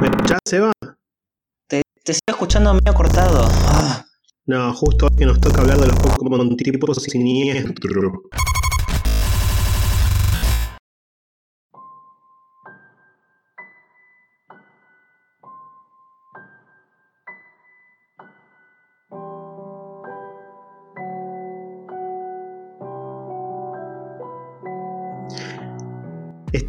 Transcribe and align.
¿Me 0.00 0.08
escuchás, 0.08 0.38
Seba? 0.44 0.72
Te, 1.68 1.82
te 2.04 2.12
sigo 2.12 2.20
escuchando 2.28 2.74
medio 2.74 2.94
cortado. 2.94 3.48
Ah, 3.68 4.04
No, 4.46 4.74
justo 4.74 5.06
hoy 5.06 5.16
que 5.16 5.26
nos 5.26 5.40
toca 5.40 5.62
hablar 5.62 5.78
de 5.78 5.86
los 5.86 5.96
Pokémon 5.96 6.56
tipos 6.56 7.02
siniestro. 7.02 8.22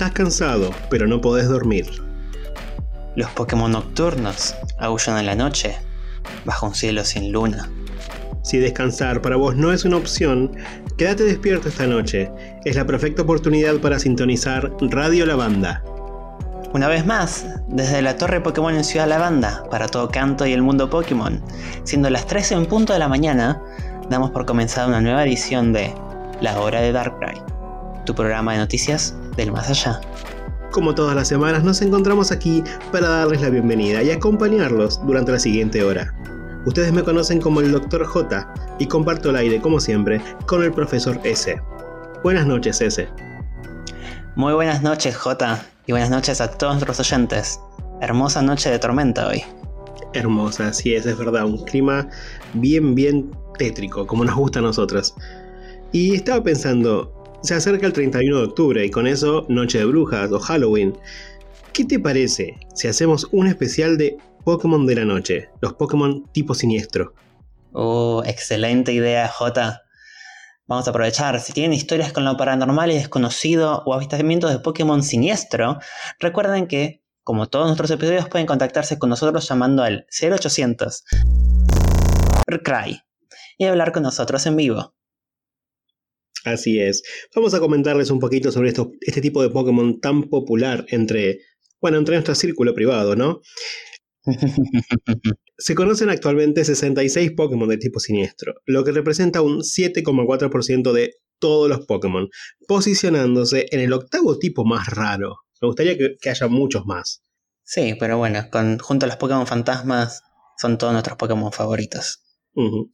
Estás 0.06 0.18
cansado, 0.18 0.70
pero 0.92 1.08
no 1.08 1.20
podés 1.20 1.50
dormir. 1.50 1.88
los 3.16 3.28
Pokémon 3.32 3.72
nocturnos 3.72 4.54
aullan 4.78 5.18
en 5.18 5.26
la 5.26 5.34
noche, 5.34 5.76
bajo 6.46 6.68
un 6.68 6.76
cielo 6.76 7.04
sin 7.04 7.32
luna. 7.32 7.68
Si 8.44 8.60
descansar 8.60 9.24
para 9.24 9.36
vos 9.36 9.56
no 9.56 9.74
es 9.74 9.84
una 9.84 9.98
opción, 9.98 10.56
quédate 10.96 11.24
despierto 11.24 11.70
esta 11.70 11.88
noche. 11.88 12.32
Es 12.66 12.76
la 12.76 12.86
perfecta 12.86 13.24
oportunidad 13.24 13.78
para 13.78 13.98
sintonizar 13.98 14.72
Radio 14.80 15.26
Lavanda. 15.26 15.84
Una 16.72 16.88
vez 16.88 17.04
más, 17.04 17.48
desde 17.68 18.04
la 18.04 18.16
Torre 18.16 18.42
Pokémon 18.42 18.76
en 18.76 18.84
Ciudad 18.84 19.08
Lavanda, 19.08 19.64
para 19.72 19.88
todo 19.88 20.10
canto 20.10 20.46
y 20.46 20.54
el 20.54 20.62
mundo 20.62 20.88
Pokémon, 20.88 21.42
siendo 21.84 22.12
las 22.12 22.28
13 22.28 22.54
en 22.54 22.68
punto 22.68 22.94
de 22.94 23.00
la 23.00 23.08
mañana, 23.08 23.60
damos 24.08 24.30
por 24.30 24.46
comenzada 24.46 24.86
una 24.86 25.02
nueva 25.02 25.24
edición 25.24 25.74
de 25.74 25.92
La 26.42 26.60
Hora 26.60 26.82
de 26.82 26.92
Darkrai, 26.92 27.42
tu 28.06 28.14
programa 28.14 28.52
de 28.52 28.60
noticias 28.60 29.16
del 29.36 29.52
más 29.52 29.70
allá. 29.70 30.02
Como 30.72 30.94
todas 30.94 31.16
las 31.16 31.28
semanas 31.28 31.64
nos 31.64 31.82
encontramos 31.82 32.32
aquí 32.32 32.64
para 32.92 33.08
darles 33.10 33.42
la 33.42 33.50
bienvenida 33.50 34.04
y 34.04 34.12
acompañarlos 34.12 35.00
durante 35.06 35.32
la 35.32 35.40
siguiente 35.40 35.84
hora. 35.84 36.14
Ustedes 36.66 36.92
me 36.92 37.04
conocen 37.04 37.40
como 37.40 37.62
el 37.62 37.72
Dr. 37.72 38.06
J 38.06 38.54
y 38.80 38.88
comparto 38.88 39.30
el 39.30 39.36
aire 39.36 39.62
como 39.62 39.80
siempre 39.80 40.20
con 40.48 40.64
el 40.64 40.72
profesor 40.72 41.20
S. 41.24 41.62
Buenas 42.24 42.48
noches 42.48 42.82
S. 42.82 43.08
Muy 44.36 44.54
buenas 44.54 44.82
noches, 44.82 45.16
J, 45.16 45.64
y 45.86 45.92
buenas 45.92 46.10
noches 46.10 46.42
a 46.42 46.50
todos 46.50 46.74
nuestros 46.74 47.00
oyentes. 47.00 47.60
Hermosa 48.02 48.42
noche 48.42 48.70
de 48.70 48.80
tormenta 48.80 49.28
hoy. 49.28 49.44
Hermosa, 50.14 50.74
sí 50.74 50.96
es, 50.96 51.06
es 51.06 51.18
verdad, 51.18 51.46
un 51.46 51.64
clima 51.64 52.10
bien, 52.54 52.96
bien 52.96 53.32
tétrico, 53.58 54.06
como 54.06 54.26
nos 54.26 54.36
gusta 54.36 54.60
a 54.60 54.64
nosotros. 54.64 55.16
Y 55.92 56.16
estaba 56.16 56.44
pensando, 56.44 57.15
se 57.46 57.54
acerca 57.54 57.86
el 57.86 57.94
31 57.94 58.38
de 58.38 58.44
octubre 58.44 58.84
y 58.84 58.90
con 58.90 59.06
eso 59.06 59.46
Noche 59.50 59.78
de 59.78 59.86
Brujas 59.86 60.32
o 60.32 60.40
Halloween. 60.40 60.98
¿Qué 61.74 61.86
te 61.86 62.00
parece 62.00 62.58
si 62.74 62.88
hacemos 62.88 63.28
un 63.32 63.46
especial 63.46 64.00
de 64.00 64.18
Pokémon 64.44 64.88
de 64.88 64.96
la 64.96 65.06
noche? 65.06 65.50
Los 65.62 65.74
Pokémon 65.74 66.26
tipo 66.32 66.56
siniestro. 66.56 67.14
Oh, 67.72 68.24
excelente 68.26 68.94
idea, 68.94 69.28
J. 69.28 69.80
Vamos 70.66 70.88
a 70.88 70.90
aprovechar. 70.90 71.40
Si 71.40 71.54
tienen 71.54 71.74
historias 71.74 72.12
con 72.14 72.26
lo 72.26 72.36
paranormal 72.36 72.90
y 72.90 72.96
desconocido 72.96 73.84
o 73.86 73.94
avistamientos 73.94 74.52
de 74.52 74.58
Pokémon 74.58 75.04
siniestro, 75.04 75.78
recuerden 76.20 76.66
que, 76.68 77.04
como 77.24 77.48
todos 77.48 77.68
nuestros 77.68 77.92
episodios, 77.92 78.28
pueden 78.28 78.48
contactarse 78.48 78.98
con 78.98 79.12
nosotros 79.12 79.48
llamando 79.48 79.84
al 79.84 80.08
0800 80.20 81.04
Cry 82.64 83.02
y 83.60 83.66
hablar 83.66 83.92
con 83.92 84.02
nosotros 84.02 84.48
en 84.48 84.56
vivo. 84.56 84.95
Así 86.46 86.80
es. 86.80 87.02
Vamos 87.36 87.56
a 87.56 87.60
comentarles 87.60 88.12
un 88.12 88.20
poquito 88.20 88.52
sobre 88.52 88.70
esto, 88.70 88.92
este 89.02 89.20
tipo 89.20 89.42
de 89.42 89.50
Pokémon 89.50 90.00
tan 90.00 90.30
popular 90.30 90.86
entre, 90.90 91.40
bueno, 91.82 91.98
entre 91.98 92.16
nuestro 92.16 92.36
círculo 92.36 92.76
privado, 92.76 93.16
¿no? 93.16 93.42
Se 95.58 95.74
conocen 95.74 96.10
actualmente 96.10 96.64
66 96.64 97.32
Pokémon 97.36 97.68
de 97.68 97.78
tipo 97.78 98.00
siniestro, 98.00 98.54
lo 98.66 98.84
que 98.84 98.92
representa 98.92 99.42
un 99.42 99.62
7,4% 99.62 100.92
de 100.92 101.16
todos 101.40 101.68
los 101.68 101.86
Pokémon, 101.88 102.30
posicionándose 102.68 103.66
en 103.72 103.80
el 103.80 103.94
octavo 103.94 104.38
tipo 104.38 104.66
más 104.66 104.88
raro. 104.90 105.38
Me 105.62 105.68
gustaría 105.68 105.98
que, 105.98 106.16
que 106.22 106.30
haya 106.30 106.48
muchos 106.48 106.86
más. 106.86 107.24
sí, 107.64 107.96
pero 108.00 108.20
bueno, 108.20 108.48
con, 108.52 108.78
junto 108.78 109.06
a 109.06 109.08
los 109.08 109.18
Pokémon 109.18 109.48
fantasmas, 109.48 110.22
son 110.58 110.78
todos 110.78 110.94
nuestros 110.94 111.18
Pokémon 111.18 111.52
favoritos. 111.52 112.22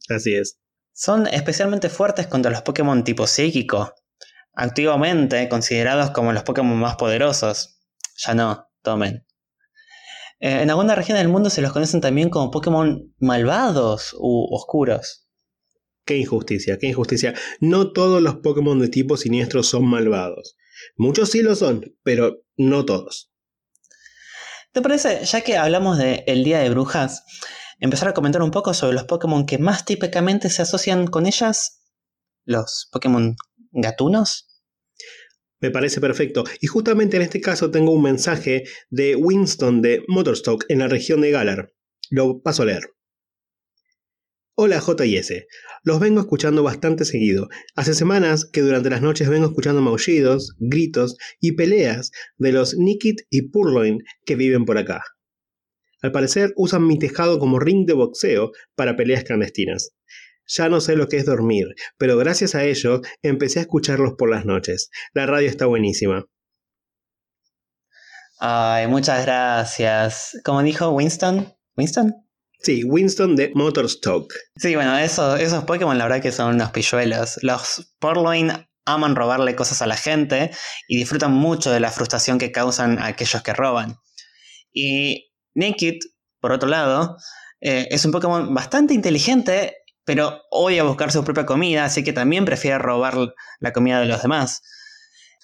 Así 0.08 0.34
es. 0.34 0.61
Son 0.92 1.26
especialmente 1.26 1.88
fuertes 1.88 2.26
contra 2.26 2.50
los 2.50 2.62
Pokémon 2.62 3.04
tipo 3.04 3.26
psíquico, 3.26 3.94
activamente 4.54 5.48
considerados 5.48 6.10
como 6.10 6.32
los 6.32 6.42
Pokémon 6.42 6.78
más 6.78 6.96
poderosos. 6.96 7.80
Ya 8.18 8.34
no, 8.34 8.68
tomen. 8.82 9.26
Eh, 10.40 10.62
en 10.62 10.70
algunas 10.70 10.96
regiones 10.96 11.22
del 11.22 11.32
mundo 11.32 11.50
se 11.50 11.62
los 11.62 11.72
conocen 11.72 12.00
también 12.00 12.28
como 12.28 12.50
Pokémon 12.50 13.14
malvados 13.18 14.14
u 14.18 14.48
oscuros. 14.50 15.28
Qué 16.04 16.16
injusticia, 16.16 16.78
qué 16.78 16.88
injusticia. 16.88 17.32
No 17.60 17.92
todos 17.92 18.20
los 18.20 18.36
Pokémon 18.36 18.78
de 18.80 18.88
tipo 18.88 19.16
siniestro 19.16 19.62
son 19.62 19.86
malvados. 19.86 20.56
Muchos 20.96 21.30
sí 21.30 21.42
lo 21.42 21.54
son, 21.54 21.96
pero 22.02 22.42
no 22.56 22.84
todos. 22.84 23.32
¿Te 24.72 24.82
parece, 24.82 25.24
ya 25.24 25.42
que 25.42 25.56
hablamos 25.56 25.98
de 25.98 26.24
el 26.26 26.44
Día 26.44 26.58
de 26.58 26.70
Brujas, 26.70 27.24
empezar 27.82 28.08
a 28.08 28.14
comentar 28.14 28.42
un 28.42 28.52
poco 28.52 28.72
sobre 28.74 28.94
los 28.94 29.04
Pokémon 29.04 29.44
que 29.44 29.58
más 29.58 29.84
típicamente 29.84 30.48
se 30.50 30.62
asocian 30.62 31.08
con 31.08 31.26
ellas? 31.26 31.82
Los 32.44 32.88
Pokémon 32.92 33.34
gatunos. 33.72 34.46
Me 35.60 35.72
parece 35.72 36.00
perfecto. 36.00 36.44
Y 36.60 36.68
justamente 36.68 37.16
en 37.16 37.22
este 37.22 37.40
caso 37.40 37.72
tengo 37.72 37.92
un 37.92 38.02
mensaje 38.02 38.64
de 38.90 39.16
Winston 39.16 39.82
de 39.82 40.04
Motorstock 40.06 40.64
en 40.68 40.78
la 40.78 40.88
región 40.88 41.20
de 41.20 41.32
Galar. 41.32 41.72
Lo 42.08 42.40
paso 42.40 42.62
a 42.62 42.66
leer. 42.66 42.82
Hola 44.54 44.80
JS, 44.80 45.46
los 45.82 45.98
vengo 45.98 46.20
escuchando 46.20 46.62
bastante 46.62 47.04
seguido. 47.04 47.48
Hace 47.74 47.94
semanas 47.94 48.44
que 48.44 48.60
durante 48.60 48.90
las 48.90 49.02
noches 49.02 49.28
vengo 49.28 49.46
escuchando 49.46 49.80
maullidos, 49.80 50.54
gritos 50.60 51.16
y 51.40 51.52
peleas 51.52 52.12
de 52.36 52.52
los 52.52 52.76
Nikit 52.76 53.22
y 53.28 53.48
Purloin 53.48 53.98
que 54.24 54.36
viven 54.36 54.66
por 54.66 54.78
acá. 54.78 55.02
Al 56.02 56.12
parecer 56.12 56.52
usan 56.56 56.86
mi 56.86 56.98
tejado 56.98 57.38
como 57.38 57.58
ring 57.58 57.86
de 57.86 57.94
boxeo 57.94 58.52
para 58.74 58.96
peleas 58.96 59.24
clandestinas. 59.24 59.92
Ya 60.48 60.68
no 60.68 60.80
sé 60.80 60.96
lo 60.96 61.08
que 61.08 61.16
es 61.16 61.24
dormir, 61.24 61.68
pero 61.96 62.16
gracias 62.18 62.54
a 62.54 62.64
ello 62.64 63.00
empecé 63.22 63.60
a 63.60 63.62
escucharlos 63.62 64.14
por 64.18 64.28
las 64.30 64.44
noches. 64.44 64.90
La 65.14 65.24
radio 65.26 65.48
está 65.48 65.66
buenísima. 65.66 66.26
Ay, 68.40 68.88
muchas 68.88 69.24
gracias. 69.24 70.36
Como 70.44 70.62
dijo 70.62 70.90
Winston. 70.90 71.54
¿Winston? 71.76 72.14
Sí, 72.58 72.84
Winston 72.84 73.36
de 73.36 73.52
Motorstock. 73.54 74.32
Sí, 74.56 74.74
bueno, 74.74 74.98
eso- 74.98 75.36
esos 75.36 75.64
Pokémon 75.64 75.96
la 75.96 76.04
verdad 76.04 76.22
que 76.22 76.32
son 76.32 76.54
unos 76.54 76.70
pilluelos. 76.70 77.38
Los 77.42 77.94
Purloin 77.98 78.50
aman 78.84 79.14
robarle 79.16 79.54
cosas 79.54 79.80
a 79.82 79.86
la 79.86 79.96
gente 79.96 80.50
y 80.88 80.96
disfrutan 80.98 81.32
mucho 81.32 81.70
de 81.70 81.80
la 81.80 81.90
frustración 81.90 82.38
que 82.38 82.50
causan 82.52 82.98
a 82.98 83.06
aquellos 83.06 83.42
que 83.42 83.54
roban. 83.54 83.96
Y 84.72 85.31
Nikit, 85.54 86.04
por 86.40 86.52
otro 86.52 86.68
lado, 86.68 87.16
eh, 87.60 87.88
es 87.90 88.04
un 88.04 88.12
Pokémon 88.12 88.52
bastante 88.54 88.94
inteligente, 88.94 89.76
pero 90.04 90.40
odia 90.50 90.82
buscar 90.82 91.12
su 91.12 91.24
propia 91.24 91.46
comida, 91.46 91.84
así 91.84 92.02
que 92.02 92.12
también 92.12 92.44
prefiere 92.44 92.78
robar 92.78 93.16
la 93.60 93.72
comida 93.72 94.00
de 94.00 94.06
los 94.06 94.22
demás. 94.22 94.62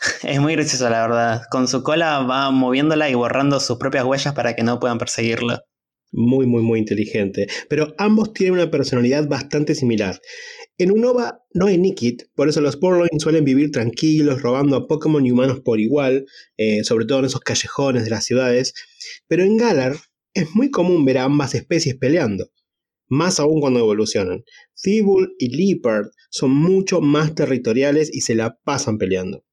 Es 0.23 0.41
muy 0.41 0.55
gracioso, 0.55 0.89
la 0.91 1.03
verdad. 1.03 1.43
Con 1.51 1.69
su 1.69 1.83
cola 1.83 2.21
va 2.21 2.51
moviéndola 2.51 3.11
y 3.11 3.15
borrando 3.15 3.59
sus 3.61 3.79
propias 3.79 4.05
huellas 4.05 4.35
para 4.35 4.55
que 4.55 4.63
no 4.63 4.79
puedan 4.79 4.99
perseguirlo. 4.99 5.59
Muy, 6.11 6.47
muy, 6.47 6.63
muy 6.63 6.79
inteligente. 6.79 7.47
Pero 7.69 7.95
ambos 7.99 8.33
tienen 8.33 8.55
una 8.55 8.71
personalidad 8.71 9.29
bastante 9.29 9.75
similar. 9.75 10.21
En 10.79 10.93
Unova 10.93 11.43
no 11.53 11.67
hay 11.67 11.77
Nikit, 11.77 12.23
por 12.35 12.49
eso 12.49 12.61
los 12.61 12.77
Purloin 12.77 13.19
suelen 13.19 13.45
vivir 13.45 13.73
tranquilos, 13.73 14.41
robando 14.41 14.77
a 14.77 14.87
Pokémon 14.87 15.27
y 15.27 15.33
humanos 15.33 15.61
por 15.61 15.81
igual, 15.81 16.25
eh, 16.57 16.85
sobre 16.85 17.05
todo 17.05 17.19
en 17.19 17.25
esos 17.27 17.41
callejones 17.41 18.05
de 18.05 18.11
las 18.11 18.25
ciudades. 18.25 18.75
Pero 19.27 19.45
en 19.45 19.57
Galar 19.57 19.97
es 20.35 20.55
muy 20.55 20.71
común 20.71 21.05
ver 21.05 21.19
a 21.19 21.25
ambas 21.25 21.55
especies 21.55 21.97
peleando, 21.97 22.51
más 23.09 23.41
aún 23.41 23.61
cuando 23.61 23.81
evolucionan. 23.81 24.45
Thibault 24.81 25.31
y 25.39 25.57
Leopard 25.57 26.07
son 26.31 26.55
mucho 26.55 27.01
más 27.01 27.35
territoriales 27.35 28.11
y 28.13 28.21
se 28.21 28.35
la 28.35 28.59
pasan 28.65 28.99
peleando. 28.99 29.45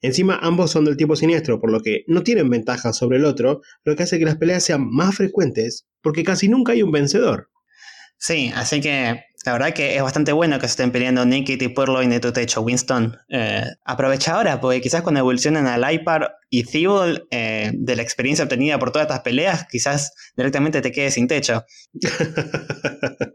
Encima 0.00 0.38
ambos 0.42 0.72
son 0.72 0.84
del 0.84 0.96
tipo 0.96 1.14
siniestro, 1.14 1.60
por 1.60 1.70
lo 1.70 1.80
que 1.80 2.02
no 2.08 2.24
tienen 2.24 2.50
ventaja 2.50 2.92
sobre 2.92 3.18
el 3.18 3.24
otro, 3.24 3.60
lo 3.84 3.94
que 3.94 4.02
hace 4.02 4.18
que 4.18 4.24
las 4.24 4.36
peleas 4.36 4.64
sean 4.64 4.88
más 4.90 5.14
frecuentes, 5.14 5.86
porque 6.02 6.24
casi 6.24 6.48
nunca 6.48 6.72
hay 6.72 6.82
un 6.82 6.90
vencedor. 6.90 7.50
Sí, 8.18 8.50
así 8.54 8.80
que 8.80 9.24
la 9.44 9.52
verdad 9.52 9.74
que 9.74 9.96
es 9.96 10.02
bastante 10.02 10.32
bueno 10.32 10.58
que 10.58 10.66
se 10.66 10.72
estén 10.72 10.92
peleando 10.92 11.24
Nikit 11.24 11.62
y 11.62 11.68
Purloin 11.68 12.10
de 12.10 12.20
tu 12.20 12.32
techo, 12.32 12.60
Winston. 12.60 13.16
Eh, 13.28 13.64
aprovecha 13.84 14.34
ahora, 14.36 14.60
porque 14.60 14.80
quizás 14.80 15.02
cuando 15.02 15.20
evolucionen 15.20 15.66
a 15.66 15.78
Lipar 15.78 16.36
y 16.48 16.62
Thibault, 16.62 17.24
eh, 17.30 17.72
de 17.74 17.96
la 17.96 18.02
experiencia 18.02 18.44
obtenida 18.44 18.78
por 18.78 18.92
todas 18.92 19.06
estas 19.06 19.20
peleas, 19.20 19.66
quizás 19.70 20.12
directamente 20.36 20.80
te 20.80 20.92
quedes 20.92 21.14
sin 21.14 21.26
techo. 21.26 21.64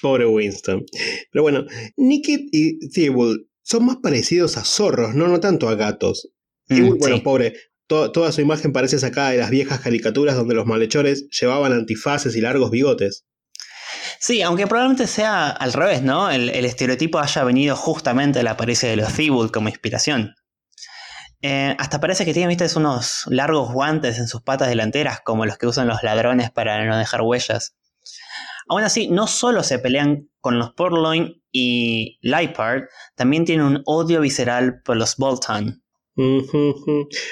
Pobre 0.00 0.26
Winston. 0.26 0.84
Pero 1.30 1.42
bueno, 1.42 1.66
Nikit 1.96 2.48
y 2.52 2.88
Thibault 2.88 3.42
son 3.62 3.84
más 3.84 3.96
parecidos 3.96 4.56
a 4.56 4.64
zorros, 4.64 5.14
no, 5.14 5.28
no 5.28 5.40
tanto 5.40 5.68
a 5.68 5.74
gatos. 5.74 6.30
Mm, 6.68 6.98
bueno, 6.98 7.22
pobre, 7.22 7.54
toda 7.86 8.32
su 8.32 8.40
imagen 8.40 8.72
parece 8.72 8.98
sacada 8.98 9.30
de 9.30 9.38
las 9.38 9.50
viejas 9.50 9.80
caricaturas 9.80 10.36
donde 10.36 10.54
los 10.54 10.66
malhechores 10.66 11.28
llevaban 11.28 11.72
antifaces 11.72 12.36
y 12.36 12.40
largos 12.40 12.70
bigotes. 12.70 13.26
Sí, 14.18 14.42
aunque 14.42 14.66
probablemente 14.66 15.06
sea 15.06 15.48
al 15.48 15.72
revés, 15.72 16.02
¿no? 16.02 16.30
El, 16.30 16.48
estereotipo 16.64 17.18
haya 17.18 17.44
venido 17.44 17.76
justamente 17.76 18.40
de 18.40 18.42
la 18.42 18.52
apariencia 18.52 18.88
de 18.88 18.96
los 18.96 19.12
Thibault 19.12 19.52
como 19.52 19.68
inspiración. 19.68 20.34
Eh, 21.42 21.74
hasta 21.78 22.00
parece 22.00 22.24
que 22.24 22.34
tiene, 22.34 22.54
viste, 22.54 22.66
unos 22.78 23.24
largos 23.28 23.72
guantes 23.72 24.18
en 24.18 24.28
sus 24.28 24.42
patas 24.42 24.68
delanteras, 24.68 25.20
como 25.20 25.46
los 25.46 25.56
que 25.56 25.66
usan 25.66 25.88
los 25.88 26.02
ladrones 26.02 26.50
para 26.50 26.84
no 26.84 26.98
dejar 26.98 27.22
huellas. 27.22 27.74
Aún 28.68 28.82
así, 28.82 29.08
no 29.08 29.26
solo 29.26 29.62
se 29.62 29.78
pelean 29.78 30.28
con 30.40 30.58
los 30.58 30.72
Portloin 30.74 31.42
y 31.50 32.18
Leipard, 32.20 32.84
también 33.16 33.44
tienen 33.44 33.66
un 33.66 33.82
odio 33.84 34.20
visceral 34.20 34.82
por 34.82 34.96
los 34.96 35.16
Bolton. 35.16 35.82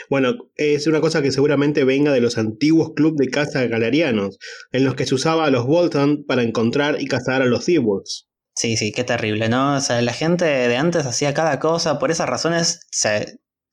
Bueno, 0.09 0.35
es 0.57 0.87
una 0.87 1.01
cosa 1.01 1.23
que 1.23 1.33
seguramente 1.33 1.85
venga 1.85 2.13
de 2.13 2.21
los 2.21 2.39
antiguos 2.39 2.93
clubes 2.95 3.19
de 3.19 3.29
caza 3.29 3.67
galerianos, 3.67 4.39
en 4.73 4.85
los 4.85 4.95
que 4.95 5.07
se 5.07 5.15
usaba 5.15 5.45
a 5.45 5.51
los 5.51 5.67
Bolton 5.67 6.25
para 6.27 6.43
encontrar 6.43 7.01
y 7.01 7.07
cazar 7.07 7.43
a 7.43 7.47
los 7.47 7.65
Thieves. 7.65 8.29
Sí, 8.55 8.77
sí, 8.77 8.93
qué 8.93 9.05
terrible, 9.05 9.49
¿no? 9.49 9.77
O 9.77 9.81
sea, 9.81 10.03
la 10.03 10.13
gente 10.13 10.45
de 10.45 10.77
antes 10.77 11.07
hacía 11.07 11.35
cada 11.35 11.61
cosa, 11.61 11.99
por 11.99 12.11
esas 12.11 12.29
razones 12.29 12.81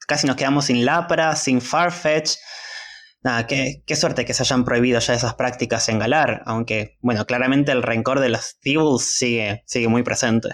casi 0.08 0.28
nos 0.28 0.36
quedamos 0.36 0.66
sin 0.66 0.86
Lapra, 0.86 1.36
sin 1.36 1.62
Farfetch. 1.62 2.36
Nada, 3.24 3.48
qué, 3.48 3.82
qué, 3.88 3.96
suerte 3.96 4.26
que 4.26 4.36
se 4.36 4.44
hayan 4.44 4.64
prohibido 4.64 5.00
ya 5.00 5.16
esas 5.16 5.34
prácticas 5.34 5.90
en 5.90 5.98
Galar, 5.98 6.44
aunque, 6.46 6.98
bueno, 7.02 7.26
claramente 7.26 7.72
el 7.72 7.82
rencor 7.82 8.20
de 8.20 8.30
los 8.30 8.60
Thieves 8.60 9.16
sigue, 9.16 9.64
sigue 9.66 9.88
muy 9.88 10.04
presente. 10.04 10.50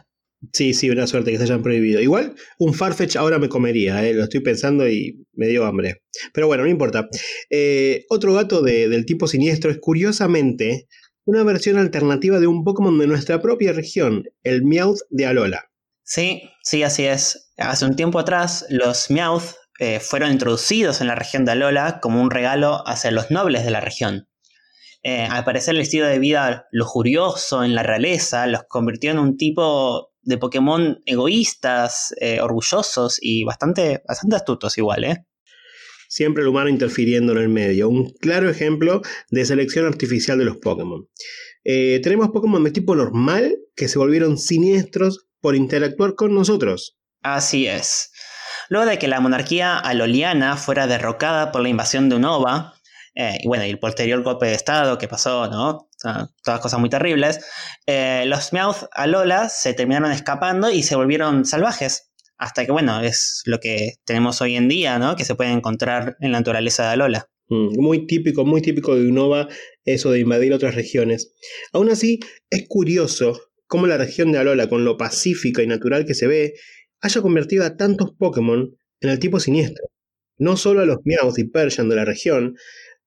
Sí, 0.54 0.74
sí, 0.74 0.90
una 0.90 1.06
suerte 1.06 1.32
que 1.32 1.38
se 1.38 1.44
hayan 1.44 1.62
prohibido. 1.62 2.02
Igual, 2.02 2.34
un 2.58 2.74
Farfetch 2.74 3.16
ahora 3.16 3.38
me 3.38 3.48
comería, 3.48 4.06
eh, 4.06 4.14
lo 4.14 4.24
estoy 4.24 4.40
pensando 4.40 4.88
y 4.88 5.24
me 5.34 5.48
dio 5.48 5.66
hambre. 5.66 6.02
Pero 6.34 6.48
bueno, 6.48 6.64
no 6.64 6.70
importa. 6.70 7.08
Eh, 7.50 8.06
otro 8.10 8.34
gato 8.34 8.62
del 8.64 9.06
tipo 9.06 9.28
siniestro 9.28 9.70
es 9.70 9.78
curiosamente 9.80 10.88
una 11.26 11.44
versión 11.44 11.78
alternativa 11.78 12.40
de 12.40 12.48
un 12.48 12.64
Pokémon 12.64 12.98
de 12.98 13.06
nuestra 13.06 13.40
propia 13.42 13.72
región, 13.72 14.24
el 14.44 14.64
Meowth 14.64 15.02
de 15.12 15.28
Alola. 15.28 15.70
Sí, 16.04 16.42
sí, 16.64 16.82
así 16.82 17.06
es. 17.06 17.54
Hace 17.58 17.86
un 17.86 17.96
tiempo 17.96 18.18
atrás, 18.18 18.66
los 18.70 19.12
Meowth 19.12 19.54
eh, 19.80 20.00
fueron 20.00 20.32
introducidos 20.32 21.02
en 21.02 21.08
la 21.08 21.16
región 21.16 21.46
de 21.46 21.52
Alola 21.52 22.00
como 22.02 22.20
un 22.20 22.32
regalo 22.32 22.82
hacia 22.88 23.12
los 23.12 23.30
nobles 23.30 23.64
de 23.64 23.72
la 23.72 23.80
región. 23.80 24.28
al 25.04 25.44
parecer, 25.44 25.76
el 25.76 25.82
estilo 25.82 26.08
de 26.08 26.18
vida 26.18 26.66
lujurioso 26.72 27.64
en 27.64 27.76
la 27.76 27.84
realeza 27.84 28.48
los 28.48 28.64
convirtió 28.68 29.12
en 29.12 29.20
un 29.20 29.38
tipo 29.38 30.11
de 30.24 30.38
Pokémon 30.38 31.02
egoístas, 31.06 32.14
eh, 32.20 32.40
orgullosos 32.42 33.18
y 33.22 33.44
bastante, 33.44 34.02
bastante 34.08 34.36
astutos 34.36 34.78
igual, 34.78 35.04
¿eh? 35.04 35.26
Siempre 36.08 36.44
el 36.44 36.50
humano 36.50 36.70
interfiriendo 36.70 37.32
en 37.32 37.38
el 37.38 37.50
medio. 37.50 37.88
Un 37.88 38.10
claro 38.10 38.50
ejemplo 38.50 39.02
de 39.30 39.46
selección 39.46 39.86
artificial 39.86 40.38
de 40.38 40.46
los 40.46 40.58
Pokémon. 40.58 41.08
Eh, 41.64 42.00
tenemos 42.04 42.30
Pokémon 42.30 42.64
de 42.64 42.72
tipo 42.72 42.96
normal 42.96 43.58
que 43.76 43.88
se 43.88 43.98
volvieron 43.98 44.38
siniestros 44.38 45.28
por 45.40 45.56
interactuar 45.56 46.16
con 46.16 46.34
nosotros. 46.34 46.98
Así 47.22 47.68
es. 47.68 48.12
Luego 48.70 48.86
de 48.90 49.00
que 49.00 49.08
la 49.08 49.20
monarquía 49.20 49.78
aloliana 49.78 50.58
fuera 50.58 50.88
derrocada 50.88 51.52
por 51.52 51.62
la 51.62 51.70
invasión 51.70 52.10
de 52.10 52.16
Unova, 52.16 52.74
eh, 53.16 53.38
y 53.42 53.48
bueno, 53.48 53.66
y 53.66 53.69
el 53.69 53.80
posterior 53.80 54.24
golpe 54.24 54.48
de 54.48 54.54
Estado 54.54 54.98
que 54.98 55.08
pasó, 55.08 55.48
¿no? 55.48 55.90
todas 56.44 56.60
cosas 56.62 56.80
muy 56.80 56.90
terribles. 56.90 57.40
Eh, 57.86 58.24
los 58.25 58.54
Meowth 58.54 58.88
a 58.92 59.06
Lola 59.06 59.50
se 59.50 59.74
terminaron 59.74 60.12
escapando 60.12 60.72
y 60.72 60.81
se 60.81 60.96
volvieron 60.96 61.46
salvajes. 61.46 62.12
Hasta 62.38 62.66
que, 62.66 62.72
bueno, 62.72 63.02
es 63.02 63.44
lo 63.46 63.60
que 63.60 63.98
tenemos 64.04 64.42
hoy 64.42 64.56
en 64.56 64.68
día, 64.68 64.98
¿no? 64.98 65.16
Que 65.16 65.25
se 65.25 65.36
puede 65.36 65.52
encontrar 65.52 66.18
en 66.19 66.31
la 66.31 66.40
naturaleza 66.40 66.84
de 66.84 66.90
Alola. 66.90 67.30
Mm, 67.50 67.80
muy 67.80 68.08
típico, 68.08 68.46
muy 68.46 68.62
típico 68.62 68.96
de 68.96 69.08
Unova 69.08 69.48
eso 69.86 70.10
de 70.10 70.19
invadir 70.19 70.54
otras 70.54 70.74
regiones. 70.74 71.36
Aún 71.72 71.90
así, 71.90 72.19
es 72.50 72.66
curioso 72.68 73.40
cómo 73.68 73.86
la 73.86 73.98
región 73.98 74.31
de 74.31 74.40
Alola, 74.40 74.69
con 74.69 74.86
lo 74.86 74.98
pacífica 74.98 75.62
y 75.62 75.68
natural 75.68 76.06
que 76.06 76.16
se 76.16 76.28
ve, 76.28 76.54
haya 77.02 77.22
convertido 77.22 77.63
a 77.63 77.78
tantos 77.78 78.12
Pokémon 78.18 78.75
en 79.02 79.10
el 79.10 79.19
tipo 79.19 79.40
siniestro. 79.40 79.86
No 80.38 80.58
solo 80.58 80.81
a 80.81 80.86
los 80.86 80.98
Meowth 81.04 81.38
y 81.38 81.44
Persian 81.44 81.90
de 81.90 81.96
la 81.96 82.06
región, 82.06 82.56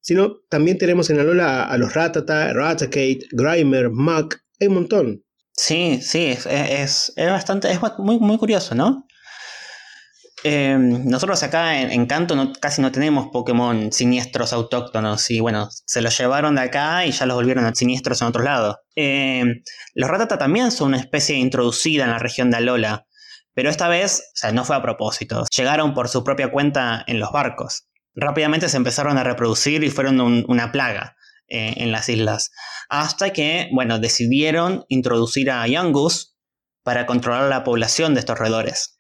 sino 0.05 0.41
también 0.51 0.77
tenemos 0.77 1.09
en 1.09 1.19
Alola 1.19 1.65
a, 1.65 1.79
los 1.79 1.95
Ratata, 1.95 2.53
Raticate, 2.53 3.21
Grimer, 3.33 3.89
Mac, 3.91 4.39
hay 4.61 4.69
un 4.69 4.75
montón. 4.75 5.25
Sí, 5.57 5.99
sí, 6.03 6.27
es, 6.27 6.47
es, 6.47 7.15
bastante, 7.17 7.71
es 7.71 7.81
muy, 7.99 8.19
muy 8.19 8.37
curioso, 8.37 8.75
¿no? 8.75 9.07
Em, 10.43 11.07
nosotros 11.07 11.43
acá 11.43 11.81
en, 11.81 12.05
Canto 12.05 12.37
no, 12.37 12.53
casi 12.53 12.83
no 12.83 12.93
tenemos 12.93 13.29
Pokémon 13.33 13.91
siniestros 13.93 14.53
autóctonos 14.53 15.31
y 15.31 15.41
bueno, 15.41 15.71
se 15.87 16.03
los 16.03 16.19
llevaron 16.19 16.57
de 16.57 16.61
acá 16.61 17.07
y 17.07 17.13
ya 17.13 17.25
los 17.25 17.37
volvieron 17.37 17.75
siniestros 17.75 18.21
en 18.21 18.29
otros 18.29 18.45
lados. 18.45 18.77
Em, 18.95 19.63
los 19.95 20.11
Ratata 20.11 20.37
también 20.37 20.71
son 20.71 20.89
una 20.89 20.99
especie 20.99 21.37
introducida 21.37 22.05
en 22.05 22.11
la 22.11 22.19
región 22.19 22.51
de 22.51 22.59
Alola, 22.59 23.07
pero 23.55 23.71
esta 23.71 23.89
vez, 23.89 24.21
o 24.35 24.37
sea, 24.37 24.53
no 24.53 24.67
fue 24.67 24.77
a 24.77 24.83
propósito, 24.83 25.47
llegaron 25.57 25.95
por 25.95 26.11
su 26.11 26.23
propia 26.23 26.51
cuenta 26.51 27.03
en 27.07 27.21
los 27.21 27.33
barcos 27.33 27.87
rápidamente 28.15 28.69
se 28.69 28.77
empezaron 28.77 29.19
a 29.19 29.25
reproducir 29.25 29.85
y 29.85 29.91
fueron 29.91 30.21
una 30.21 30.73
plaga 30.73 31.17
eh, 31.49 31.75
en 31.77 31.93
las 31.93 32.09
islas. 32.09 32.53
Hasta 32.89 33.33
que, 33.33 33.69
bueno, 33.73 33.99
decidieron 33.99 34.85
introducir 34.89 35.51
a 35.51 35.67
Yangus 35.67 36.37
para 36.83 37.07
controlar 37.07 37.49
la 37.49 37.65
población 37.65 38.15
de 38.15 38.21
estos 38.21 38.39
roedores. 38.39 38.97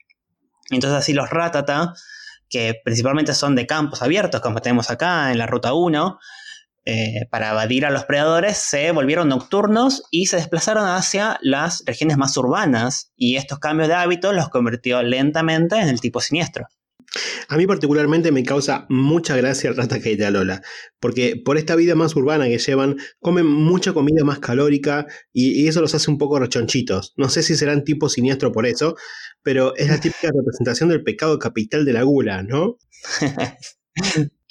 Entonces 0.70 0.98
así 0.98 1.12
los 1.12 1.30
ratata, 1.30 1.94
que 2.48 2.74
principalmente 2.84 3.34
son 3.34 3.54
de 3.54 3.66
campos 3.66 4.02
abiertos, 4.02 4.40
como 4.40 4.60
tenemos 4.60 4.90
acá 4.90 5.30
en 5.30 5.38
la 5.38 5.46
Ruta 5.46 5.74
1, 5.74 6.18
eh, 6.86 7.26
para 7.30 7.50
evadir 7.50 7.86
a 7.86 7.90
los 7.90 8.04
predadores, 8.04 8.58
se 8.58 8.90
volvieron 8.92 9.28
nocturnos 9.28 10.02
y 10.10 10.26
se 10.26 10.36
desplazaron 10.36 10.86
hacia 10.86 11.38
las 11.40 11.82
regiones 11.86 12.18
más 12.18 12.36
urbanas, 12.36 13.12
y 13.16 13.36
estos 13.36 13.58
cambios 13.58 13.88
de 13.88 13.94
hábito 13.94 14.32
los 14.32 14.50
convirtió 14.50 15.02
lentamente 15.02 15.76
en 15.76 15.88
el 15.88 16.00
tipo 16.00 16.20
siniestro. 16.20 16.66
A 17.48 17.56
mí 17.56 17.66
particularmente 17.66 18.32
me 18.32 18.42
causa 18.42 18.86
mucha 18.88 19.36
gracia 19.36 19.70
el 19.70 19.76
Ratakate 19.76 20.16
de 20.16 20.26
Alola, 20.26 20.62
porque 21.00 21.40
por 21.42 21.58
esta 21.58 21.76
vida 21.76 21.94
más 21.94 22.16
urbana 22.16 22.46
que 22.46 22.58
llevan, 22.58 22.96
comen 23.20 23.46
mucha 23.46 23.92
comida 23.92 24.24
más 24.24 24.38
calórica 24.40 25.06
y, 25.32 25.68
eso 25.68 25.80
los 25.80 25.94
hace 25.94 26.10
un 26.10 26.18
poco 26.18 26.38
rechonchitos. 26.38 27.14
No 27.16 27.28
sé 27.28 27.42
si 27.42 27.56
serán 27.56 27.84
tipo 27.84 28.08
siniestro 28.08 28.52
por 28.52 28.66
eso, 28.66 28.96
pero 29.42 29.76
es 29.76 29.88
la 29.88 30.00
típica 30.00 30.30
representación 30.34 30.88
del 30.88 31.04
pecado 31.04 31.38
capital 31.38 31.84
de 31.84 31.92
la 31.92 32.02
gula, 32.02 32.42
¿no? 32.42 32.78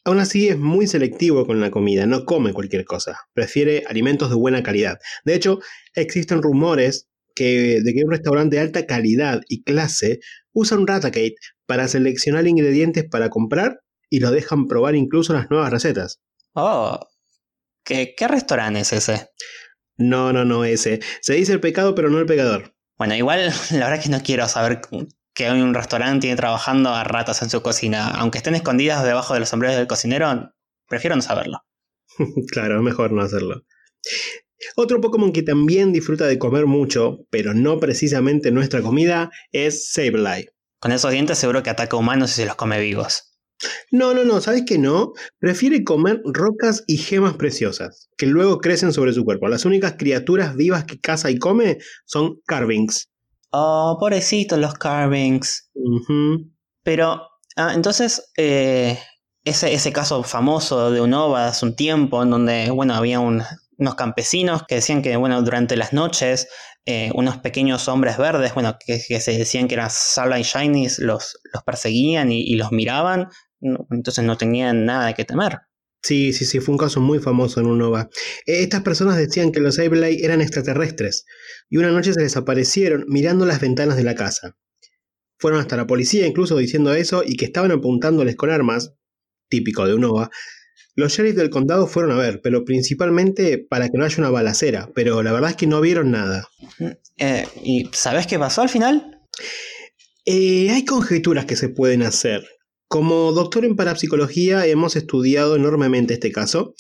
Aún 0.06 0.20
así 0.20 0.50
es 0.50 0.58
muy 0.58 0.86
selectivo 0.88 1.46
con 1.46 1.62
la 1.62 1.72
comida, 1.72 2.06
no 2.06 2.26
come 2.26 2.52
cualquier 2.52 2.84
cosa, 2.84 3.20
prefiere 3.34 3.84
alimentos 3.88 4.30
de 4.30 4.36
buena 4.36 4.62
calidad. 4.62 5.00
De 5.24 5.34
hecho, 5.34 5.60
existen 5.96 6.42
rumores 6.42 7.08
que, 7.36 7.82
de 7.84 7.94
que 7.94 8.04
un 8.04 8.12
restaurante 8.12 8.56
de 8.56 8.62
alta 8.62 8.86
calidad 8.86 9.42
y 9.48 9.64
clase 9.64 10.20
usa 10.54 10.78
un 10.78 10.88
Ratakate 10.88 11.36
para 11.66 11.88
seleccionar 11.88 12.48
ingredientes 12.48 13.06
para 13.10 13.30
comprar 13.30 13.80
y 14.10 14.20
lo 14.20 14.32
dejan 14.32 14.68
probar 14.68 14.96
incluso 14.96 15.34
las 15.34 15.50
nuevas 15.50 15.72
recetas. 15.72 16.22
Oh, 16.54 17.00
¿qué, 17.84 18.14
qué 18.16 18.28
restaurante 18.28 18.82
es 18.82 18.94
ese? 18.94 19.30
No, 19.98 20.34
no, 20.34 20.46
no 20.46 20.66
ese. 20.66 21.00
Se 21.22 21.34
dice 21.34 21.54
el 21.54 21.60
pecado, 21.60 21.96
pero 21.96 22.10
no 22.10 22.20
el 22.20 22.26
pecador. 22.26 22.76
Bueno, 22.98 23.16
igual 23.16 23.48
la 23.72 23.78
verdad 23.78 23.96
es 23.96 24.04
que 24.04 24.12
no 24.12 24.22
quiero 24.22 24.48
saber 24.48 24.82
que 25.34 25.52
un 25.52 25.74
restaurante 25.74 26.22
tiene 26.22 26.36
trabajando 26.36 26.90
a 26.90 27.04
ratas 27.04 27.42
en 27.42 27.50
su 27.50 27.62
cocina. 27.62 28.10
Aunque 28.10 28.38
estén 28.38 28.56
escondidas 28.56 29.04
debajo 29.04 29.34
de 29.34 29.40
los 29.40 29.50
sombreros 29.50 29.78
del 29.78 29.88
cocinero, 29.88 30.52
prefiero 30.88 31.16
no 31.16 31.22
saberlo. 31.22 31.60
claro, 32.52 32.82
mejor 32.82 33.12
no 33.12 33.22
hacerlo. 33.22 33.64
Otro 34.76 35.02
Pokémon 35.02 35.32
que 35.32 35.44
también 35.44 35.94
disfruta 35.94 36.28
de 36.28 36.40
comer 36.40 36.66
mucho, 36.66 37.20
pero 37.30 37.54
no 37.54 37.80
precisamente 37.80 38.52
nuestra 38.52 38.82
comida, 38.82 39.32
es 39.52 39.92
Sableye. 39.92 40.50
Con 40.80 40.92
esos 40.92 41.12
dientes 41.12 41.38
seguro 41.38 41.64
que 41.64 41.70
ataca 41.70 41.96
humanos 41.96 42.32
y 42.32 42.36
se 42.36 42.46
los 42.46 42.56
come 42.56 42.80
vivos. 42.80 43.34
No, 43.92 44.14
no, 44.14 44.24
no, 44.24 44.42
¿sabes 44.42 44.64
que 44.66 44.78
no? 44.78 45.14
Prefiere 45.40 45.84
comer 45.84 46.22
rocas 46.26 46.84
y 46.88 46.98
gemas 46.98 47.36
preciosas, 47.36 48.10
que 48.18 48.26
luego 48.26 48.60
crecen 48.60 48.92
sobre 48.92 49.14
su 49.14 49.24
cuerpo. 49.24 49.48
Las 49.48 49.66
únicas 49.66 49.96
criaturas 49.98 50.56
vivas 50.56 50.84
que 50.86 51.00
caza 51.00 51.32
y 51.32 51.38
come 51.38 51.78
son 52.06 52.42
carvings. 52.46 53.10
Oh, 53.52 53.98
pobrecitos 54.00 54.60
los 54.60 54.74
carvings. 54.74 55.70
Pero, 56.84 57.22
ah, 57.56 57.72
entonces, 57.76 58.32
eh, 58.36 58.98
ese, 59.46 59.74
ese 59.74 59.94
caso 59.94 60.24
famoso 60.24 60.92
de 60.92 61.02
Unova 61.02 61.48
hace 61.48 61.66
un 61.66 61.76
tiempo, 61.76 62.24
en 62.24 62.32
donde, 62.32 62.72
bueno, 62.72 62.96
había 62.96 63.20
un, 63.20 63.44
unos 63.78 63.96
campesinos 63.96 64.64
que 64.68 64.76
decían 64.76 65.02
que, 65.02 65.16
bueno, 65.16 65.42
durante 65.42 65.76
las 65.76 65.94
noches, 65.94 66.48
eh, 66.86 67.12
unos 67.16 67.38
pequeños 67.38 67.88
hombres 67.88 68.18
verdes, 68.18 68.54
bueno, 68.54 68.78
que, 68.86 69.00
se 69.00 69.38
decían 69.38 69.68
que 69.68 69.76
eran 69.76 69.90
Sala 69.90 70.40
y 70.40 70.44
Shinies, 70.44 71.00
los, 71.00 71.40
los 71.54 71.64
perseguían 71.64 72.32
y, 72.32 72.56
los 72.56 72.72
miraban, 72.72 73.30
entonces 73.62 74.24
no 74.26 74.38
tenían 74.38 74.86
nada 74.86 75.14
que 75.14 75.24
temer. 75.24 75.60
Sí, 76.02 76.34
sí, 76.34 76.44
sí, 76.44 76.60
fue 76.60 76.74
un 76.74 76.78
caso 76.78 77.00
muy 77.00 77.20
famoso 77.20 77.62
en 77.62 77.68
Unova. 77.68 78.10
Eh, 78.46 78.62
estas 78.64 78.82
personas 78.82 79.16
decían 79.16 79.54
que 79.54 79.62
los 79.62 79.76
Sableye 79.76 80.26
eran 80.26 80.42
extraterrestres 80.42 81.26
y 81.70 81.78
una 81.78 81.92
noche 81.92 82.14
se 82.14 82.22
desaparecieron 82.22 83.06
mirando 83.08 83.46
las 83.46 83.62
ventanas 83.62 83.96
de 83.96 84.04
la 84.04 84.16
casa. 84.16 84.58
fueron 85.38 85.60
hasta 85.60 85.78
la 85.78 85.88
policía 85.88 86.26
incluso 86.26 86.58
diciendo 86.58 86.94
eso 86.94 87.24
y 87.26 87.36
que 87.36 87.46
estaban 87.46 87.72
apuntándoles 87.72 88.36
con 88.36 88.50
armas, 88.50 88.94
típico 89.50 89.86
de 89.88 89.94
Unova. 89.94 90.30
Los 90.96 91.14
sheriffs 91.14 91.38
del 91.38 91.50
condado 91.50 91.88
fueron 91.88 92.12
a 92.12 92.18
ver, 92.18 92.40
pero 92.42 92.66
principalmente 92.66 93.58
para 93.58 93.90
que 93.90 93.98
no 93.98 94.06
haya 94.06 94.18
una 94.20 94.30
balacera, 94.30 94.92
pero 94.94 95.24
la 95.24 95.34
verdad 95.34 95.52
es 95.52 95.56
que 95.56 95.66
no 95.66 95.82
vieron 95.82 96.12
nada. 96.12 96.48
Eh, 97.18 97.48
¿Y 97.64 97.90
sabes 97.94 98.28
qué 98.28 98.38
pasó 98.38 98.62
al 98.62 98.70
final? 98.70 99.22
Eh, 100.26 100.70
hay 100.70 100.86
conjeturas 100.86 101.46
que 101.46 101.56
se 101.56 101.70
pueden 101.70 102.04
hacer. 102.04 102.48
Como 102.88 103.32
doctor 103.32 103.66
en 103.66 103.76
parapsicología 103.76 104.68
hemos 104.68 104.96
estudiado 104.96 105.56
enormemente 105.56 106.14
este 106.14 106.32
caso. 106.32 106.76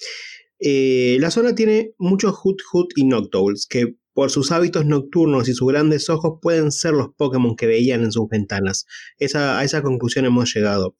Eh, 0.60 1.17
la 1.20 1.32
zona 1.32 1.55
tiene 1.55 1.93
muchos 1.98 2.36
Hoot 2.36 2.62
Hoot 2.72 2.91
y 2.96 3.05
Noctowls, 3.05 3.65
que 3.67 3.96
por 4.13 4.29
sus 4.29 4.51
hábitos 4.51 4.86
nocturnos 4.86 5.50
y 5.50 5.55
sus 5.55 5.67
grandes 5.67 6.08
ojos 6.12 6.38
pueden 6.39 6.72
ser 6.72 6.93
los 6.93 7.08
Pokémon 7.17 7.55
que 7.55 7.65
veían 7.65 8.03
en 8.03 8.12
sus 8.12 8.29
ventanas. 8.29 8.86
a 9.34 9.63
esa 9.63 9.82
conclusión 9.82 10.25
hemos 10.25 10.53
llegado. 10.53 10.96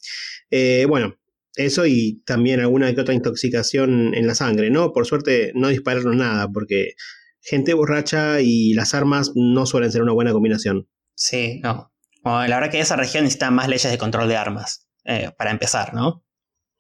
bueno, 0.90 1.16
eso 1.56 1.86
y 1.86 2.22
también 2.26 2.60
alguna 2.60 2.94
que 2.94 3.02
otra 3.02 3.14
intoxicación 3.14 4.14
en 4.16 4.28
la 4.28 4.36
sangre, 4.36 4.70
¿no? 4.70 4.92
Por 4.92 5.06
suerte 5.06 5.52
no 5.56 5.68
dispararon 5.68 6.18
nada, 6.18 6.48
porque 6.48 6.94
gente 7.42 7.74
borracha 7.74 8.42
y 8.42 8.74
las 8.74 8.94
armas 8.94 9.32
no 9.36 9.66
suelen 9.66 9.92
ser 9.92 10.02
una 10.02 10.14
buena 10.14 10.34
combinación. 10.34 10.88
Sí, 11.16 11.60
no. 11.62 11.92
la 12.24 12.48
verdad 12.48 12.72
que 12.72 12.80
esa 12.80 12.96
región 12.96 13.24
necesita 13.24 13.52
más 13.52 13.68
leyes 13.68 13.92
de 13.92 13.98
control 13.98 14.28
de 14.28 14.38
armas, 14.38 14.88
eh, 15.06 15.32
para 15.38 15.52
empezar, 15.52 15.94
¿no? 15.94 16.24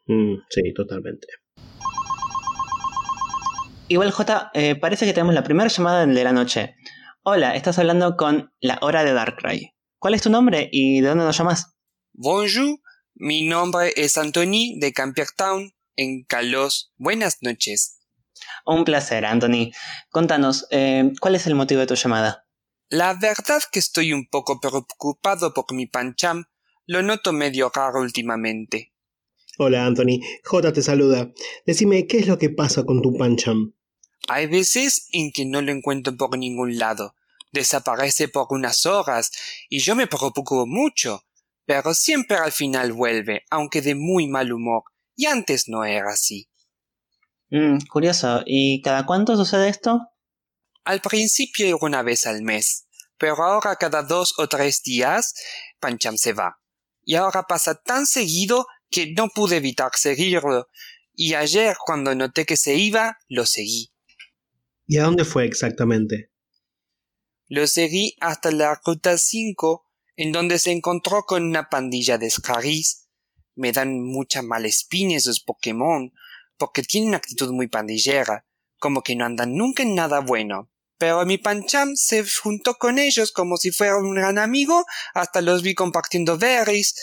Mm, 0.07 0.35
sí, 0.49 0.73
totalmente. 0.73 1.27
Igual, 3.89 4.11
J, 4.11 4.51
eh, 4.53 4.75
parece 4.75 5.05
que 5.05 5.13
tenemos 5.13 5.35
la 5.35 5.43
primera 5.43 5.69
llamada 5.69 6.05
de 6.05 6.23
la 6.23 6.31
noche. 6.31 6.75
Hola, 7.21 7.55
estás 7.55 7.77
hablando 7.79 8.15
con 8.17 8.51
la 8.59 8.79
hora 8.81 9.03
de 9.03 9.13
Darkrai. 9.13 9.73
¿Cuál 9.99 10.13
es 10.13 10.21
tu 10.21 10.29
nombre 10.29 10.69
y 10.71 11.01
de 11.01 11.09
dónde 11.09 11.25
nos 11.25 11.37
llamas? 11.37 11.75
Bonjour, 12.13 12.79
mi 13.15 13.43
nombre 13.43 13.93
es 13.96 14.17
Anthony 14.17 14.79
de 14.79 14.93
Town 15.38 15.72
en 15.96 16.24
Calos. 16.24 16.91
Buenas 16.98 17.38
noches. 17.41 18.00
Un 18.65 18.84
placer, 18.86 19.25
Anthony. 19.25 19.72
Contanos, 20.10 20.65
eh, 20.72 21.12
¿cuál 21.20 21.36
es 21.36 21.46
el 21.46 21.55
motivo 21.55 21.82
de 21.82 21.88
tu 21.88 21.96
llamada? 21.96 22.48
La 22.89 23.13
verdad 23.13 23.62
que 23.72 23.79
estoy 23.79 24.13
un 24.13 24.27
poco 24.27 24.60
preocupado 24.60 25.53
por 25.53 25.72
mi 25.74 25.86
pancham. 25.86 26.46
Lo 26.86 27.01
noto 27.03 27.34
medio 27.34 27.72
raro 27.74 28.01
últimamente. 28.01 28.93
Hola, 29.60 29.86
Anthony. 29.86 30.20
J 30.43 30.74
te 30.74 30.82
saluda. 30.82 31.32
Decime, 31.65 32.08
¿qué 32.08 32.17
es 32.17 32.27
lo 32.27 32.39
que 32.39 32.50
pasa 32.50 32.84
con 32.84 33.01
tu 33.01 33.15
pancham? 33.15 33.74
Hay 34.27 34.48
veces 34.48 35.08
en 35.12 35.32
que 35.32 35.46
no 35.46 35.62
lo 35.62 35.72
encuentro 35.72 36.17
por 36.17 36.38
ningún 36.38 36.77
lado. 36.77 37.15
Desaparece 37.51 38.27
por 38.27 38.48
unas 38.50 38.88
horas 38.88 39.32
y 39.70 39.79
yo 39.79 39.96
me 39.96 40.08
preocupo 40.08 40.65
mucho 40.65 41.24
pero 41.65 41.93
siempre 41.93 42.38
al 42.38 42.51
final 42.51 42.93
vuelve, 42.93 43.43
aunque 43.50 43.82
de 43.82 43.96
muy 43.96 44.27
mal 44.27 44.51
humor, 44.51 44.84
y 45.15 45.25
antes 45.25 45.67
no 45.67 45.86
era 45.86 46.12
así. 46.12 46.50
Mm, 47.50 47.86
curioso. 47.89 48.41
¿Y 48.46 48.82
cada 48.82 49.05
cuánto 49.05 49.36
sucede 49.36 49.70
esto? 49.70 50.00
Al 50.84 51.01
principio 51.01 51.67
era 51.67 51.77
una 51.82 52.01
vez 52.01 52.25
al 52.25 52.41
mes, 52.41 52.88
pero 53.17 53.36
ahora 53.43 53.75
cada 53.75 54.03
dos 54.03 54.34
o 54.38 54.48
tres 54.48 54.82
días 54.84 55.34
Pancham 55.79 56.17
se 56.17 56.34
va. 56.34 56.60
Y 57.05 57.15
ahora 57.15 57.43
pasa 57.43 57.75
tan 57.75 58.05
seguido 58.05 58.65
que 58.89 59.13
no 59.13 59.29
pude 59.29 59.58
evitar 59.58 59.91
seguirlo, 59.96 60.67
y 61.15 61.36
ayer 61.36 61.75
cuando 61.86 62.15
noté 62.15 62.46
que 62.46 62.58
se 62.58 62.75
iba, 62.75 63.17
lo 63.27 63.46
seguí. 63.46 63.91
¿Y 64.88 64.98
a 64.98 65.03
dónde 65.03 65.25
fue 65.25 65.46
exactamente? 65.46 66.32
Lo 67.48 67.67
seguí 67.67 68.15
hasta 68.20 68.51
la 68.51 68.79
ruta 68.84 69.17
5 69.17 69.88
en 70.15 70.32
donde 70.32 70.60
se 70.60 70.72
encontró 70.72 71.24
con 71.24 71.43
una 71.43 71.70
pandilla 71.70 72.17
de 72.17 72.29
Scaris. 72.29 73.08
Me 73.55 73.72
dan 73.72 74.03
mucha 74.03 74.41
mala 74.41 74.67
espina 74.67 75.15
esos 75.15 75.41
Pokémon, 75.41 76.12
porque 76.58 76.84
tienen 76.84 77.10
una 77.10 77.17
actitud 77.17 77.51
muy 77.51 77.67
pandillera, 77.67 78.46
como 78.79 79.01
que 79.01 79.15
no 79.15 79.25
andan 79.25 79.55
nunca 79.55 79.84
en 79.84 79.96
nada 79.96 80.20
bueno. 80.20 80.72
Pero 80.98 81.25
mi 81.25 81.38
Pancham 81.38 81.96
se 81.96 82.24
juntó 82.25 82.75
con 82.75 82.98
ellos 82.98 83.32
como 83.32 83.58
si 83.58 83.72
fuera 83.72 83.98
un 83.98 84.15
gran 84.15 84.38
amigo, 84.38 84.86
hasta 85.13 85.41
los 85.41 85.62
vi 85.62 85.75
compartiendo 85.75 86.38
berries, 86.38 86.96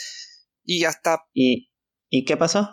y 0.64 0.84
hasta... 0.84 1.24
¿Y, 1.32 1.70
¿Y 2.08 2.24
qué 2.24 2.36
pasó? 2.36 2.68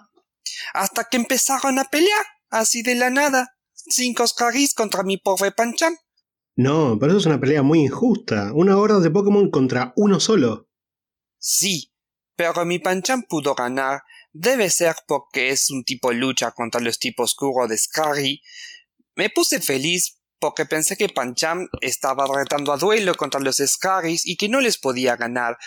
Hasta 0.73 1.05
que 1.05 1.17
empezaron 1.17 1.79
a 1.79 1.85
pelear, 1.85 2.25
así 2.49 2.81
de 2.81 2.95
la 2.95 3.09
nada. 3.09 3.57
Cinco 3.73 4.27
Scaris 4.27 4.73
contra 4.73 5.03
mi 5.03 5.17
pobre 5.17 5.51
Pancham. 5.51 5.95
No, 6.57 6.97
pero 6.99 7.11
eso 7.11 7.19
es 7.19 7.25
una 7.27 7.39
pelea 7.39 7.61
muy 7.61 7.81
injusta. 7.81 8.51
Una 8.53 8.77
horda 8.77 8.99
de 8.99 9.11
Pokémon 9.11 9.51
contra 9.51 9.93
uno 9.95 10.19
solo. 10.19 10.67
Sí, 11.37 11.93
pero 12.35 12.65
mi 12.65 12.79
Pancham 12.79 13.23
pudo 13.23 13.53
ganar. 13.53 14.01
Debe 14.33 14.71
ser 14.71 14.95
porque 15.07 15.49
es 15.49 15.69
un 15.69 15.83
tipo 15.83 16.11
lucha 16.11 16.51
contra 16.51 16.81
los 16.81 16.97
tipos 16.97 17.31
oscuros 17.31 17.69
de 17.69 17.77
Scary. 17.77 18.41
Me 19.15 19.29
puse 19.29 19.61
feliz 19.61 20.19
porque 20.39 20.65
pensé 20.65 20.97
que 20.97 21.09
Pancham 21.09 21.67
estaba 21.81 22.25
retando 22.27 22.73
a 22.73 22.77
duelo 22.77 23.13
contra 23.13 23.39
los 23.39 23.57
Scaris 23.57 24.25
y 24.25 24.35
que 24.35 24.49
no 24.49 24.59
les 24.59 24.79
podía 24.79 25.15
ganar. 25.15 25.57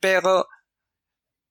Pero... 0.00 0.46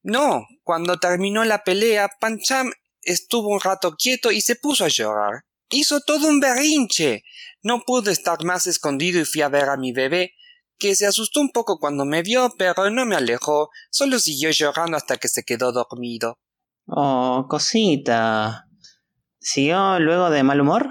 No, 0.03 0.47
cuando 0.63 0.97
terminó 0.97 1.43
la 1.43 1.63
pelea, 1.63 2.09
Pancham 2.19 2.71
estuvo 3.01 3.49
un 3.49 3.59
rato 3.59 3.95
quieto 3.97 4.31
y 4.31 4.39
se 4.39 4.55
puso 4.55 4.85
a 4.85 4.87
llorar. 4.87 5.45
Hizo 5.71 6.01
todo 6.01 6.27
un 6.27 6.39
berrinche. 6.39 7.23
No 7.63 7.81
pude 7.81 8.11
estar 8.11 8.43
más 8.43 8.67
escondido 8.67 9.19
y 9.19 9.25
fui 9.25 9.41
a 9.41 9.49
ver 9.49 9.69
a 9.69 9.77
mi 9.77 9.93
bebé, 9.93 10.33
que 10.77 10.95
se 10.95 11.05
asustó 11.05 11.39
un 11.39 11.51
poco 11.51 11.79
cuando 11.79 12.05
me 12.05 12.23
vio, 12.23 12.53
pero 12.57 12.89
no 12.89 13.05
me 13.05 13.15
alejó, 13.15 13.69
solo 13.91 14.19
siguió 14.19 14.49
llorando 14.51 14.97
hasta 14.97 15.17
que 15.17 15.27
se 15.27 15.43
quedó 15.43 15.71
dormido. 15.71 16.39
Oh, 16.87 17.45
cosita. 17.47 18.65
¿Siguió 19.39 19.99
luego 19.99 20.29
de 20.29 20.43
mal 20.43 20.59
humor? 20.59 20.89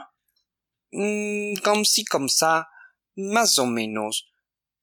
Mmm, 0.92 1.54
como 1.62 1.84
si 1.84 2.04
como 2.04 2.28
sa, 2.28 2.68
más 3.16 3.58
o 3.58 3.66
menos. 3.66 4.30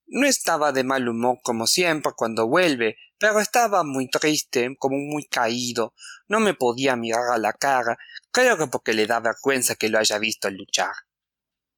No 0.08 0.28
estaba 0.28 0.72
de 0.72 0.84
mal 0.84 1.08
humor 1.10 1.40
como 1.42 1.68
siempre 1.68 2.14
cuando 2.16 2.48
vuelve, 2.48 2.98
pero 3.18 3.40
estaba 3.40 3.84
muy 3.84 4.10
triste, 4.10 4.76
como 4.78 4.98
muy 4.98 5.26
caído. 5.26 5.94
No 6.28 6.40
me 6.40 6.54
podía 6.54 6.96
mirar 6.96 7.30
a 7.32 7.38
la 7.38 7.54
cara, 7.54 7.98
creo 8.38 8.56
que 8.56 8.68
porque 8.68 8.94
le 8.94 9.08
da 9.08 9.20
vergüenza 9.20 9.74
que 9.76 9.90
lo 9.90 9.98
haya 9.98 10.20
visto 10.20 10.48
luchar. 10.52 10.92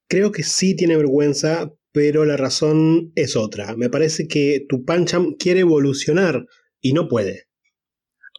Creo 0.09 0.33
que 0.33 0.43
sí 0.43 0.75
tiene 0.75 0.97
vergüenza, 0.97 1.71
pero 1.93 2.25
la 2.25 2.35
razón 2.35 3.13
es 3.15 3.37
otra. 3.37 3.77
Me 3.77 3.89
parece 3.89 4.27
que 4.27 4.65
tu 4.67 4.83
Pancham 4.83 5.35
quiere 5.39 5.61
evolucionar 5.61 6.45
y 6.81 6.91
no 6.91 7.07
puede. 7.07 7.47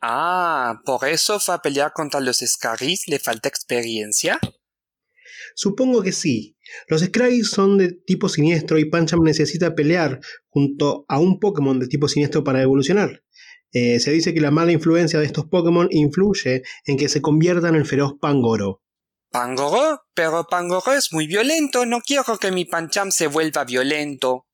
Ah, 0.03 0.81
¿por 0.85 1.07
eso 1.09 1.41
fue 1.41 1.55
a 1.55 1.63
pelear 1.63 1.93
contra 1.95 2.21
los 2.21 2.41
Scaris? 2.45 3.09
¿Le 3.09 3.19
falta 3.19 3.49
experiencia? 3.49 4.39
Supongo 5.55 6.03
que 6.03 6.13
sí. 6.13 6.59
Los 6.89 7.01
Scaris 7.01 7.49
son 7.49 7.79
de 7.79 7.93
tipo 7.93 8.29
siniestro 8.29 8.79
y 8.79 8.85
Pancham 8.85 9.23
necesita 9.23 9.75
pelear 9.75 10.21
junto 10.49 11.07
a 11.09 11.19
un 11.19 11.41
Pokémon 11.41 11.79
de 11.79 11.89
tipo 11.89 12.07
siniestro 12.07 12.45
para 12.45 12.61
evolucionar. 12.61 13.23
Eh, 13.73 14.01
se 14.01 14.11
dice 14.11 14.35
que 14.35 14.41
la 14.41 14.51
mala 14.51 14.73
influencia 14.73 15.19
de 15.19 15.27
estos 15.27 15.47
Pokémon 15.47 15.89
influye 15.91 16.63
en 16.85 16.97
que 16.97 17.09
se 17.09 17.21
conviertan 17.21 17.75
en 17.75 17.83
el 17.83 17.87
feroz 17.87 18.15
Pangoro. 18.21 18.83
¿Pangoro? 19.31 20.03
Pero 20.15 20.45
Pangoro 20.51 20.93
es 20.93 21.13
muy 21.13 21.27
violento. 21.27 21.87
No 21.87 22.01
quiero 22.01 22.39
que 22.39 22.51
mi 22.51 22.65
Pancham 22.65 23.11
se 23.11 23.29
vuelva 23.29 23.65
violento. 23.65 24.47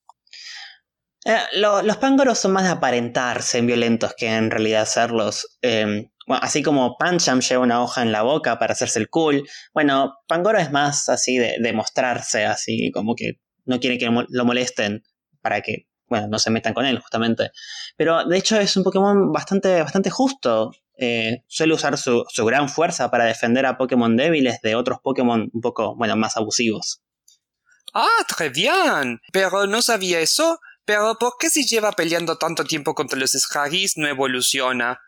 Eh, 1.24 1.38
los 1.54 1.96
Pangoros 1.96 2.38
son 2.38 2.52
más 2.52 2.64
de 2.64 2.70
aparentarse 2.70 3.60
violentos 3.62 4.14
que 4.16 4.28
en 4.28 4.50
realidad 4.50 4.86
serlos. 4.86 5.58
Em, 5.60 6.08
así 6.28 6.62
como 6.62 6.96
Pancham 6.96 7.40
lleva 7.40 7.64
una 7.64 7.82
hoja 7.82 8.02
en 8.02 8.12
la 8.12 8.22
boca 8.22 8.58
para 8.58 8.74
hacerse 8.74 9.00
el 9.00 9.08
cool. 9.08 9.48
Bueno, 9.74 10.14
Pangoro 10.28 10.58
es 10.58 10.70
más 10.70 11.08
así 11.08 11.36
de, 11.36 11.56
de 11.60 11.72
mostrarse, 11.72 12.44
así 12.44 12.92
como 12.92 13.16
que 13.16 13.40
no 13.64 13.80
quiere 13.80 13.98
que 13.98 14.08
lo 14.28 14.44
molesten 14.44 15.02
para 15.40 15.62
que, 15.62 15.88
bueno, 16.08 16.28
no 16.28 16.38
se 16.38 16.50
metan 16.50 16.74
con 16.74 16.84
él, 16.84 16.98
justamente. 16.98 17.50
Pero 17.96 18.24
de 18.24 18.36
hecho 18.36 18.58
es 18.58 18.76
un 18.76 18.84
Pokémon 18.84 19.32
bastante, 19.32 19.82
bastante 19.82 20.10
justo. 20.10 20.72
Eh, 20.98 21.42
suele 21.46 21.74
usar 21.74 21.98
su, 21.98 22.24
gran 22.38 22.68
fuerza 22.68 23.10
para 23.10 23.24
defender 23.24 23.66
a 23.66 23.76
Pokémon 23.76 24.16
débiles 24.16 24.60
de 24.62 24.74
otros 24.74 24.98
Pokémon 25.02 25.50
un 25.52 25.60
poco, 25.60 25.94
bueno, 25.96 26.16
más 26.16 26.36
abusivos. 26.36 27.02
Ah, 27.92 28.24
très 28.28 28.52
bien. 28.52 29.20
Pero 29.32 29.66
no 29.66 29.82
sabía 29.82 30.20
eso. 30.20 30.58
Pero 30.84 31.16
¿por 31.18 31.34
qué 31.38 31.50
si 31.50 31.66
lleva 31.66 31.92
peleando 31.92 32.36
tanto 32.38 32.64
tiempo 32.64 32.94
contra 32.94 33.18
los 33.18 33.32
Scargis 33.32 33.96
no 33.96 34.06
evoluciona? 34.06 35.00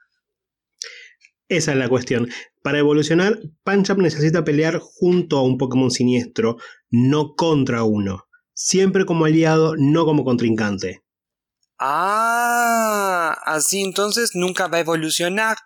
Esa 1.48 1.72
es 1.72 1.78
la 1.78 1.88
cuestión. 1.88 2.28
Para 2.62 2.80
evolucionar, 2.80 3.38
Pancham 3.62 3.98
necesita 3.98 4.44
pelear 4.44 4.80
junto 4.80 5.38
a 5.38 5.42
un 5.42 5.56
Pokémon 5.56 5.90
siniestro, 5.90 6.56
no 6.90 7.34
contra 7.36 7.84
uno. 7.84 8.27
Siempre 8.60 9.06
como 9.06 9.24
aliado, 9.24 9.76
no 9.76 10.04
como 10.04 10.24
contrincante. 10.24 11.04
Ah, 11.78 13.40
así 13.44 13.84
entonces 13.84 14.32
nunca 14.34 14.66
va 14.66 14.78
a 14.78 14.80
evolucionar. 14.80 15.58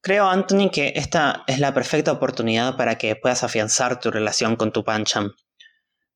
Creo, 0.00 0.26
Anthony, 0.26 0.70
que 0.72 0.94
esta 0.96 1.44
es 1.46 1.58
la 1.58 1.74
perfecta 1.74 2.10
oportunidad 2.10 2.78
para 2.78 2.96
que 2.96 3.16
puedas 3.16 3.44
afianzar 3.44 4.00
tu 4.00 4.10
relación 4.10 4.56
con 4.56 4.72
tu 4.72 4.82
Pancham. 4.82 5.34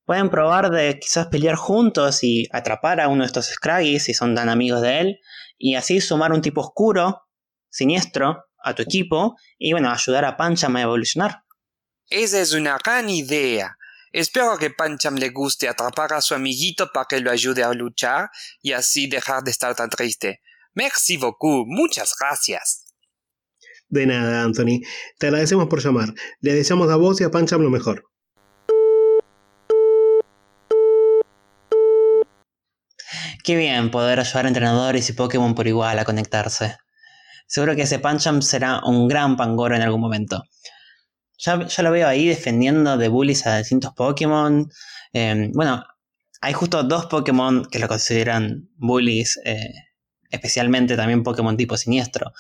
pueden 0.07 0.31
probar 0.31 0.71
de 0.71 0.99
quizás 0.99 1.27
pelear 1.27 1.57
juntos 1.57 2.25
y 2.25 2.49
atrapar 2.51 3.03
a 3.03 3.09
uno 3.09 3.25
de 3.25 3.27
estos 3.27 3.49
Scraggies 3.49 4.05
si 4.05 4.15
son 4.15 4.35
tan 4.35 4.49
amigos 4.49 4.81
de 4.81 5.01
él, 5.01 5.19
y 5.59 5.75
así 5.75 6.01
sumar 6.01 6.33
un 6.33 6.41
tipo 6.41 6.63
oscuro, 6.63 7.25
siniestro, 7.69 8.47
a 8.65 8.75
tu 8.75 8.81
equipo, 8.81 9.37
y 9.59 9.73
bueno, 9.73 9.91
ayudar 9.91 10.25
a 10.25 10.39
Pancham 10.39 10.77
a 10.77 10.83
evolucionar. 10.83 11.43
Esa 12.09 12.41
es 12.41 12.55
una 12.55 12.79
gran 12.83 13.11
idea. 13.11 13.77
Espero 14.13 14.59
que 14.59 14.69
Pancham 14.69 15.17
le 15.17 15.31
guste 15.31 15.69
atrapar 15.69 16.13
a 16.13 16.21
su 16.21 16.35
amiguito 16.35 16.91
para 16.93 17.07
que 17.09 17.21
lo 17.21 17.31
ayude 17.31 17.63
a 17.65 17.73
luchar 17.73 18.29
y 18.61 18.73
así 18.73 19.07
dejar 19.09 19.43
de 19.43 19.51
estar 19.51 19.75
tan 19.75 19.89
triste. 19.89 20.43
Merci 20.75 21.17
beaucoup, 21.17 21.67
muchas 21.67 22.15
gracias. 22.21 22.85
De 23.89 24.07
nada, 24.07 24.43
Anthony. 24.43 24.81
Te 25.19 25.29
agradecemos 25.29 25.67
por 25.69 25.83
llamar. 25.83 26.13
Le 26.41 26.53
deseamos 26.55 26.91
a 26.91 26.97
vos 26.97 27.21
y 27.21 27.25
a 27.25 27.31
Pancham 27.31 27.63
lo 27.63 27.71
mejor. 27.71 28.05
Qué 33.45 33.57
bien 33.57 33.91
poder 33.91 34.21
ayudar 34.21 34.45
a 34.45 34.49
entrenadores 34.49 35.09
y 35.09 35.15
Pokémon 35.15 35.55
por 35.55 35.67
igual 35.67 35.99
a 35.99 36.05
conectarse. 36.05 36.77
Seguro 37.47 37.75
que 37.75 37.83
ese 37.83 37.99
Pancham 37.99 38.43
será 38.43 38.81
un 38.85 39.09
gran 39.09 39.37
Pangoro 39.37 39.75
en 39.75 39.83
algún 39.83 40.01
momento. 40.01 40.43
Ya, 41.45 41.57
lo 41.83 41.91
veo 41.91 42.07
ahí 42.07 42.27
defendiendo 42.29 42.97
de 42.97 43.09
bullies 43.09 43.47
a 43.47 43.59
distintos 43.59 43.93
Pokémon. 43.95 44.71
Em, 45.13 45.51
bueno, 45.53 45.85
hay 46.41 46.53
justo 46.53 46.85
dos 46.85 47.07
Pokémon 47.07 47.65
que 47.65 47.81
lo 47.81 47.89
consideran 47.89 48.69
bullies, 48.77 49.41
eh, 49.45 49.73
especialmente 50.31 50.97
también 50.97 51.25
Pokémon 51.25 51.57
tipo 51.57 51.77
siniestro. 51.77 52.33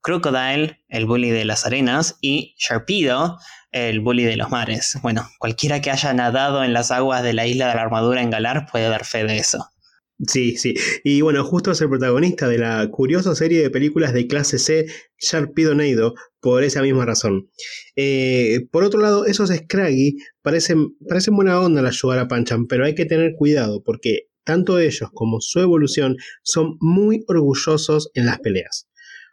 Crocodile, 0.00 0.84
el 0.88 1.06
bully 1.06 1.30
de 1.30 1.44
las 1.44 1.66
arenas, 1.66 2.18
y 2.20 2.54
Sharpedo, 2.58 3.38
el 3.72 4.00
bully 4.00 4.22
de 4.22 4.36
los 4.36 4.50
mares. 4.50 4.96
Bueno, 5.02 5.28
cualquiera 5.40 5.80
que 5.80 5.90
haya 5.90 6.14
nadado 6.14 6.62
en 6.62 6.72
las 6.72 6.92
aguas 6.92 7.24
de 7.24 7.32
la 7.32 7.46
isla 7.46 7.68
de 7.68 7.74
la 7.74 7.82
armadura 7.82 8.22
en 8.22 8.30
Galar 8.30 8.66
puede 8.70 8.88
dar 8.88 9.04
fe 9.04 9.24
de 9.24 9.38
eso. 9.38 9.72
Sí, 10.18 10.56
sí. 10.56 10.74
Y 11.04 11.20
bueno, 11.20 11.44
justo 11.44 11.70
es 11.70 11.80
el 11.82 11.90
protagonista 11.90 12.48
de 12.48 12.56
la 12.56 12.88
curiosa 12.90 13.34
serie 13.34 13.60
de 13.60 13.68
películas 13.68 14.14
de 14.14 14.26
clase 14.26 14.58
C, 14.58 14.86
Sharpedo 15.18 15.74
Neido, 15.74 16.14
por 16.40 16.64
esa 16.64 16.80
misma 16.80 17.04
razón. 17.04 17.50
Eh, 17.96 18.66
por 18.70 18.82
otro 18.82 19.00
lado, 19.00 19.26
esos 19.26 19.50
Scraggy 19.50 20.16
parecen, 20.40 20.96
parecen 21.06 21.36
buena 21.36 21.60
onda 21.60 21.80
al 21.80 21.86
ayudar 21.86 22.18
a 22.18 22.28
Pancham, 22.28 22.66
pero 22.66 22.86
hay 22.86 22.94
que 22.94 23.04
tener 23.04 23.34
cuidado 23.36 23.82
porque 23.84 24.28
tanto 24.42 24.78
ellos 24.78 25.10
como 25.12 25.40
su 25.40 25.60
evolución 25.60 26.16
son 26.42 26.76
muy 26.80 27.22
orgullosos 27.26 28.10
en 28.14 28.24
las 28.24 28.38
peleas. 28.38 28.88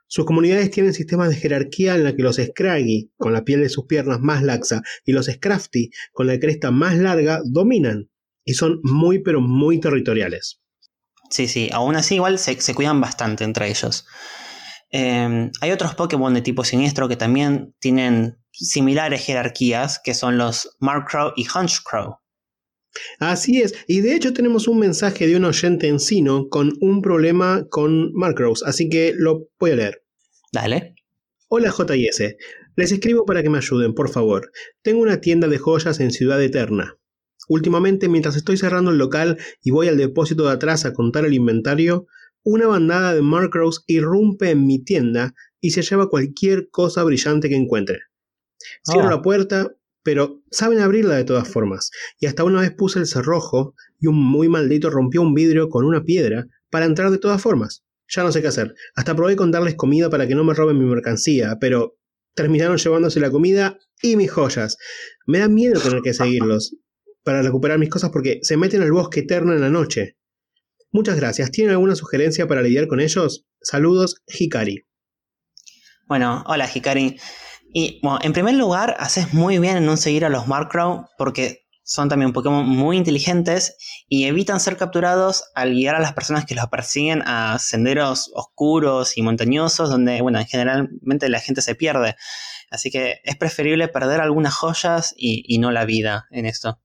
Sus 0.08 0.26
comunidades 0.26 0.70
tienen 0.70 0.94
sistemas 0.94 1.30
de 1.30 1.36
jerarquía 1.38 1.96
en 1.96 2.04
la 2.04 2.16
que 2.16 2.24
los 2.24 2.36
Scraggy, 2.36 3.12
con 3.16 3.32
la 3.32 3.46
piel 3.46 3.62
de 3.62 3.70
sus 3.70 3.86
piernas 3.86 4.20
más 4.20 4.44
laxa, 4.44 4.82
y 5.06 5.14
los 5.14 5.28
Scrafty, 5.28 5.92
con 6.12 6.28
la 6.28 6.40
cresta 6.40 6.72
más 6.72 6.98
larga, 6.98 7.42
dominan, 7.46 8.10
y 8.44 8.56
son 8.56 8.82
muy 8.84 9.20
pero 9.20 9.40
muy 9.40 9.80
territoriales. 9.80 10.63
Sí, 11.34 11.48
sí, 11.48 11.68
aún 11.74 11.96
así 11.96 12.14
igual 12.14 12.38
se, 12.38 12.76
cuidan 12.76 13.02
bastante 13.02 13.44
entre 13.44 13.68
ellos. 13.68 14.06
Em, 14.92 15.50
hay 15.62 15.72
otros 15.72 15.96
Pokémon 15.96 16.32
de 16.32 16.44
tipo 16.44 16.64
siniestro 16.64 17.10
que 17.10 17.16
también 17.16 17.74
tienen 17.80 18.38
similares 18.52 19.26
jerarquías, 19.26 20.00
que 20.04 20.14
son 20.14 20.38
los 20.38 20.78
Markcrow 20.80 21.34
y 21.36 21.48
Hunchcrow. 21.48 22.20
Así 23.18 23.64
es, 23.64 23.74
y 23.88 24.02
de 24.02 24.14
hecho 24.14 24.32
tenemos 24.32 24.68
un 24.68 24.78
mensaje 24.78 25.26
de 25.26 25.36
un 25.36 25.46
oyente 25.46 25.88
encino 25.88 26.50
con 26.50 26.74
un 26.82 27.02
problema 27.02 27.66
con 27.68 28.14
Markcrows, 28.14 28.62
así 28.62 28.88
que 28.88 29.16
lo 29.18 29.48
voy 29.60 29.72
a 29.72 29.76
leer. 29.78 30.04
Dale. 30.52 30.94
Hola 31.48 31.72
JS, 31.72 32.36
les 32.76 32.92
escribo 32.92 33.26
para 33.26 33.42
que 33.42 33.50
me 33.50 33.58
ayuden, 33.58 33.96
por 33.96 34.12
favor. 34.12 34.52
Tengo 34.84 35.02
una 35.02 35.20
tienda 35.20 35.48
de 35.48 35.58
joyas 35.58 36.00
en 36.00 36.12
Ciudad 36.12 36.40
Eterna. 36.44 37.00
Últimamente, 37.48 38.10
mientras 38.10 38.36
estoy 38.36 38.58
cerrando 38.58 38.92
el 38.92 38.98
local 38.98 39.38
y 39.62 39.72
voy 39.72 39.88
al 39.88 39.98
depósito 39.98 40.44
de 40.44 40.52
atrás 40.52 40.86
a 40.86 40.94
contar 40.94 41.26
el 41.26 41.34
inventario, 41.34 42.08
una 42.44 42.68
bandada 42.68 43.14
de 43.14 43.22
Markrows 43.22 43.84
irrumpe 43.88 44.52
en 44.52 44.66
mi 44.66 44.84
tienda 44.84 45.34
y 45.60 45.72
se 45.72 45.82
lleva 45.82 46.10
cualquier 46.10 46.70
cosa 46.70 47.04
brillante 47.04 47.50
que 47.50 47.56
encuentre. 47.56 48.00
Cierro 48.86 49.08
ah. 49.08 49.12
la 49.12 49.22
puerta, 49.22 49.72
pero 50.04 50.42
saben 50.52 50.80
abrirla 50.80 51.16
de 51.16 51.24
todas 51.24 51.48
formas, 51.48 51.92
y 52.20 52.26
hasta 52.26 52.44
una 52.44 52.62
vez 52.62 52.72
puse 52.72 53.00
el 53.00 53.08
cerrojo 53.08 53.76
y 54.00 54.08
un 54.08 54.16
muy 54.16 54.50
maldito 54.50 54.90
rompió 54.90 55.22
un 55.22 55.34
vidrio 55.34 55.70
con 55.70 55.86
una 55.86 56.04
piedra 56.04 56.48
para 56.70 56.86
entrar 56.86 57.12
de 57.12 57.18
todas 57.18 57.42
formas. 57.42 57.84
Ya 58.10 58.24
no 58.24 58.32
sé 58.32 58.42
qué 58.42 58.50
hacer. 58.50 58.76
Hasta 58.96 59.16
probé 59.16 59.36
con 59.36 59.52
darles 59.52 59.76
comida 59.76 60.10
para 60.10 60.28
que 60.28 60.36
no 60.36 60.44
me 60.44 60.54
roben 60.54 60.78
mi 60.78 60.86
mercancía, 60.86 61.58
pero 61.60 61.98
terminaron 62.36 62.78
llevándose 62.78 63.20
la 63.20 63.32
comida 63.32 63.78
y 64.02 64.18
mis 64.18 64.32
joyas. 64.32 64.78
Me 65.26 65.40
da 65.40 65.48
miedo 65.48 65.80
tener 65.80 66.02
que 66.02 66.14
seguirlos 66.14 66.76
para 67.24 67.42
recuperar 67.42 67.80
mis 67.80 67.90
cosas 67.90 68.12
porque 68.12 68.40
se 68.44 68.58
meten 68.58 68.82
al 68.82 68.92
bosque 68.92 69.22
eterno 69.22 69.54
en 69.54 69.62
la 69.62 69.70
noche. 69.70 70.18
Muchas 70.92 71.16
gracias. 71.16 71.52
¿Tienen 71.52 71.72
alguna 71.72 71.96
sugerencia 71.96 72.48
para 72.48 72.62
lidiar 72.62 72.88
con 72.88 73.00
ellos? 73.00 73.46
Saludos, 73.62 74.22
Hikari. 74.28 74.86
Bueno, 76.08 76.44
hola 76.48 76.70
Hikari. 76.72 77.18
Y 77.74 78.00
bueno, 78.04 78.20
en 78.22 78.34
primer 78.34 78.54
lugar, 78.54 78.96
haces 79.00 79.34
muy 79.34 79.58
bien 79.58 79.78
en 79.78 79.86
no 79.86 79.98
seguir 79.98 80.26
a 80.26 80.30
los 80.30 80.48
Markrow 80.48 81.08
porque 81.18 81.64
son 81.84 82.08
también 82.08 82.32
Pokémon 82.32 82.68
muy 82.68 82.98
inteligentes 82.98 83.76
y 84.08 84.26
evitan 84.26 84.60
ser 84.60 84.78
capturados 84.78 85.44
al 85.56 85.74
guiar 85.74 85.96
a 85.96 86.00
las 86.00 86.14
personas 86.14 86.46
que 86.46 86.56
los 86.56 86.68
persiguen 86.68 87.24
a 87.26 87.58
senderos 87.60 88.32
oscuros 88.36 89.18
y 89.18 89.22
montañosos 89.22 89.90
donde, 89.90 90.22
bueno, 90.22 90.40
generalmente 90.48 91.28
la 91.30 91.40
gente 91.40 91.62
se 91.62 91.76
pierde. 91.76 92.16
Así 92.70 92.92
que 92.92 93.22
es 93.24 93.36
preferible 93.36 93.88
perder 93.88 94.22
algunas 94.22 94.54
joyas 94.54 95.14
y, 95.18 95.44
y 95.48 95.58
no 95.58 95.72
la 95.72 95.86
vida 95.86 96.28
en 96.32 96.46
esto. 96.46 96.80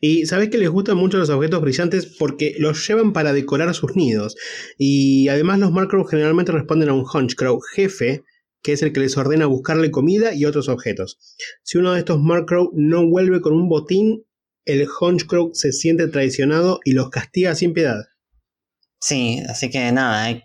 Y 0.00 0.26
sabes 0.26 0.48
que 0.48 0.58
les 0.58 0.70
gustan 0.70 0.96
mucho 0.96 1.18
los 1.18 1.28
objetos 1.30 1.60
brillantes 1.60 2.06
porque 2.06 2.54
los 2.58 2.86
llevan 2.86 3.12
para 3.12 3.32
decorar 3.32 3.74
sus 3.74 3.94
nidos. 3.94 4.36
Y 4.78 5.28
además 5.28 5.58
los 5.58 5.72
Markrow 5.72 6.04
generalmente 6.04 6.52
responden 6.52 6.88
a 6.88 6.94
un 6.94 7.04
Hunchcrow 7.04 7.60
jefe, 7.60 8.24
que 8.62 8.72
es 8.72 8.82
el 8.82 8.92
que 8.92 9.00
les 9.00 9.16
ordena 9.16 9.46
buscarle 9.46 9.90
comida 9.90 10.34
y 10.34 10.44
otros 10.44 10.68
objetos. 10.68 11.18
Si 11.62 11.78
uno 11.78 11.92
de 11.92 12.00
estos 12.00 12.20
Markrow 12.20 12.70
no 12.74 13.06
vuelve 13.08 13.40
con 13.40 13.52
un 13.52 13.68
botín, 13.68 14.24
el 14.64 14.86
Hunchcrow 14.88 15.50
se 15.54 15.72
siente 15.72 16.08
traicionado 16.08 16.80
y 16.84 16.92
los 16.92 17.10
castiga 17.10 17.54
sin 17.54 17.72
piedad. 17.72 18.04
Sí, 19.00 19.42
así 19.48 19.70
que 19.70 19.90
nada, 19.92 20.30
eh, 20.30 20.44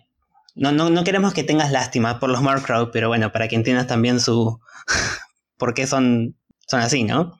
no, 0.54 0.72
no, 0.72 0.88
no, 0.88 1.04
queremos 1.04 1.34
que 1.34 1.44
tengas 1.44 1.70
lástima 1.70 2.18
por 2.18 2.30
los 2.30 2.40
Markrow, 2.42 2.90
pero 2.90 3.08
bueno, 3.08 3.30
para 3.32 3.48
que 3.48 3.56
entiendas 3.56 3.86
también 3.86 4.20
su... 4.20 4.58
por 5.58 5.74
qué 5.74 5.86
son, 5.86 6.36
son 6.66 6.80
así, 6.80 7.04
¿no? 7.04 7.38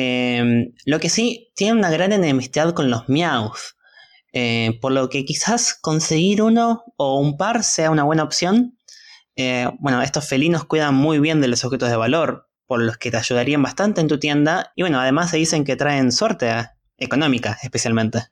Em, 0.00 0.74
lo 0.84 1.00
que 1.00 1.08
sí, 1.08 1.50
tiene 1.56 1.78
una 1.78 1.90
gran 1.90 2.12
enemistad 2.12 2.72
con 2.72 2.90
los 2.90 3.08
Meowth. 3.08 3.76
Por 4.80 4.92
lo 4.92 5.08
que 5.08 5.24
quizás 5.24 5.74
conseguir 5.74 6.42
uno 6.42 6.84
o 6.96 7.18
un 7.18 7.36
par 7.36 7.64
sea 7.64 7.90
una 7.90 8.04
buena 8.04 8.22
opción. 8.22 8.78
Eh, 9.40 9.70
bueno, 9.78 10.02
estos 10.02 10.28
felinos 10.28 10.64
cuidan 10.64 10.96
muy 10.96 11.20
bien 11.20 11.40
de 11.40 11.46
los 11.46 11.64
objetos 11.64 11.88
de 11.88 11.96
valor, 11.96 12.48
por 12.66 12.82
los 12.82 12.98
que 12.98 13.12
te 13.12 13.18
ayudarían 13.18 13.62
bastante 13.62 14.00
en 14.00 14.08
tu 14.08 14.18
tienda. 14.18 14.72
Y 14.74 14.82
bueno, 14.82 14.98
además 14.98 15.30
se 15.30 15.36
dicen 15.36 15.64
que 15.64 15.76
traen 15.76 16.10
suerte 16.10 16.50
eh, 16.50 16.64
económica, 16.98 17.56
especialmente. 17.62 18.24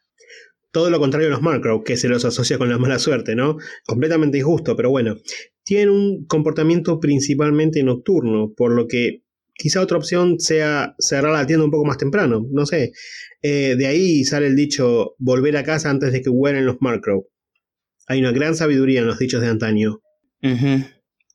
Todo 0.73 0.91
lo 0.91 0.99
contrario 0.99 1.29
a 1.29 1.31
los 1.31 1.43
Markrow, 1.43 1.85
que 1.85 1.97
se 1.97 2.09
los 2.09 2.25
asocia 2.25 2.59
con 2.59 2.69
la 2.69 2.79
mala 2.79 2.99
suerte, 2.99 3.37
¿no? 3.37 3.57
Completamente 3.87 4.39
injusto, 4.39 4.75
pero 4.75 4.91
bueno. 4.91 5.15
Tienen 5.63 5.91
un 5.91 6.27
comportamiento 6.27 6.99
principalmente 6.99 7.85
nocturno, 7.85 8.53
por 8.57 8.73
lo 8.73 8.89
que 8.89 9.23
quizá 9.57 9.81
otra 9.81 9.97
opción 9.97 10.39
sea 10.39 10.95
cerrar 10.99 11.33
la 11.33 11.47
tienda 11.47 11.65
un 11.65 11.71
poco 11.71 11.85
más 11.85 11.99
temprano, 11.99 12.47
no 12.51 12.67
sé. 12.67 12.93
Eh, 13.43 13.75
de 13.77 13.87
ahí 13.87 14.25
sale 14.25 14.47
el 14.47 14.57
dicho 14.57 15.15
volver 15.19 15.57
a 15.57 15.65
casa 15.65 15.91
antes 15.91 16.13
de 16.13 16.23
que 16.23 16.31
huelen 16.31 16.67
los 16.67 16.77
Markrow. 16.81 17.27
Hay 18.09 18.21
una 18.21 18.33
gran 18.33 18.55
sabiduría 18.55 19.01
en 19.01 19.07
los 19.07 19.19
dichos 19.19 19.41
de 19.41 19.49
antaño. 19.49 20.01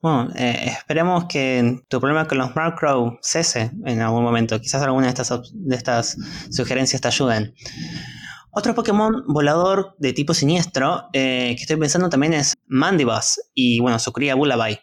Bueno, 0.01 0.31
eh, 0.35 0.65
esperemos 0.67 1.25
que 1.25 1.83
tu 1.87 1.99
problema 1.99 2.27
con 2.27 2.39
los 2.39 2.55
Markrow 2.55 3.19
cese 3.21 3.71
en 3.85 4.01
algún 4.01 4.23
momento. 4.23 4.59
Quizás 4.59 4.81
alguna 4.81 5.07
de 5.07 5.09
estas, 5.09 5.53
de 5.53 5.75
estas 5.75 6.17
sugerencias 6.49 7.01
te 7.01 7.07
ayuden. 7.07 7.53
Otro 8.51 8.73
Pokémon 8.73 9.23
volador 9.27 9.95
de 9.99 10.11
tipo 10.13 10.33
siniestro 10.33 11.03
eh, 11.13 11.53
que 11.55 11.61
estoy 11.61 11.77
pensando 11.77 12.09
también 12.09 12.33
es 12.33 12.55
Mandibus 12.67 13.39
y 13.53 13.79
bueno, 13.79 13.99
su 13.99 14.11
cría 14.11 14.35
Bullabay. 14.35 14.79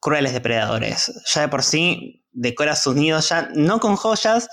Crueles 0.00 0.32
depredadores. 0.32 1.12
Ya 1.34 1.42
de 1.42 1.48
por 1.48 1.62
sí 1.62 2.24
decora 2.32 2.76
sus 2.76 2.96
nidos 2.96 3.28
ya 3.28 3.50
no 3.54 3.80
con 3.80 3.96
joyas 3.96 4.48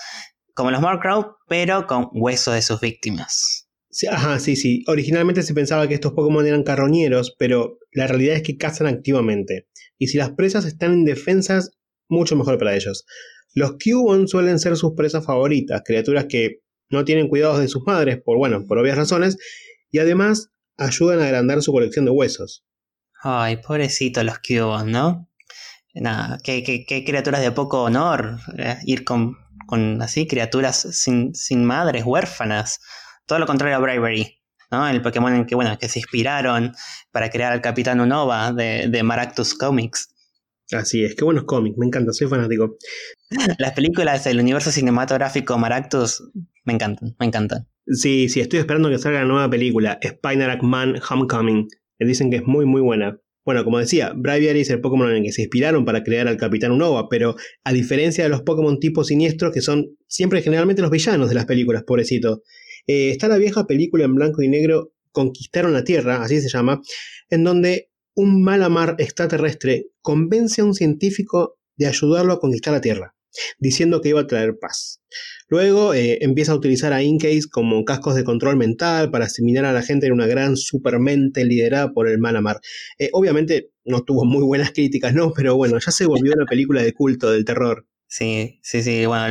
como 0.54 0.72
los 0.72 0.82
Markrow, 0.82 1.38
pero 1.48 1.86
con 1.86 2.10
huesos 2.14 2.56
de 2.56 2.62
sus 2.64 2.82
víctimas. 2.82 3.68
Sí, 3.90 4.08
ajá, 4.08 4.40
sí, 4.40 4.56
sí. 4.56 4.84
Originalmente 4.88 5.44
se 5.44 5.54
pensaba 5.54 5.88
que 5.88 5.94
estos 5.94 6.14
Pokémon 6.14 6.46
eran 6.46 6.64
carroñeros, 6.64 7.36
pero 7.38 7.78
la 7.92 8.08
realidad 8.08 8.36
es 8.36 8.44
que 8.44 8.58
cazan 8.58 8.88
activamente. 8.88 9.68
Y 9.98 10.08
si 10.08 10.18
las 10.18 10.32
presas 10.32 10.66
están 10.66 10.94
indefensas, 10.94 11.72
mucho 12.08 12.36
mejor 12.36 12.58
para 12.58 12.76
ellos. 12.76 13.06
Los 13.54 13.74
Cubone 13.84 14.28
suelen 14.28 14.60
ser 14.60 14.76
sus 14.78 14.94
presas 14.94 15.26
favoritas, 15.26 15.82
criaturas 15.86 16.26
que 16.28 16.62
no 16.90 17.06
tienen 17.06 17.28
cuidados 17.28 17.60
de 17.60 17.68
sus 17.68 17.84
madres, 17.86 18.20
por 18.24 18.38
bueno, 18.38 18.66
por 18.68 18.78
obvias 18.78 18.98
razones, 18.98 19.38
y 19.90 20.00
además 20.00 20.50
ayudan 20.78 21.20
a 21.20 21.26
agrandar 21.26 21.62
su 21.62 21.72
colección 21.72 22.06
de 22.06 22.12
huesos. 22.12 22.66
Ay, 23.22 23.58
pobrecito 23.58 24.24
los 24.24 24.40
Cubone, 24.40 24.92
¿no? 24.92 25.27
Nada, 25.93 26.38
qué, 26.43 26.86
criaturas 27.06 27.41
de 27.41 27.52
poco 27.52 27.84
honor 27.84 28.39
eh, 28.58 28.78
ir 28.86 29.04
con, 29.04 29.38
con 29.67 30.02
así 30.02 30.28
criaturas 30.28 30.88
sin, 30.91 31.34
sin 31.34 31.65
madres, 31.65 32.04
huérfanas. 32.06 32.80
Todo 33.26 33.39
lo 33.39 33.45
contrario 33.45 33.78
a 33.78 33.80
Bravery, 33.80 34.39
¿no? 34.71 34.88
El 34.88 35.02
Pokémon 35.02 35.34
en 35.34 35.45
que, 35.45 35.56
bueno, 35.56 35.78
que 35.78 35.89
se 35.89 36.00
inspiraron 36.00 36.73
para 37.12 37.30
crear 37.30 37.52
al 37.54 37.62
Capitán 37.62 38.00
Unova 38.00 38.52
de, 38.54 38.88
de 38.88 39.04
Maractus 39.04 39.54
Comics. 39.54 40.10
Así 40.71 41.04
es, 41.04 41.15
qué 41.15 41.23
buenos 41.23 41.45
cómics, 41.45 41.78
me 41.78 41.86
encanta, 41.86 42.12
soy 42.12 42.28
fanático. 42.28 42.78
Las 43.58 43.71
películas 43.71 44.23
del 44.26 44.39
universo 44.39 44.71
cinematográfico 44.71 45.58
Maractus 45.58 46.23
me 46.65 46.73
encantan, 46.73 47.15
me 47.19 47.26
encantan. 47.26 47.67
Sí, 47.88 48.28
sí, 48.28 48.41
estoy 48.41 48.60
esperando 48.60 48.89
que 48.89 48.97
salga 48.97 49.19
la 49.19 49.26
nueva 49.26 49.50
película, 49.50 49.97
Spider 50.02 50.62
Man 50.62 51.00
Homecoming. 51.10 51.67
Me 52.00 52.06
dicen 52.06 52.30
que 52.30 52.38
es 52.38 52.43
muy, 52.43 52.65
muy 52.65 52.82
buena. 52.82 53.17
Bueno, 53.48 53.64
como 53.64 53.80
decía, 53.80 54.12
Braviary 54.14 54.60
es 54.60 54.70
el 54.72 54.82
Pokémon 54.82 55.10
en 55.10 55.16
el 55.16 55.24
que 55.24 55.32
se 55.32 55.44
inspiraron 55.44 55.86
para 55.86 56.04
crear 56.04 56.28
al 56.28 56.36
Capitán 56.36 56.74
Unova, 56.74 57.08
pero 57.08 57.38
a 57.64 57.72
diferencia 57.72 58.26
de 58.26 58.30
los 58.30 58.42
Pokémon 58.42 58.78
tipo 58.78 59.06
siniestros, 59.06 59.54
que 59.54 59.62
son 59.62 59.96
siempre 60.06 60.42
generalmente 60.42 60.82
los 60.82 60.92
villanos 60.92 61.30
de 61.30 61.36
las 61.36 61.46
películas, 61.46 61.86
pobrecito, 61.88 62.44
eh, 62.88 63.10
está 63.10 63.30
la 63.30 63.38
vieja 63.38 63.66
película 63.66 64.04
en 64.04 64.16
blanco 64.16 64.42
y 64.42 64.50
negro 64.50 64.92
Conquistaron 65.14 65.72
la 65.72 65.86
Tierra, 65.86 66.22
así 66.22 66.42
se 66.42 66.50
llama, 66.50 66.82
en 67.30 67.46
donde 67.46 67.90
un 68.16 68.44
malamar 68.44 68.98
extraterrestre 69.00 69.92
convence 70.02 70.60
a 70.60 70.66
un 70.66 70.74
científico 70.74 71.58
de 71.78 71.88
ayudarlo 71.88 72.34
a 72.34 72.42
conquistar 72.42 72.74
la 72.74 72.82
Tierra, 72.82 73.16
diciendo 73.60 74.02
que 74.02 74.10
iba 74.10 74.22
a 74.22 74.28
traer 74.28 74.58
paz. 74.60 75.02
Luego 75.50 75.94
eh, 75.94 76.18
empieza 76.22 76.52
a 76.52 76.56
utilizar 76.56 76.94
a 76.94 77.02
Incase 77.04 77.50
como 77.50 77.86
cascos 77.86 78.16
de 78.16 78.24
control 78.24 78.58
mental 78.58 79.12
para 79.12 79.26
asimilar 79.26 79.66
a 79.66 79.74
la 79.74 79.82
gente 79.82 80.08
en 80.08 80.13
una 80.13 80.28
gran 80.28 80.58
supermente 80.58 81.46
liderada 81.46 81.94
por 81.94 82.10
el 82.10 82.20
Malamar. 82.20 82.60
Eh, 83.00 83.10
obviamente 83.13 83.72
no 83.86 84.02
tuvo 84.04 84.26
muy 84.26 84.44
buenas 84.44 84.72
críticas, 84.72 85.13
¿no? 85.13 85.32
Pero 85.34 85.56
bueno, 85.56 85.78
ya 85.80 85.92
se 85.92 86.06
volvió 86.06 86.34
una 86.34 86.46
película 86.46 86.82
de 86.82 86.94
culto 86.94 87.32
del 87.32 87.46
terror. 87.46 87.86
Sí, 88.10 88.60
sí, 88.63 88.84
sí. 88.84 89.06
Bueno, 89.06 89.28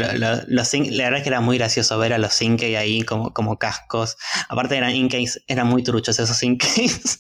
los 0.49 0.75
la 0.75 1.05
verdad 1.05 1.19
es 1.19 1.23
que 1.23 1.29
era 1.31 1.41
muy 1.41 1.57
gracioso 1.59 1.99
ver 1.99 2.13
a 2.13 2.19
los 2.19 2.41
Incase 2.43 2.77
ahí 2.77 3.03
como, 3.03 3.33
como 3.33 3.59
cascos. 3.59 4.17
Aparte 4.49 4.77
eran 4.77 4.95
Incase, 4.95 5.41
eran 5.49 5.67
muy 5.67 5.83
truchos 5.83 6.19
esos 6.19 6.43
Incase. 6.43 7.19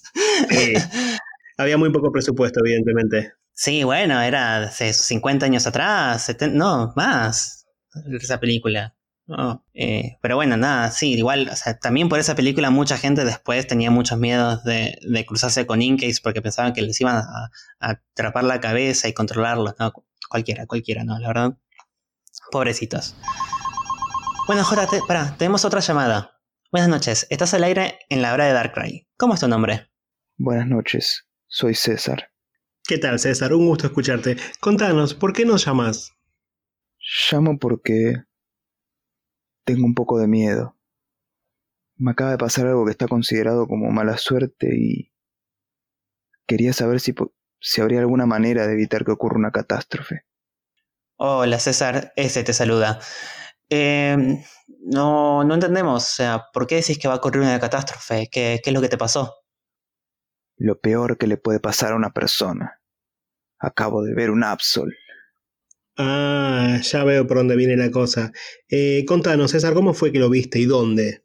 Había 1.58 1.78
muy 1.78 1.90
poco 1.90 2.12
presupuesto, 2.12 2.60
evidentemente. 2.64 3.32
Sí, 3.58 3.84
bueno, 3.84 4.20
era 4.20 4.64
hace 4.64 4.92
50 4.92 5.46
años 5.46 5.66
atrás, 5.66 6.30
no, 6.52 6.92
más 6.94 7.66
esa 8.20 8.38
película. 8.38 8.94
Eh, 9.72 10.18
pero 10.20 10.36
bueno, 10.36 10.58
nada, 10.58 10.90
sí, 10.90 11.14
igual, 11.14 11.48
o 11.50 11.56
sea, 11.56 11.78
también 11.78 12.10
por 12.10 12.20
esa 12.20 12.34
película 12.34 12.68
mucha 12.68 12.98
gente 12.98 13.24
después 13.24 13.66
tenía 13.66 13.90
muchos 13.90 14.18
miedos 14.18 14.62
de, 14.62 15.24
cruzarse 15.26 15.66
con 15.66 15.80
Incase 15.80 16.20
porque 16.22 16.42
pensaban 16.42 16.74
que 16.74 16.82
les 16.82 17.00
iban 17.00 17.16
a, 17.16 17.50
atrapar 17.80 18.44
la 18.44 18.60
cabeza 18.60 19.08
y 19.08 19.14
controlarlos. 19.14 19.74
No, 19.78 19.90
cualquiera, 20.28 20.66
cualquiera, 20.66 21.02
no, 21.02 21.18
la 21.18 21.28
verdad. 21.28 21.56
Pobrecitos. 22.50 23.16
Bueno, 24.46 24.64
J, 24.64 24.86
para, 25.08 25.34
tenemos 25.38 25.64
otra 25.64 25.80
llamada. 25.80 26.38
Buenas 26.70 26.90
noches, 26.90 27.26
estás 27.30 27.54
al 27.54 27.64
aire 27.64 28.00
en 28.10 28.20
la 28.20 28.34
hora 28.34 28.44
de 28.44 28.52
Darkrai. 28.52 29.08
¿Cómo 29.16 29.32
es 29.32 29.40
tu 29.40 29.48
nombre? 29.48 29.90
Buenas 30.36 30.66
noches, 30.66 31.26
soy 31.46 31.74
César. 31.74 32.35
¿Qué 32.86 32.98
tal, 32.98 33.18
César? 33.18 33.52
Un 33.52 33.66
gusto 33.66 33.88
escucharte. 33.88 34.36
Contanos, 34.60 35.12
¿por 35.12 35.32
qué 35.32 35.44
nos 35.44 35.64
llamas? 35.64 36.12
Llamo 37.30 37.58
porque 37.58 38.14
tengo 39.64 39.84
un 39.84 39.94
poco 39.94 40.20
de 40.20 40.28
miedo. 40.28 40.76
Me 41.96 42.12
acaba 42.12 42.30
de 42.30 42.38
pasar 42.38 42.68
algo 42.68 42.84
que 42.84 42.92
está 42.92 43.08
considerado 43.08 43.66
como 43.66 43.90
mala 43.90 44.16
suerte 44.18 44.68
y 44.72 45.12
quería 46.46 46.72
saber 46.72 47.00
si, 47.00 47.12
si 47.60 47.80
habría 47.80 47.98
alguna 47.98 48.26
manera 48.26 48.68
de 48.68 48.74
evitar 48.74 49.04
que 49.04 49.10
ocurra 49.10 49.36
una 49.36 49.50
catástrofe. 49.50 50.22
Hola 51.16 51.58
César, 51.58 52.12
ese 52.14 52.44
te 52.44 52.52
saluda. 52.52 53.00
Em, 53.68 54.44
no, 54.84 55.42
no 55.42 55.54
entendemos, 55.54 56.04
o 56.04 56.14
sea, 56.14 56.44
¿por 56.52 56.68
qué 56.68 56.76
decís 56.76 56.98
que 56.98 57.08
va 57.08 57.14
a 57.14 57.16
ocurrir 57.16 57.40
una 57.40 57.58
catástrofe? 57.58 58.28
¿Qué, 58.30 58.60
¿Qué 58.62 58.70
es 58.70 58.74
lo 58.74 58.80
que 58.80 58.88
te 58.88 58.98
pasó? 58.98 59.34
Lo 60.56 60.80
peor 60.80 61.18
que 61.18 61.26
le 61.26 61.36
puede 61.36 61.60
pasar 61.60 61.92
a 61.92 61.96
una 61.96 62.12
persona. 62.12 62.80
Acabo 63.58 64.02
de 64.02 64.14
ver 64.14 64.30
un 64.30 64.44
Absol. 64.44 64.92
Ah, 65.98 66.78
ya 66.82 67.04
veo 67.04 67.26
por 67.26 67.38
dónde 67.38 67.56
viene 67.56 67.76
la 67.76 67.90
cosa. 67.90 68.32
Eh, 68.68 69.04
contanos, 69.06 69.52
César, 69.52 69.74
¿cómo 69.74 69.94
fue 69.94 70.12
que 70.12 70.18
lo 70.18 70.28
viste 70.28 70.58
y 70.58 70.66
dónde? 70.66 71.24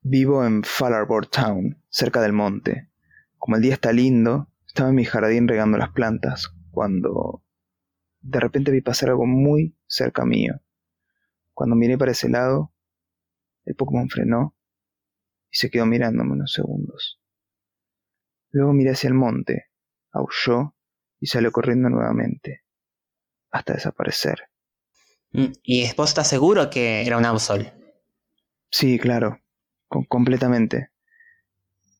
Vivo 0.00 0.46
en 0.46 0.62
Fallarboard 0.62 1.28
Town, 1.28 1.82
cerca 1.88 2.20
del 2.20 2.32
monte. 2.32 2.90
Como 3.36 3.56
el 3.56 3.62
día 3.62 3.74
está 3.74 3.92
lindo, 3.92 4.48
estaba 4.66 4.90
en 4.90 4.94
mi 4.94 5.04
jardín 5.04 5.48
regando 5.48 5.76
las 5.78 5.90
plantas, 5.90 6.52
cuando 6.70 7.42
de 8.20 8.40
repente 8.40 8.70
vi 8.70 8.80
pasar 8.80 9.10
algo 9.10 9.26
muy 9.26 9.76
cerca 9.86 10.24
mío. 10.24 10.60
Cuando 11.54 11.74
miré 11.74 11.98
para 11.98 12.12
ese 12.12 12.28
lado, 12.28 12.72
el 13.64 13.74
Pokémon 13.74 14.08
frenó 14.08 14.54
y 15.50 15.56
se 15.56 15.70
quedó 15.70 15.86
mirándome 15.86 16.32
unos 16.32 16.52
segundos. 16.52 17.20
Luego 18.56 18.72
miré 18.72 18.92
hacia 18.92 19.08
el 19.08 19.12
monte, 19.12 19.66
aulló 20.12 20.74
y 21.20 21.26
salió 21.26 21.52
corriendo 21.52 21.90
nuevamente 21.90 22.62
hasta 23.50 23.74
desaparecer. 23.74 24.48
Mm, 25.32 25.52
¿Y 25.62 25.92
vos 25.92 26.08
estás 26.08 26.26
seguro 26.26 26.70
que 26.70 27.06
era 27.06 27.18
un 27.18 27.26
Absol? 27.26 27.70
Sí, 28.70 28.98
claro, 28.98 29.42
completamente. 30.08 30.88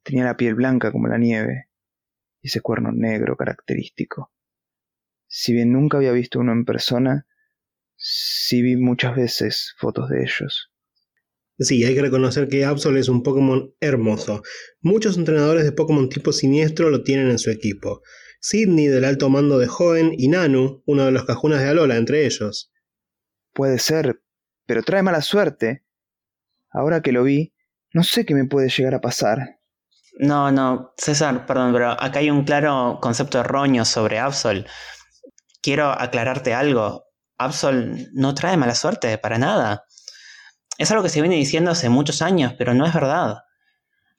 Tenía 0.03 0.25
la 0.25 0.39
piel 0.39 0.55
blanca 0.55 0.91
como 0.93 1.09
la 1.09 1.19
nieve 1.19 1.69
y 2.41 2.49
ese 2.49 2.63
cuerno 2.63 2.91
negro 2.91 3.37
característico. 3.37 4.33
Si 5.27 5.53
bien 5.53 5.75
nunca 5.75 5.99
había 5.99 6.13
visto 6.13 6.41
uno 6.41 6.53
en 6.53 6.65
persona, 6.65 7.27
sí 7.97 8.63
vi 8.63 8.77
muchas 8.77 9.15
veces 9.15 9.75
fotos 9.77 10.09
de 10.09 10.23
ellos. 10.23 10.73
Sí, 11.59 11.85
hay 11.85 11.95
que 11.95 12.03
reconocer 12.03 12.49
que 12.49 12.65
Absol 12.65 12.99
es 12.99 13.09
un 13.09 13.23
Pokémon 13.23 13.75
hermoso. 13.81 14.43
Muchos 14.81 15.17
entrenadores 15.17 15.65
de 15.65 15.73
Pokémon 15.73 16.09
tipo 16.09 16.33
siniestro 16.33 16.91
lo 16.91 17.03
tienen 17.03 17.31
en 17.31 17.39
su 17.39 17.51
equipo. 17.51 18.03
Sidney 18.41 18.87
del 18.89 19.05
alto 19.05 19.31
mando 19.31 19.59
de 19.59 19.67
Joven 19.67 20.13
y 20.17 20.29
Nanu, 20.29 20.83
uno 20.87 21.07
de 21.07 21.13
los 21.13 21.25
cajunas 21.25 21.61
de 21.63 21.69
Alola, 21.69 21.97
entre 21.97 22.27
ellos. 22.27 22.71
Puede 23.55 23.79
ser, 23.79 24.23
pero 24.67 24.83
trae 24.83 25.03
mala 25.03 25.23
suerte. 25.23 25.85
Ahora 26.71 27.01
que 27.01 27.13
lo 27.13 27.23
vi, 27.23 27.55
no 27.95 28.05
sé 28.05 28.27
qué 28.27 28.35
me 28.35 28.45
puede 28.45 28.69
llegar 28.69 28.95
a 28.95 29.01
pasar. 29.01 29.59
No, 30.19 30.53
no, 30.53 30.93
César, 30.99 31.47
perdón, 31.47 31.73
pero 31.73 31.91
acá 31.91 32.19
hay 32.19 32.31
un 32.31 32.45
claro 32.45 32.99
concepto 33.01 33.41
erróneo 33.41 33.87
sobre 33.87 34.19
Absol. 34.19 34.67
Quiero 35.63 35.91
aclararte 35.91 36.53
algo. 36.53 37.07
Absol 37.39 38.09
no 38.13 38.35
trae 38.35 38.59
mala 38.59 38.75
suerte, 38.75 39.17
para 39.17 39.39
nada. 39.39 39.86
Es 40.79 40.91
algo 40.91 41.03
que 41.03 41.09
se 41.09 41.21
viene 41.21 41.37
diciendo 41.37 41.71
hace 41.71 41.89
muchos 41.89 42.23
años, 42.23 42.55
pero 42.59 42.75
no 42.75 42.87
es 42.87 42.93
verdad. 42.93 43.45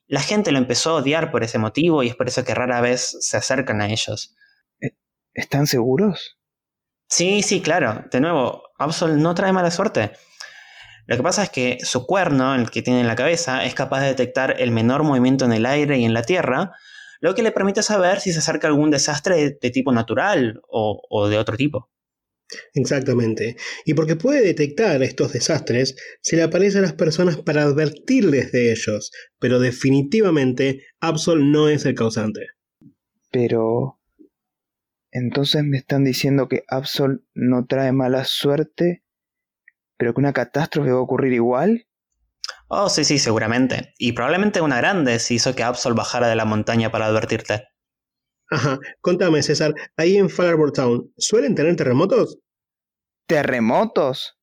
La 0.08 0.22
gente 0.22 0.52
lo 0.52 0.58
empezó 0.58 0.92
a 0.92 1.02
odiar 1.02 1.32
por 1.32 1.44
ese 1.44 1.60
motivo 1.60 2.02
y 2.02 2.08
es 2.08 2.16
por 2.16 2.28
eso 2.28 2.44
que 2.44 2.56
rara 2.56 2.82
vez 2.82 3.18
se 3.20 3.38
acercan 3.38 3.82
a 3.82 3.88
ellos. 3.88 4.36
¿E-, 4.80 4.96
¿Están 5.34 5.68
seguros? 5.68 6.38
Sí, 7.10 7.42
sí, 7.42 7.62
claro. 7.62 8.06
De 8.12 8.20
nuevo, 8.20 8.64
Absol 8.80 9.18
no 9.18 9.36
trae 9.36 9.54
mala 9.54 9.72
suerte. 9.72 10.12
Lo 11.08 11.16
que 11.16 11.24
pasa 11.24 11.44
es 11.44 11.50
que 11.50 11.78
su 11.82 12.06
cuerno, 12.06 12.56
el 12.56 12.70
que 12.70 12.82
tiene 12.82 13.02
en 13.02 13.08
la 13.08 13.16
cabeza, 13.16 13.64
es 13.64 13.74
capaz 13.74 14.02
de 14.02 14.08
detectar 14.08 14.60
el 14.60 14.72
menor 14.72 15.04
movimiento 15.04 15.46
en 15.46 15.54
el 15.54 15.66
aire 15.66 15.98
y 15.98 16.06
en 16.06 16.14
la 16.14 16.24
tierra, 16.24 16.74
lo 17.22 17.34
que 17.34 17.44
le 17.44 17.52
permite 17.52 17.82
saber 17.82 18.20
si 18.20 18.34
se 18.34 18.40
acerca 18.40 18.68
algún 18.68 18.92
desastre 18.92 19.58
de, 19.62 19.72
tipo 19.72 19.92
natural 19.92 20.62
o, 20.68 21.02
o 21.10 21.28
de 21.30 21.38
otro 21.38 21.56
tipo. 21.56 21.90
Exactamente. 22.74 23.58
Y 23.86 23.94
porque 23.94 24.16
puede 24.16 24.42
detectar 24.42 25.02
estos 25.04 25.34
desastres, 25.34 25.96
se 26.22 26.36
le 26.36 26.44
aparece 26.44 26.78
a 26.80 26.82
las 26.82 26.94
personas 26.94 27.38
para 27.38 27.64
advertirles 27.64 28.52
de 28.52 28.72
ellos, 28.72 29.12
pero 29.40 29.60
definitivamente 29.60 30.86
Absol 31.00 31.44
no 31.52 31.70
es 31.70 31.86
el 31.86 31.96
causante. 31.96 32.48
Pero... 33.32 34.00
Entonces 35.12 35.64
me 35.64 35.78
están 35.78 36.04
diciendo 36.04 36.48
que 36.48 36.64
Absol 36.68 37.22
no 37.34 37.66
trae 37.66 37.92
mala 37.92 38.24
suerte, 38.26 39.04
pero 39.98 40.14
que 40.14 40.20
una 40.20 40.34
catástrofe 40.34 40.92
va 40.92 41.00
a 41.00 41.02
ocurrir 41.02 41.34
igual. 41.34 41.88
Oh, 42.68 42.90
sí, 42.90 43.04
sí, 43.04 43.18
seguramente. 43.18 43.94
Y 43.98 44.12
probablemente 44.12 44.62
una 44.62 44.78
grande 44.78 45.20
si 45.20 45.36
hizo 45.36 45.56
que 45.56 45.64
Absol 45.64 45.96
bajara 45.96 46.28
de 46.28 46.36
la 46.36 46.46
montaña 46.46 46.92
para 46.92 47.08
advertirte. 47.08 47.64
Ajá, 48.50 48.80
contame 49.02 49.44
César, 49.44 49.74
ahí 49.98 50.16
en 50.16 50.30
Fallerboard 50.30 50.72
Town, 50.72 51.12
¿suelen 51.18 51.54
tener 51.54 51.76
terremotos? 51.76 52.38
¿Terremotos? 53.28 54.38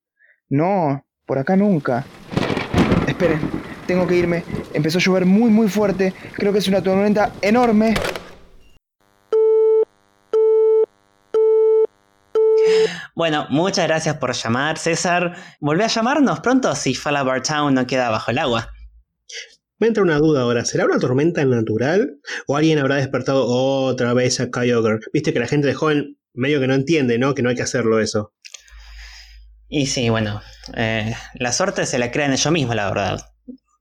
No, 0.51 1.07
por 1.25 1.39
acá 1.39 1.57
nunca. 1.57 2.05
Esperen, 3.09 3.41
tengo 3.87 4.07
que 4.07 4.17
irme. 4.17 4.45
Empezó 4.75 4.99
a 4.99 5.01
llover 5.01 5.25
muy 5.25 5.51
muy 5.51 5.69
fuerte. 5.69 6.13
Creo 6.35 6.53
que 6.53 6.59
es 6.59 6.69
una 6.69 6.83
tormenta 6.83 7.33
enorme. 7.41 7.95
Bueno, 13.15 13.47
muchas 13.49 13.87
gracias 13.87 14.17
por 14.17 14.35
llamar, 14.35 14.77
César. 14.77 15.35
Volvé 15.61 15.85
a 15.85 15.89
llamarnos 15.89 16.41
pronto 16.41 16.75
si 16.75 16.95
Fallerboard 16.95 17.43
Town 17.43 17.73
no 17.73 17.87
queda 17.87 18.11
bajo 18.11 18.31
el 18.33 18.39
agua. 18.39 18.69
Me 19.79 19.89
entra 19.89 20.03
una 20.03 20.19
duda 20.19 20.43
ahora, 20.43 20.65
¿será 20.65 20.85
una 20.85 20.99
tormenta 20.99 21.45
natural? 21.45 22.19
¿O 22.47 22.57
alguien 22.57 22.79
habrá 22.79 22.97
despertado 22.97 23.45
otra 23.47 24.15
vez 24.15 24.41
a 24.41 24.51
Kyogre? 24.51 25.01
Viste 25.13 25.33
que 25.33 25.41
la 25.41 25.49
gente 25.49 25.67
de 25.67 25.75
joven 25.75 26.17
medio 26.33 26.61
que 26.61 26.67
no 26.69 26.75
entiende, 26.75 27.19
¿no? 27.19 27.35
Que 27.35 27.43
no 27.43 27.49
hay 27.51 27.57
que 27.57 27.63
hacerlo 27.63 28.01
eso. 28.01 28.33
Y 29.69 29.87
sí, 29.87 30.09
bueno, 30.11 30.41
eh, 30.77 31.15
la 31.35 31.53
suerte 31.53 31.87
se 31.87 31.99
la 31.99 32.13
crean 32.13 32.33
ellos 32.33 32.53
mismos, 32.53 32.77
la 32.77 32.89
verdad. 32.89 33.21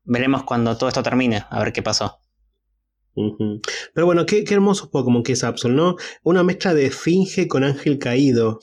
Veremos 0.04 0.44
cuando 0.44 0.76
todo 0.78 0.90
esto 0.90 1.04
termine, 1.04 1.46
a 1.50 1.60
ver 1.60 1.72
qué 1.72 1.84
pasó. 1.84 2.20
Pero 3.94 4.06
bueno, 4.08 4.26
qué, 4.26 4.44
qué 4.44 4.56
hermoso 4.56 4.90
Pokémon 4.90 5.22
que 5.22 5.34
es 5.34 5.44
Absol, 5.44 5.70
¿no? 5.76 5.96
Una 6.24 6.44
mezcla 6.44 6.74
de 6.74 6.90
Finge 6.90 7.48
con 7.48 7.64
Ángel 7.64 8.00
Caído. 8.00 8.60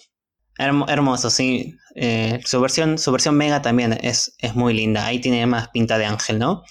Hermo- 0.58 0.86
hermoso, 0.88 1.30
sí. 1.30 1.76
Eh, 1.94 2.40
su, 2.44 2.60
versión, 2.60 2.98
su 2.98 3.12
versión 3.12 3.36
Mega 3.36 3.62
también 3.62 3.92
es, 4.02 4.34
es 4.38 4.54
muy 4.56 4.74
linda. 4.74 5.06
Ahí 5.06 5.20
tiene 5.20 5.46
más 5.46 5.68
pinta 5.68 5.98
de 5.98 6.06
ángel, 6.06 6.38
¿no? 6.40 6.62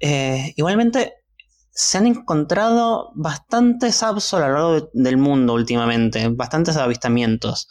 Eh, 0.00 0.52
igualmente, 0.56 1.14
se 1.70 1.98
han 1.98 2.06
encontrado 2.06 3.12
bastantes 3.14 4.02
Absol 4.02 4.42
a 4.42 4.48
lo 4.48 4.54
largo 4.54 4.74
de- 4.80 4.88
del 4.94 5.16
mundo 5.16 5.54
últimamente. 5.54 6.28
Bastantes 6.28 6.76
avistamientos. 6.76 7.68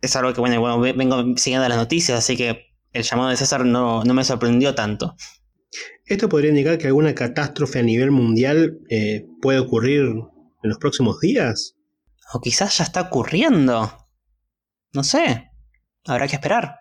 Es 0.00 0.14
algo 0.16 0.32
que, 0.32 0.40
bueno, 0.40 0.60
bueno, 0.60 0.78
ve- 0.80 0.92
vengo 0.92 1.22
siguiendo 1.36 1.68
las 1.68 1.78
noticias, 1.78 2.18
así 2.18 2.36
que 2.36 2.66
el 2.92 3.02
llamado 3.02 3.30
de 3.30 3.36
César 3.36 3.64
no, 3.64 4.04
no 4.04 4.14
me 4.14 4.24
sorprendió 4.24 4.74
tanto. 4.74 5.16
Esto 6.06 6.28
podría 6.28 6.50
indicar 6.50 6.78
que 6.78 6.86
alguna 6.86 7.14
catástrofe 7.14 7.80
a 7.80 7.82
nivel 7.82 8.10
mundial 8.10 8.78
eh, 8.90 9.26
puede 9.42 9.58
ocurrir 9.58 10.02
en 10.02 10.68
los 10.70 10.78
próximos 10.78 11.18
días. 11.20 11.74
O 12.32 12.40
quizás 12.40 12.78
ya 12.78 12.84
está 12.84 13.00
ocurriendo. 13.02 14.06
No 14.92 15.02
sé. 15.02 15.50
Habrá 16.06 16.28
que 16.28 16.36
esperar. 16.36 16.76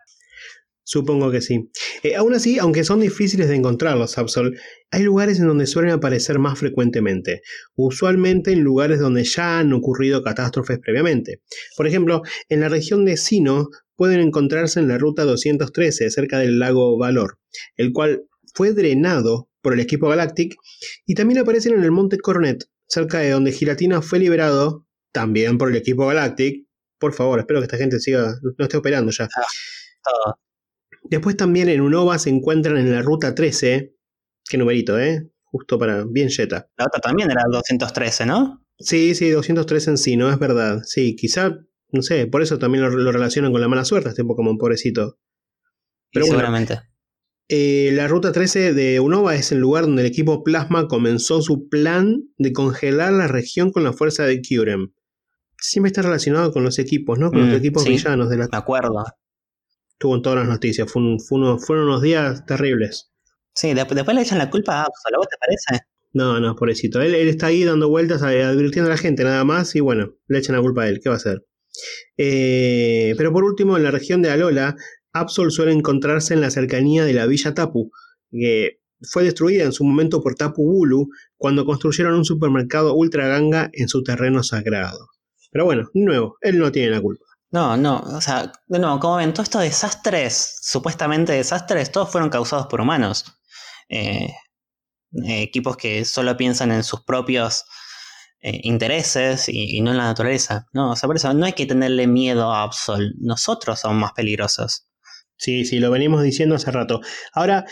Supongo 0.86 1.32
que 1.32 1.42
sí. 1.42 1.70
Eh, 2.04 2.16
aún 2.16 2.34
así, 2.34 2.60
aunque 2.60 2.84
son 2.84 3.00
difíciles 3.00 3.48
de 3.48 3.56
encontrar 3.56 3.98
los 3.98 4.18
Absol, 4.18 4.52
hay 4.92 5.04
lugares 5.04 5.40
en 5.40 5.48
donde 5.48 5.66
suelen 5.66 5.92
aparecer 5.92 6.40
más 6.40 6.60
frecuentemente, 6.60 7.42
usualmente 7.76 8.52
en 8.52 8.64
lugares 8.64 9.00
donde 9.00 9.24
ya 9.24 9.60
han 9.60 9.72
ocurrido 9.74 10.24
catástrofes 10.24 10.80
previamente. 10.80 11.42
Por 11.78 11.88
ejemplo, 11.88 12.22
en 12.50 12.60
la 12.60 12.70
región 12.70 13.06
de 13.06 13.18
Sino 13.18 13.70
pueden 13.96 14.20
encontrarse 14.20 14.80
en 14.80 14.90
la 14.90 14.98
ruta 14.98 15.24
213, 15.24 16.10
cerca 16.10 16.40
del 16.40 16.60
lago 16.60 16.98
Valor, 16.98 17.40
el 17.78 17.94
cual 17.94 18.24
fue 18.54 18.74
drenado 18.74 19.50
por 19.62 19.74
el 19.74 19.80
equipo 19.80 20.10
Galactic, 20.10 20.56
y 21.06 21.16
también 21.16 21.40
aparecen 21.40 21.76
en 21.76 21.84
el 21.84 21.92
monte 21.92 22.18
Coronet, 22.18 22.66
cerca 22.88 23.20
de 23.20 23.32
donde 23.32 23.54
Giratina 23.54 24.02
fue 24.02 24.20
liberado, 24.20 24.86
también 25.14 25.58
por 25.58 25.70
el 25.70 25.78
equipo 25.78 26.06
Galactic. 26.08 26.66
Por 27.00 27.14
favor, 27.14 27.40
espero 27.40 27.62
que 27.62 27.66
esta 27.66 27.78
gente 27.78 28.00
siga, 28.00 28.36
no 28.58 28.66
esté 28.66 28.78
operando 28.78 29.12
ya. 29.12 29.28
Todo. 30.04 30.38
Después 31.10 31.38
también 31.38 31.70
en 31.70 31.82
Unova 31.82 32.18
se 32.20 32.30
encuentran 32.30 32.78
en 32.78 32.92
la 32.92 33.02
ruta 33.02 33.36
13. 33.36 33.96
Qué 34.50 34.58
numerito, 34.58 35.00
¿eh? 35.00 35.30
Justo 35.44 35.78
para. 35.78 36.06
Bien 36.06 36.30
Jetta. 36.30 36.70
La 36.78 36.86
otra 36.86 37.00
también 37.02 37.30
era 37.32 37.44
213, 37.52 38.26
¿no? 38.26 38.66
Sí, 38.80 39.14
sí, 39.16 39.30
203 39.30 39.88
en 39.90 39.98
sí, 39.98 40.18
no 40.18 40.30
es 40.32 40.40
verdad. 40.40 40.82
Sí, 40.84 41.16
quizá, 41.16 41.56
no 41.92 42.02
sé, 42.02 42.26
por 42.28 42.42
eso 42.42 42.58
también 42.58 42.84
lo, 42.84 42.90
lo 42.90 43.12
relacionan 43.12 43.52
con 43.52 43.62
la 43.62 43.68
mala 43.68 43.86
suerte, 43.86 44.10
este 44.10 44.24
Pokémon, 44.24 44.58
pobrecito. 44.58 45.20
Pero 46.12 46.26
Y 46.26 46.30
bueno. 46.30 46.40
seguramente. 46.42 46.80
Eh, 47.50 47.92
la 47.94 48.08
ruta 48.08 48.32
13 48.32 48.74
de 48.74 49.00
Unova 49.00 49.36
es 49.36 49.52
el 49.52 49.60
lugar 49.60 49.84
donde 49.86 50.02
el 50.02 50.08
equipo 50.08 50.44
Plasma 50.44 50.88
comenzó 50.88 51.42
su 51.42 51.68
plan 51.70 52.24
de 52.38 52.54
congelar 52.54 53.14
la 53.14 53.28
región 53.28 53.72
con 53.72 53.84
la 53.84 53.94
fuerza 53.94 54.24
de 54.26 54.42
Kyurem. 54.42 54.94
Siempre 55.60 55.90
está 55.90 56.02
relacionado 56.02 56.52
con 56.52 56.64
los 56.64 56.80
equipos, 56.80 57.20
¿no? 57.20 57.30
Con 57.32 57.44
Mm, 57.44 57.50
los 57.50 57.60
equipos 57.60 57.84
sí. 57.84 57.90
villanos 57.90 58.30
de 58.30 58.38
la. 58.38 58.48
Me 58.52 58.58
acuerdo. 58.58 59.04
Estuvo 59.94 60.16
en 60.16 60.22
todas 60.22 60.40
las 60.40 60.48
noticias. 60.48 60.92
Fue 60.92 61.02
un- 61.02 61.20
fue 61.20 61.38
uno- 61.40 61.58
fueron 61.60 61.86
unos 61.88 62.02
días 62.02 62.46
terribles. 62.46 63.12
Sí, 63.56 63.74
de- 63.74 63.86
después 63.86 64.16
le 64.16 64.22
echan 64.22 64.38
la 64.38 64.50
culpa 64.50 64.82
a 64.82 64.84
Absol, 64.84 65.16
¿a 65.16 65.18
vos 65.18 65.28
te 65.30 65.38
parece? 65.40 65.86
No, 66.14 66.40
no, 66.40 66.56
pobrecito. 66.56 67.02
Él, 67.02 67.16
él 67.16 67.28
está 67.28 67.48
ahí 67.48 67.64
dando 67.64 67.90
vueltas, 67.90 68.22
advirtiendo 68.22 68.90
a 68.90 68.94
la 68.94 68.98
gente 68.98 69.24
nada 69.24 69.44
más 69.44 69.76
y 69.76 69.80
bueno, 69.80 70.14
le 70.28 70.40
echan 70.40 70.56
la 70.56 70.62
culpa 70.62 70.84
a 70.84 70.90
él. 70.90 71.00
¿Qué 71.02 71.10
va 71.10 71.16
a 71.16 71.18
hacer? 71.18 71.44
Eh, 72.18 73.14
pero 73.18 73.32
por 73.34 73.44
último, 73.44 73.78
en 73.78 73.84
la 73.84 73.92
región 73.92 74.22
de 74.22 74.30
Alola, 74.30 74.76
Absol 75.12 75.52
suele 75.52 75.72
encontrarse 75.72 76.34
en 76.34 76.42
la 76.42 76.50
cercanía 76.50 77.06
de 77.06 77.14
la 77.14 77.26
villa 77.28 77.54
Tapu, 77.54 77.92
que 78.32 78.80
fue 79.12 79.24
destruida 79.24 79.64
en 79.64 79.72
su 79.72 79.84
momento 79.84 80.22
por 80.22 80.34
Tapu 80.36 80.64
Bulu 80.66 81.08
cuando 81.38 81.66
construyeron 81.66 82.16
un 82.16 82.26
supermercado 82.26 82.96
Ultra 82.96 83.28
Ganga 83.28 83.70
en 83.74 83.88
su 83.90 84.02
terreno 84.04 84.42
sagrado. 84.44 85.08
Pero 85.52 85.66
bueno, 85.66 85.90
de 85.94 86.02
nuevo, 86.02 86.38
él 86.42 86.58
no 86.58 86.72
tiene 86.72 86.90
la 86.90 87.02
culpa. 87.02 87.26
No, 87.54 87.78
no, 87.78 88.00
o 88.00 88.20
sea, 88.20 88.52
de 88.68 88.82
como 88.82 89.18
ven, 89.18 89.32
todos 89.32 89.46
estos 89.46 89.62
desastres, 89.62 90.58
supuestamente 90.64 91.34
desastres, 91.34 91.92
todos 91.92 92.12
fueron 92.12 92.32
causados 92.32 92.66
por 92.66 92.82
humanos. 92.82 93.26
Eh, 93.90 94.28
eh, 95.28 95.44
equipos 95.44 95.78
que 95.78 96.04
solo 96.04 96.36
piensan 96.36 96.72
en 96.72 96.84
sus 96.84 97.04
propios 97.04 97.66
eh, 98.42 98.60
intereses 98.64 99.50
y, 99.50 99.78
y 99.78 99.82
no 99.82 99.92
en 99.92 99.98
la 99.98 100.06
naturaleza. 100.06 100.66
No, 100.74 100.94
o 100.94 100.96
sea, 100.96 101.06
por 101.06 101.18
eso 101.18 101.32
no 101.36 101.46
hay 101.46 101.54
que 101.54 101.68
tenerle 101.68 102.08
miedo 102.08 102.52
a 102.52 102.64
Absol. 102.64 103.14
Nosotros 103.20 103.80
somos 103.82 103.98
más 103.98 104.14
peligrosos. 104.14 104.88
Sí, 105.38 105.66
sí, 105.66 105.78
lo 105.80 105.92
venimos 105.92 106.24
diciendo 106.24 106.56
hace 106.56 106.72
rato. 106.72 107.02
Ahora, 107.34 107.66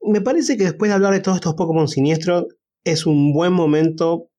me 0.00 0.20
parece 0.20 0.56
que 0.56 0.64
después 0.64 0.88
de 0.90 0.96
hablar 0.96 1.12
de 1.12 1.20
todos 1.20 1.36
estos 1.36 1.54
Pokémon 1.54 1.86
siniestros, 1.86 2.46
es 2.84 3.06
un 3.06 3.32
buen 3.32 3.52
momento 3.52 4.30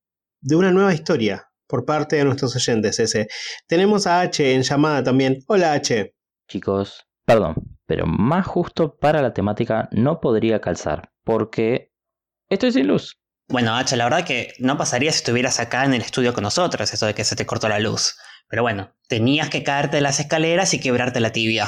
de 0.41 0.57
una 0.57 0.71
nueva 0.71 0.93
historia 0.93 1.48
por 1.69 1.85
parte 1.85 2.15
de 2.15 2.25
nuestros 2.25 2.55
oyentes, 2.55 2.99
ese. 2.99 3.27
Tenemos 3.67 4.07
a 4.07 4.21
H 4.21 4.53
en 4.53 4.63
llamada 4.63 5.03
también. 5.03 5.43
Hola 5.47 5.73
H. 5.73 6.15
Chicos, 6.49 7.05
perdón, 7.25 7.55
pero 7.85 8.07
más 8.07 8.47
justo 8.47 8.97
para 8.97 9.21
la 9.21 9.33
temática 9.33 9.87
no 9.91 10.19
podría 10.19 10.59
calzar, 10.59 11.11
porque 11.23 11.93
estoy 12.49 12.71
sin 12.71 12.87
luz. 12.87 13.19
Bueno, 13.47 13.75
H, 13.75 13.95
la 13.95 14.05
verdad 14.05 14.25
que 14.25 14.53
no 14.57 14.77
pasaría 14.77 15.11
si 15.11 15.19
estuvieras 15.19 15.59
acá 15.59 15.85
en 15.85 15.93
el 15.93 16.01
estudio 16.01 16.33
con 16.33 16.43
nosotros, 16.43 16.91
eso 16.91 17.05
de 17.05 17.13
que 17.13 17.23
se 17.23 17.35
te 17.35 17.45
cortó 17.45 17.69
la 17.69 17.79
luz. 17.79 18.17
Pero 18.47 18.63
bueno, 18.63 18.95
tenías 19.07 19.49
que 19.49 19.63
caerte 19.63 19.97
de 19.97 20.01
las 20.01 20.19
escaleras 20.19 20.73
y 20.73 20.79
quebrarte 20.79 21.19
la 21.19 21.31
tibia. 21.31 21.67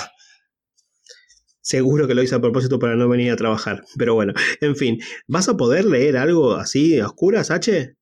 Seguro 1.61 2.07
que 2.07 2.15
lo 2.15 2.23
hice 2.23 2.33
a 2.33 2.41
propósito 2.41 2.79
para 2.79 2.95
no 2.95 3.07
venir 3.07 3.31
a 3.31 3.35
trabajar. 3.35 3.83
Pero 3.97 4.15
bueno, 4.15 4.33
en 4.61 4.75
fin, 4.75 4.99
¿vas 5.27 5.47
a 5.47 5.57
poder 5.57 5.85
leer 5.85 6.17
algo 6.17 6.55
así 6.55 6.99
a 6.99 7.05
oscuras, 7.05 7.51
H? 7.51 7.95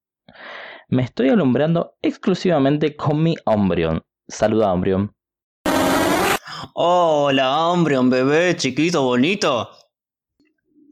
Me 0.91 1.03
estoy 1.03 1.29
alumbrando 1.29 1.97
exclusivamente 2.01 2.95
con 2.95 3.21
mi 3.21 3.35
Umbreon. 3.45 4.01
Saluda, 4.27 4.73
Umbreon. 4.73 5.13
Hola, 6.73 7.67
hombre, 7.67 7.99
un 7.99 8.09
bebé 8.09 8.55
chiquito, 8.55 9.03
bonito. 9.03 9.69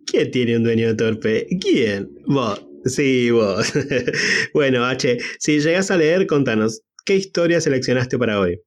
¿Quién 0.06 0.30
tiene 0.30 0.58
un 0.58 0.64
dueño 0.66 0.96
torpe? 0.96 1.48
¿Quién? 1.60 2.12
Vos. 2.28 2.64
Sí, 2.86 3.32
vos. 3.32 3.74
bueno, 4.54 4.86
H, 4.86 5.18
si 5.40 5.60
llegas 5.60 5.90
a 5.90 5.98
leer, 5.98 6.28
contanos, 6.28 6.84
¿qué 7.04 7.16
historia 7.16 7.60
seleccionaste 7.60 8.20
para 8.20 8.40
hoy? 8.40 8.62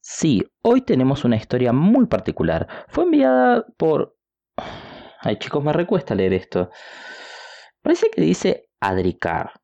Sí, 0.00 0.42
hoy 0.62 0.80
tenemos 0.80 1.24
una 1.24 1.36
historia 1.36 1.72
muy 1.72 2.06
particular. 2.06 2.66
Fue 2.88 3.04
enviada 3.04 3.64
por... 3.76 4.16
Ay 5.20 5.38
chicos, 5.38 5.62
me 5.62 5.72
recuesta 5.72 6.16
leer 6.16 6.32
esto. 6.32 6.70
Parece 7.82 8.10
que 8.10 8.20
dice 8.20 8.68
Adricar. 8.80 9.59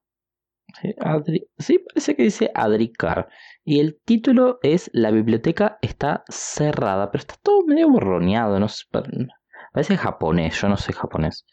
Sí, 1.58 1.78
parece 1.78 2.16
que 2.16 2.22
dice 2.22 2.50
Adricar. 2.54 3.28
Y 3.64 3.80
el 3.80 3.98
título 4.04 4.58
es 4.62 4.90
La 4.92 5.10
biblioteca 5.10 5.78
está 5.82 6.24
cerrada, 6.28 7.10
pero 7.10 7.20
está 7.22 7.34
todo 7.42 7.62
medio 7.64 7.88
borroneado. 7.88 8.58
No 8.60 8.68
sé, 8.68 8.84
pa- 8.90 9.02
parece 9.72 9.96
japonés, 9.96 10.60
yo 10.60 10.68
no 10.68 10.76
sé 10.76 10.92
japonés. 10.92 11.46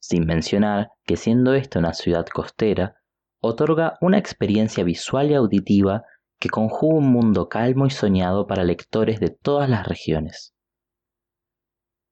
sin 0.01 0.27
mencionar 0.27 0.91
que 1.05 1.17
siendo 1.17 1.55
esta 1.55 1.81
una 1.81 1.95
ciudad 1.95 2.27
costera, 2.27 3.02
otorga 3.43 3.99
una 4.01 4.19
experiencia 4.19 4.85
visual 4.85 5.31
y 5.31 5.35
auditiva 5.35 6.05
que 6.39 6.49
conjuga 6.49 6.99
un 6.99 7.13
mundo 7.13 7.49
calmo 7.49 7.87
y 7.87 7.91
soñado 7.91 8.47
para 8.47 8.65
lectores 8.65 9.19
de 9.19 9.31
todas 9.31 9.69
las 9.69 9.87
regiones. 9.87 10.55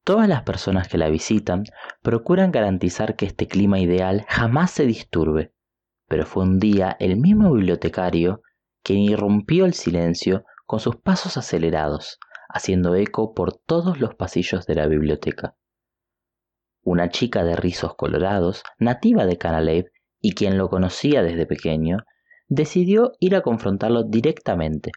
Todas 0.05 0.29
las 0.29 0.43
personas 0.43 0.89
que 0.89 0.99
la 0.99 1.09
visitan 1.09 1.65
procuran 2.03 2.51
garantizar 2.51 3.15
que 3.15 3.27
este 3.27 3.47
clima 3.47 3.79
ideal 3.79 4.25
jamás 4.29 4.73
se 4.73 4.87
disturbe, 4.87 5.53
pero 6.09 6.27
fue 6.27 6.43
un 6.43 6.59
día 6.59 6.97
el 6.99 7.17
mismo 7.17 7.53
bibliotecario 7.53 8.43
quien 8.83 8.99
irrumpió 8.99 9.67
el 9.67 9.75
silencio 9.75 10.45
con 10.67 10.81
sus 10.81 10.97
pasos 10.97 11.37
acelerados, 11.37 12.19
haciendo 12.49 12.97
eco 12.97 13.35
por 13.35 13.57
todos 13.57 14.01
los 14.01 14.17
pasillos 14.17 14.67
de 14.67 14.75
la 14.75 14.89
biblioteca. 14.89 15.55
Una 16.83 17.09
chica 17.09 17.45
de 17.45 17.55
rizos 17.55 17.95
colorados, 17.95 18.65
nativa 18.79 19.27
de 19.27 19.39
Canalave 19.39 19.93
y 20.21 20.35
quien 20.35 20.59
lo 20.59 20.69
conocía 20.69 21.23
desde 21.23 21.47
pequeño, 21.47 22.05
decidió 22.49 23.13
ir 23.21 23.35
a 23.35 23.43
confrontarlo 23.43 24.03
directamente, 24.03 24.93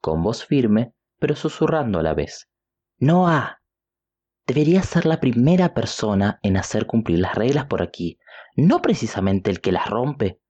con 0.00 0.22
voz 0.22 0.44
firme, 0.44 0.92
pero 1.18 1.34
susurrando 1.34 1.98
a 1.98 2.02
la 2.02 2.14
vez. 2.14 2.48
Noah, 2.98 3.60
deberías 4.46 4.86
ser 4.86 5.06
la 5.06 5.20
primera 5.20 5.74
persona 5.74 6.38
en 6.42 6.56
hacer 6.56 6.86
cumplir 6.86 7.18
las 7.18 7.34
reglas 7.34 7.66
por 7.66 7.82
aquí, 7.82 8.18
no 8.56 8.80
precisamente 8.82 9.50
el 9.50 9.60
que 9.60 9.72
las 9.72 9.88
rompe. 9.88 10.40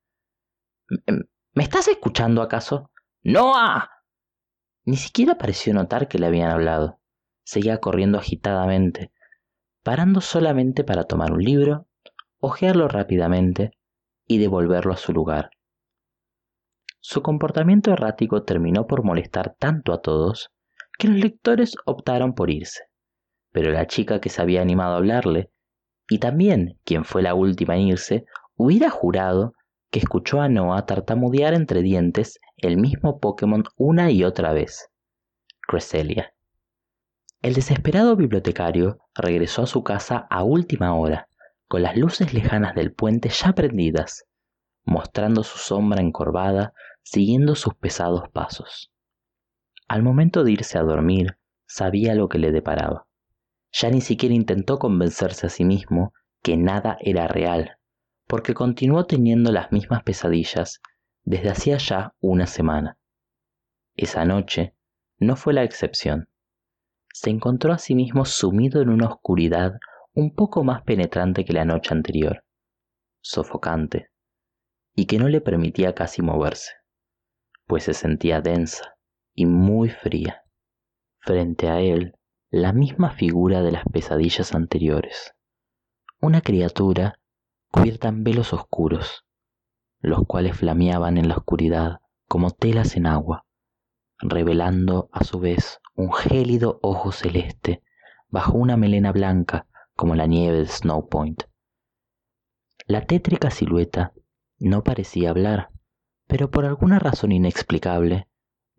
¿Me 1.52 1.62
estás 1.62 1.88
escuchando 1.88 2.42
acaso? 2.42 2.90
¡Noah! 3.22 3.90
Ni 4.84 4.96
siquiera 4.96 5.36
pareció 5.36 5.72
notar 5.74 6.08
que 6.08 6.18
le 6.18 6.26
habían 6.26 6.50
hablado. 6.50 7.00
Seguía 7.44 7.78
corriendo 7.78 8.18
agitadamente, 8.18 9.12
parando 9.82 10.20
solamente 10.20 10.84
para 10.84 11.04
tomar 11.04 11.32
un 11.32 11.42
libro, 11.42 11.86
hojearlo 12.38 12.88
rápidamente 12.88 13.72
y 14.30 14.38
devolverlo 14.38 14.92
a 14.92 14.96
su 14.96 15.12
lugar. 15.12 15.50
Su 17.00 17.20
comportamiento 17.20 17.90
errático 17.90 18.44
terminó 18.44 18.86
por 18.86 19.02
molestar 19.02 19.56
tanto 19.58 19.92
a 19.92 20.02
todos 20.02 20.52
que 20.96 21.08
los 21.08 21.18
lectores 21.18 21.74
optaron 21.84 22.34
por 22.34 22.48
irse. 22.48 22.84
Pero 23.50 23.72
la 23.72 23.88
chica 23.88 24.20
que 24.20 24.28
se 24.28 24.40
había 24.40 24.62
animado 24.62 24.94
a 24.94 24.98
hablarle, 24.98 25.50
y 26.08 26.18
también 26.18 26.78
quien 26.84 27.04
fue 27.04 27.22
la 27.22 27.34
última 27.34 27.74
en 27.74 27.88
irse, 27.88 28.24
hubiera 28.54 28.88
jurado 28.88 29.54
que 29.90 29.98
escuchó 29.98 30.40
a 30.40 30.48
Noah 30.48 30.86
tartamudear 30.86 31.52
entre 31.52 31.82
dientes 31.82 32.38
el 32.56 32.76
mismo 32.76 33.18
Pokémon 33.18 33.64
una 33.76 34.12
y 34.12 34.22
otra 34.22 34.52
vez. 34.52 34.90
Cresselia. 35.66 36.32
El 37.42 37.54
desesperado 37.54 38.14
bibliotecario 38.14 38.98
regresó 39.12 39.62
a 39.62 39.66
su 39.66 39.82
casa 39.82 40.28
a 40.30 40.44
última 40.44 40.94
hora, 40.94 41.26
con 41.70 41.82
las 41.82 41.96
luces 41.96 42.34
lejanas 42.34 42.74
del 42.74 42.92
puente 42.92 43.28
ya 43.28 43.52
prendidas, 43.52 44.26
mostrando 44.82 45.44
su 45.44 45.56
sombra 45.56 46.02
encorvada, 46.02 46.74
siguiendo 47.04 47.54
sus 47.54 47.76
pesados 47.76 48.28
pasos. 48.32 48.90
Al 49.86 50.02
momento 50.02 50.42
de 50.42 50.50
irse 50.50 50.78
a 50.78 50.82
dormir, 50.82 51.38
sabía 51.68 52.16
lo 52.16 52.28
que 52.28 52.40
le 52.40 52.50
deparaba. 52.50 53.06
Ya 53.70 53.88
ni 53.88 54.00
siquiera 54.00 54.34
intentó 54.34 54.80
convencerse 54.80 55.46
a 55.46 55.48
sí 55.48 55.64
mismo 55.64 56.12
que 56.42 56.56
nada 56.56 56.98
era 57.00 57.28
real, 57.28 57.76
porque 58.26 58.52
continuó 58.52 59.06
teniendo 59.06 59.52
las 59.52 59.70
mismas 59.70 60.02
pesadillas 60.02 60.80
desde 61.22 61.50
hacía 61.50 61.76
ya 61.76 62.16
una 62.18 62.48
semana. 62.48 62.98
Esa 63.94 64.24
noche 64.24 64.74
no 65.20 65.36
fue 65.36 65.54
la 65.54 65.62
excepción. 65.62 66.28
Se 67.14 67.30
encontró 67.30 67.72
a 67.72 67.78
sí 67.78 67.94
mismo 67.94 68.24
sumido 68.24 68.82
en 68.82 68.88
una 68.88 69.06
oscuridad 69.06 69.74
un 70.14 70.34
poco 70.34 70.64
más 70.64 70.82
penetrante 70.82 71.44
que 71.44 71.52
la 71.52 71.64
noche 71.64 71.94
anterior, 71.94 72.44
sofocante, 73.20 74.10
y 74.94 75.06
que 75.06 75.18
no 75.18 75.28
le 75.28 75.40
permitía 75.40 75.94
casi 75.94 76.20
moverse, 76.20 76.72
pues 77.66 77.84
se 77.84 77.94
sentía 77.94 78.40
densa 78.40 78.96
y 79.34 79.46
muy 79.46 79.88
fría. 79.88 80.42
Frente 81.20 81.68
a 81.68 81.80
él, 81.80 82.16
la 82.50 82.72
misma 82.72 83.12
figura 83.12 83.62
de 83.62 83.70
las 83.70 83.84
pesadillas 83.84 84.52
anteriores, 84.54 85.36
una 86.20 86.40
criatura 86.40 87.20
cubierta 87.70 88.08
en 88.08 88.24
velos 88.24 88.52
oscuros, 88.52 89.24
los 90.00 90.26
cuales 90.26 90.56
flameaban 90.56 91.18
en 91.18 91.28
la 91.28 91.36
oscuridad 91.36 92.00
como 92.26 92.50
telas 92.50 92.96
en 92.96 93.06
agua, 93.06 93.46
revelando 94.18 95.08
a 95.12 95.22
su 95.22 95.38
vez 95.38 95.80
un 95.94 96.12
gélido 96.12 96.80
ojo 96.82 97.12
celeste 97.12 97.82
bajo 98.28 98.58
una 98.58 98.76
melena 98.76 99.12
blanca 99.12 99.66
como 100.00 100.14
la 100.14 100.26
nieve 100.26 100.60
de 100.60 100.66
Snow 100.66 101.10
Point. 101.10 101.42
La 102.86 103.04
tétrica 103.04 103.50
silueta 103.50 104.14
no 104.58 104.82
parecía 104.82 105.28
hablar, 105.28 105.68
pero 106.26 106.50
por 106.50 106.64
alguna 106.64 106.98
razón 106.98 107.32
inexplicable 107.32 108.26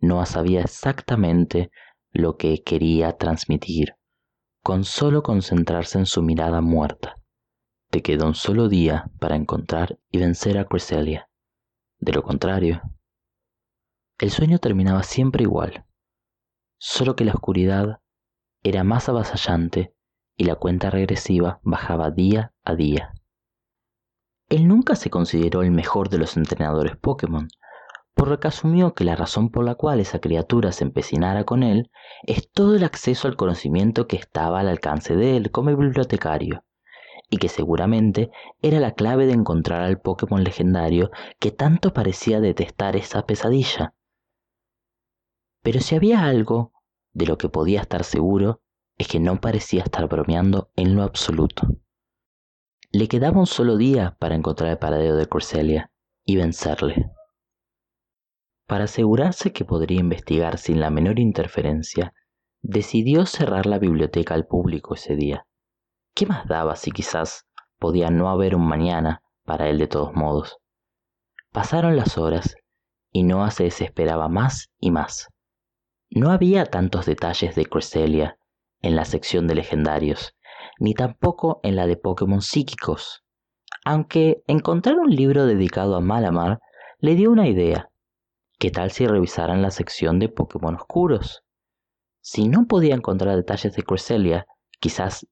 no 0.00 0.26
sabía 0.26 0.62
exactamente 0.62 1.70
lo 2.10 2.36
que 2.36 2.64
quería 2.64 3.18
transmitir, 3.18 3.94
con 4.64 4.82
solo 4.82 5.22
concentrarse 5.22 5.96
en 5.96 6.06
su 6.06 6.22
mirada 6.22 6.60
muerta. 6.60 7.20
Te 7.90 8.02
queda 8.02 8.26
un 8.26 8.34
solo 8.34 8.68
día 8.68 9.08
para 9.20 9.36
encontrar 9.36 10.00
y 10.10 10.18
vencer 10.18 10.58
a 10.58 10.64
Cresselia. 10.64 11.30
De 12.00 12.10
lo 12.10 12.24
contrario, 12.24 12.82
el 14.18 14.32
sueño 14.32 14.58
terminaba 14.58 15.04
siempre 15.04 15.44
igual, 15.44 15.86
solo 16.78 17.14
que 17.14 17.24
la 17.24 17.34
oscuridad 17.34 18.00
era 18.64 18.82
más 18.82 19.08
avasallante 19.08 19.94
y 20.36 20.44
la 20.44 20.56
cuenta 20.56 20.90
regresiva 20.90 21.60
bajaba 21.62 22.10
día 22.10 22.52
a 22.64 22.74
día. 22.74 23.12
Él 24.48 24.68
nunca 24.68 24.96
se 24.96 25.10
consideró 25.10 25.62
el 25.62 25.70
mejor 25.70 26.08
de 26.08 26.18
los 26.18 26.36
entrenadores 26.36 26.96
Pokémon, 26.96 27.48
por 28.14 28.28
lo 28.28 28.38
que 28.38 28.48
asumió 28.48 28.94
que 28.94 29.04
la 29.04 29.16
razón 29.16 29.50
por 29.50 29.64
la 29.64 29.74
cual 29.74 30.00
esa 30.00 30.20
criatura 30.20 30.72
se 30.72 30.84
empecinara 30.84 31.44
con 31.44 31.62
él 31.62 31.90
es 32.24 32.50
todo 32.50 32.76
el 32.76 32.84
acceso 32.84 33.28
al 33.28 33.36
conocimiento 33.36 34.06
que 34.06 34.16
estaba 34.16 34.60
al 34.60 34.68
alcance 34.68 35.16
de 35.16 35.36
él 35.36 35.50
como 35.50 35.74
bibliotecario, 35.74 36.64
y 37.30 37.38
que 37.38 37.48
seguramente 37.48 38.30
era 38.60 38.78
la 38.80 38.92
clave 38.92 39.26
de 39.26 39.32
encontrar 39.32 39.82
al 39.82 40.00
Pokémon 40.00 40.44
legendario 40.44 41.10
que 41.38 41.50
tanto 41.50 41.94
parecía 41.94 42.40
detestar 42.40 42.96
esa 42.96 43.24
pesadilla. 43.24 43.94
Pero 45.62 45.80
si 45.80 45.94
había 45.94 46.24
algo 46.24 46.72
de 47.12 47.26
lo 47.26 47.38
que 47.38 47.48
podía 47.48 47.80
estar 47.80 48.04
seguro, 48.04 48.61
es 49.02 49.08
que 49.08 49.18
no 49.18 49.40
parecía 49.40 49.82
estar 49.82 50.06
bromeando 50.06 50.70
en 50.76 50.94
lo 50.94 51.02
absoluto. 51.02 51.66
Le 52.92 53.08
quedaba 53.08 53.40
un 53.40 53.46
solo 53.46 53.76
día 53.76 54.16
para 54.20 54.36
encontrar 54.36 54.70
el 54.70 54.78
paradero 54.78 55.16
de 55.16 55.26
Corselia 55.26 55.90
y 56.24 56.36
vencerle. 56.36 57.10
Para 58.68 58.84
asegurarse 58.84 59.52
que 59.52 59.64
podría 59.64 59.98
investigar 59.98 60.56
sin 60.56 60.78
la 60.78 60.90
menor 60.90 61.18
interferencia, 61.18 62.14
decidió 62.62 63.26
cerrar 63.26 63.66
la 63.66 63.80
biblioteca 63.80 64.34
al 64.34 64.46
público 64.46 64.94
ese 64.94 65.16
día. 65.16 65.46
¿Qué 66.14 66.26
más 66.26 66.46
daba 66.46 66.76
si 66.76 66.92
quizás 66.92 67.48
podía 67.78 68.08
no 68.10 68.28
haber 68.28 68.54
un 68.54 68.68
mañana 68.68 69.24
para 69.44 69.68
él 69.68 69.78
de 69.78 69.88
todos 69.88 70.14
modos? 70.14 70.58
Pasaron 71.50 71.96
las 71.96 72.18
horas 72.18 72.54
y 73.10 73.24
Noah 73.24 73.50
se 73.50 73.64
desesperaba 73.64 74.28
más 74.28 74.70
y 74.78 74.92
más. 74.92 75.28
No 76.08 76.30
había 76.30 76.66
tantos 76.66 77.04
detalles 77.04 77.56
de 77.56 77.66
Cresselia 77.66 78.38
en 78.82 78.96
la 78.96 79.04
sección 79.04 79.46
de 79.46 79.54
legendarios, 79.54 80.34
ni 80.78 80.94
tampoco 80.94 81.60
en 81.62 81.76
la 81.76 81.86
de 81.86 81.96
Pokémon 81.96 82.42
psíquicos, 82.42 83.24
aunque 83.84 84.42
encontrar 84.46 84.98
un 84.98 85.10
libro 85.10 85.46
dedicado 85.46 85.96
a 85.96 86.00
Malamar 86.00 86.60
le 86.98 87.14
dio 87.14 87.30
una 87.30 87.48
idea. 87.48 87.90
¿Qué 88.58 88.70
tal 88.70 88.90
si 88.90 89.06
revisaran 89.06 89.62
la 89.62 89.70
sección 89.70 90.18
de 90.18 90.28
Pokémon 90.28 90.76
oscuros? 90.76 91.42
Si 92.20 92.48
no 92.48 92.66
podía 92.66 92.94
encontrar 92.94 93.34
detalles 93.34 93.74
de 93.74 93.82
Cresselia, 93.82 94.46
quizás 94.78 95.26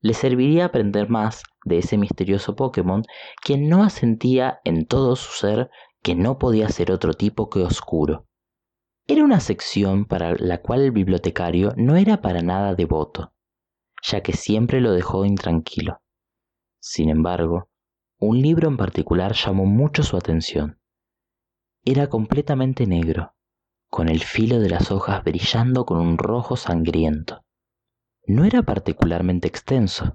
le 0.00 0.14
serviría 0.14 0.64
aprender 0.64 1.08
más 1.08 1.44
de 1.64 1.78
ese 1.78 1.96
misterioso 1.96 2.56
Pokémon 2.56 3.04
quien 3.40 3.68
no 3.68 3.84
asentía 3.84 4.60
en 4.64 4.86
todo 4.86 5.14
su 5.14 5.32
ser 5.32 5.70
que 6.02 6.16
no 6.16 6.38
podía 6.38 6.68
ser 6.68 6.90
otro 6.90 7.14
tipo 7.14 7.48
que 7.48 7.60
oscuro. 7.60 8.26
Era 9.12 9.24
una 9.24 9.40
sección 9.40 10.06
para 10.06 10.34
la 10.36 10.62
cual 10.62 10.80
el 10.80 10.90
bibliotecario 10.90 11.74
no 11.76 11.96
era 11.96 12.22
para 12.22 12.40
nada 12.40 12.74
devoto, 12.74 13.34
ya 14.02 14.22
que 14.22 14.32
siempre 14.32 14.80
lo 14.80 14.90
dejó 14.92 15.26
intranquilo. 15.26 16.00
Sin 16.80 17.10
embargo, 17.10 17.68
un 18.18 18.40
libro 18.40 18.68
en 18.68 18.78
particular 18.78 19.34
llamó 19.34 19.66
mucho 19.66 20.02
su 20.02 20.16
atención. 20.16 20.80
Era 21.84 22.08
completamente 22.08 22.86
negro, 22.86 23.34
con 23.90 24.08
el 24.08 24.20
filo 24.20 24.60
de 24.60 24.70
las 24.70 24.90
hojas 24.90 25.22
brillando 25.22 25.84
con 25.84 25.98
un 25.98 26.16
rojo 26.16 26.56
sangriento. 26.56 27.44
No 28.26 28.46
era 28.46 28.62
particularmente 28.62 29.46
extenso, 29.46 30.14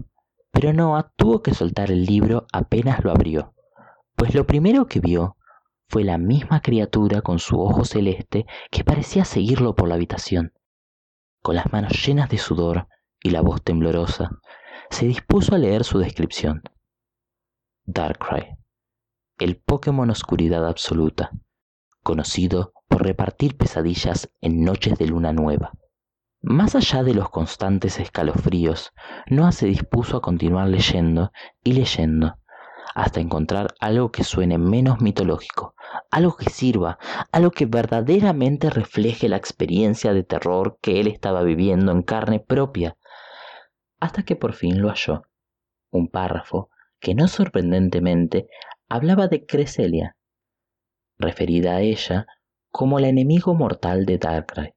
pero 0.49 0.73
Noah 0.73 1.13
tuvo 1.15 1.43
que 1.43 1.53
soltar 1.53 1.91
el 1.91 2.03
libro 2.03 2.47
apenas 2.51 3.03
lo 3.03 3.11
abrió, 3.11 3.53
pues 4.15 4.33
lo 4.33 4.47
primero 4.47 4.87
que 4.87 4.99
vio 4.99 5.36
fue 5.89 6.03
la 6.03 6.17
misma 6.17 6.61
criatura 6.61 7.21
con 7.21 7.39
su 7.39 7.59
ojo 7.59 7.85
celeste 7.85 8.45
que 8.71 8.83
parecía 8.83 9.25
seguirlo 9.25 9.75
por 9.75 9.87
la 9.87 9.95
habitación. 9.95 10.53
Con 11.41 11.55
las 11.55 11.71
manos 11.71 11.93
llenas 12.05 12.29
de 12.29 12.37
sudor 12.37 12.87
y 13.21 13.29
la 13.29 13.41
voz 13.41 13.61
temblorosa, 13.63 14.29
se 14.89 15.05
dispuso 15.05 15.55
a 15.55 15.57
leer 15.57 15.83
su 15.83 15.99
descripción. 15.99 16.63
Darkrai, 17.85 18.57
el 19.39 19.57
Pokémon 19.57 20.09
Oscuridad 20.09 20.67
Absoluta, 20.67 21.31
conocido 22.03 22.73
por 22.87 23.03
repartir 23.03 23.57
pesadillas 23.57 24.29
en 24.41 24.63
noches 24.63 24.97
de 24.97 25.07
luna 25.07 25.33
nueva. 25.33 25.71
Más 26.41 26.75
allá 26.75 27.03
de 27.03 27.13
los 27.13 27.29
constantes 27.29 27.99
escalofríos, 27.99 28.93
Noah 29.27 29.51
se 29.51 29.67
dispuso 29.67 30.17
a 30.17 30.21
continuar 30.21 30.67
leyendo 30.67 31.31
y 31.63 31.73
leyendo, 31.73 32.37
hasta 32.97 33.19
encontrar 33.19 33.75
algo 33.79 34.11
que 34.11 34.23
suene 34.23 34.57
menos 34.57 35.01
mitológico, 35.01 35.75
algo 36.09 36.35
que 36.35 36.49
sirva, 36.49 36.97
algo 37.31 37.51
que 37.51 37.67
verdaderamente 37.67 38.71
refleje 38.71 39.29
la 39.29 39.37
experiencia 39.37 40.13
de 40.13 40.23
terror 40.23 40.79
que 40.81 40.99
él 40.99 41.05
estaba 41.05 41.43
viviendo 41.43 41.91
en 41.91 42.01
carne 42.01 42.39
propia, 42.39 42.97
hasta 43.99 44.23
que 44.23 44.35
por 44.35 44.53
fin 44.53 44.81
lo 44.81 44.89
halló. 44.89 45.21
Un 45.91 46.07
párrafo 46.07 46.71
que 46.99 47.13
no 47.13 47.27
sorprendentemente 47.27 48.47
hablaba 48.89 49.27
de 49.27 49.45
Creselia, 49.45 50.17
referida 51.19 51.75
a 51.75 51.81
ella 51.81 52.25
como 52.71 52.97
el 52.97 53.05
enemigo 53.05 53.53
mortal 53.53 54.07
de 54.07 54.17
Darkrai, 54.17 54.73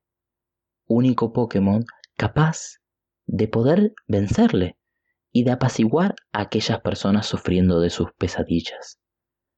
único 0.86 1.32
Pokémon 1.32 1.86
capaz 2.18 2.82
de 3.24 3.48
poder 3.48 3.94
vencerle 4.06 4.76
y 5.32 5.44
de 5.44 5.52
apaciguar 5.52 6.16
a 6.32 6.42
aquellas 6.42 6.80
personas 6.80 7.26
sufriendo 7.26 7.80
de 7.80 7.90
sus 7.90 8.12
pesadillas. 8.12 8.98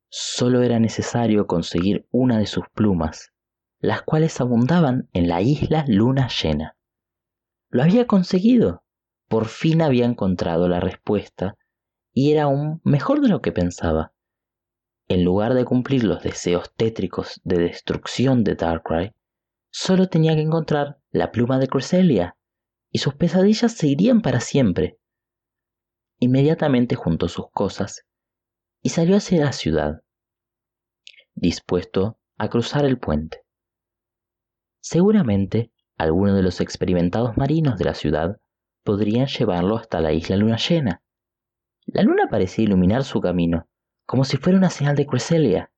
Solo 0.08 0.62
era 0.62 0.78
necesario 0.78 1.46
conseguir 1.46 2.06
una 2.10 2.38
de 2.38 2.46
sus 2.46 2.64
plumas, 2.74 3.32
las 3.80 4.02
cuales 4.02 4.40
abundaban 4.40 5.08
en 5.12 5.28
la 5.28 5.40
isla 5.40 5.84
Luna 5.88 6.28
Llena. 6.28 6.76
Lo 7.70 7.82
había 7.82 8.06
conseguido. 8.06 8.84
Por 9.28 9.46
fin 9.46 9.80
había 9.80 10.04
encontrado 10.04 10.68
la 10.68 10.80
respuesta 10.80 11.56
y 12.12 12.32
era 12.32 12.44
aún 12.44 12.82
mejor 12.84 13.22
de 13.22 13.28
lo 13.28 13.40
que 13.40 13.52
pensaba. 13.52 14.12
En 15.08 15.24
lugar 15.24 15.54
de 15.54 15.64
cumplir 15.64 16.04
los 16.04 16.22
deseos 16.22 16.72
tétricos 16.76 17.40
de 17.42 17.58
destrucción 17.58 18.44
de 18.44 18.54
Darkrai, 18.54 19.14
solo 19.70 20.08
tenía 20.08 20.34
que 20.34 20.42
encontrar 20.42 20.98
la 21.10 21.32
pluma 21.32 21.58
de 21.58 21.68
Cresselia 21.68 22.36
y 22.90 22.98
sus 22.98 23.14
pesadillas 23.14 23.72
se 23.72 23.88
irían 23.88 24.20
para 24.20 24.40
siempre. 24.40 24.98
Inmediatamente 26.22 26.94
juntó 26.94 27.26
sus 27.26 27.50
cosas 27.50 28.06
y 28.80 28.90
salió 28.90 29.16
hacia 29.16 29.44
la 29.44 29.52
ciudad, 29.52 30.04
dispuesto 31.34 32.16
a 32.38 32.48
cruzar 32.48 32.84
el 32.84 32.96
puente. 32.96 33.42
Seguramente 34.78 35.72
algunos 35.98 36.36
de 36.36 36.44
los 36.44 36.60
experimentados 36.60 37.36
marinos 37.36 37.76
de 37.76 37.86
la 37.86 37.94
ciudad 37.94 38.40
podrían 38.84 39.26
llevarlo 39.26 39.76
hasta 39.76 39.98
la 39.98 40.12
isla 40.12 40.36
luna 40.36 40.58
llena. 40.58 41.02
La 41.86 42.04
luna 42.04 42.28
parecía 42.30 42.66
iluminar 42.66 43.02
su 43.02 43.20
camino, 43.20 43.68
como 44.06 44.22
si 44.22 44.36
fuera 44.36 44.56
una 44.56 44.70
señal 44.70 44.94
de 44.94 45.08
Cresselia, 45.08 45.72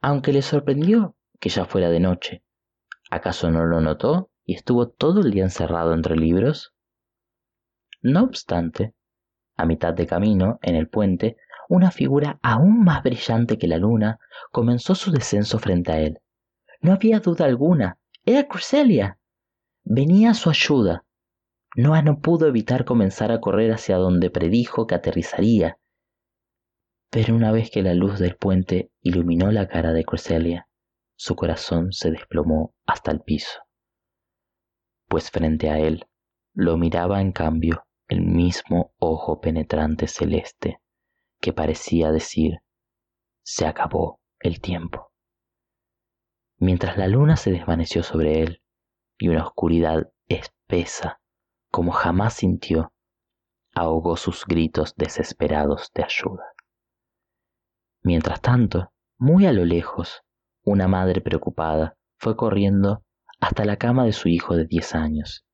aunque 0.00 0.32
le 0.32 0.42
sorprendió 0.42 1.16
que 1.38 1.48
ya 1.48 1.64
fuera 1.64 1.90
de 1.90 2.00
noche. 2.00 2.42
¿Acaso 3.08 3.52
no 3.52 3.64
lo 3.66 3.80
notó 3.80 4.32
y 4.44 4.54
estuvo 4.54 4.88
todo 4.88 5.20
el 5.20 5.30
día 5.30 5.44
encerrado 5.44 5.94
entre 5.94 6.16
libros? 6.16 6.74
No 8.02 8.24
obstante, 8.24 8.96
a 9.60 9.66
mitad 9.66 9.94
de 9.94 10.06
camino, 10.06 10.58
en 10.62 10.74
el 10.74 10.88
puente, 10.88 11.36
una 11.68 11.90
figura 11.90 12.38
aún 12.42 12.82
más 12.82 13.02
brillante 13.02 13.58
que 13.58 13.68
la 13.68 13.78
luna 13.78 14.18
comenzó 14.50 14.94
su 14.94 15.12
descenso 15.12 15.58
frente 15.58 15.92
a 15.92 16.00
él. 16.00 16.18
No 16.80 16.92
había 16.92 17.20
duda 17.20 17.44
alguna, 17.44 17.98
era 18.24 18.48
Cresselia. 18.48 19.18
Venía 19.84 20.30
a 20.30 20.34
su 20.34 20.50
ayuda. 20.50 21.04
Noah 21.76 22.02
no 22.02 22.20
pudo 22.20 22.48
evitar 22.48 22.84
comenzar 22.84 23.30
a 23.30 23.40
correr 23.40 23.72
hacia 23.72 23.96
donde 23.96 24.30
predijo 24.30 24.86
que 24.86 24.96
aterrizaría. 24.96 25.78
Pero 27.10 27.34
una 27.34 27.52
vez 27.52 27.70
que 27.70 27.82
la 27.82 27.94
luz 27.94 28.18
del 28.18 28.36
puente 28.36 28.90
iluminó 29.02 29.52
la 29.52 29.68
cara 29.68 29.92
de 29.92 30.04
Cresselia, 30.04 30.68
su 31.16 31.36
corazón 31.36 31.92
se 31.92 32.10
desplomó 32.10 32.74
hasta 32.86 33.12
el 33.12 33.20
piso, 33.20 33.60
pues 35.08 35.30
frente 35.30 35.70
a 35.70 35.78
él 35.78 36.06
lo 36.54 36.76
miraba 36.76 37.20
en 37.20 37.32
cambio 37.32 37.84
el 38.10 38.22
mismo 38.22 38.92
ojo 38.98 39.40
penetrante 39.40 40.08
celeste 40.08 40.80
que 41.40 41.52
parecía 41.52 42.10
decir, 42.10 42.58
se 43.44 43.66
acabó 43.66 44.20
el 44.40 44.60
tiempo. 44.60 45.12
Mientras 46.58 46.98
la 46.98 47.06
luna 47.06 47.36
se 47.36 47.52
desvaneció 47.52 48.02
sobre 48.02 48.42
él 48.42 48.62
y 49.16 49.28
una 49.28 49.46
oscuridad 49.46 50.10
espesa, 50.26 51.20
como 51.70 51.92
jamás 51.92 52.34
sintió, 52.34 52.92
ahogó 53.76 54.16
sus 54.16 54.44
gritos 54.44 54.96
desesperados 54.96 55.92
de 55.94 56.02
ayuda. 56.02 56.44
Mientras 58.02 58.40
tanto, 58.40 58.92
muy 59.18 59.46
a 59.46 59.52
lo 59.52 59.64
lejos, 59.64 60.24
una 60.64 60.88
madre 60.88 61.20
preocupada 61.20 61.96
fue 62.18 62.36
corriendo 62.36 63.04
hasta 63.38 63.64
la 63.64 63.76
cama 63.76 64.04
de 64.04 64.12
su 64.12 64.28
hijo 64.28 64.56
de 64.56 64.66
diez 64.66 64.96
años 64.96 65.46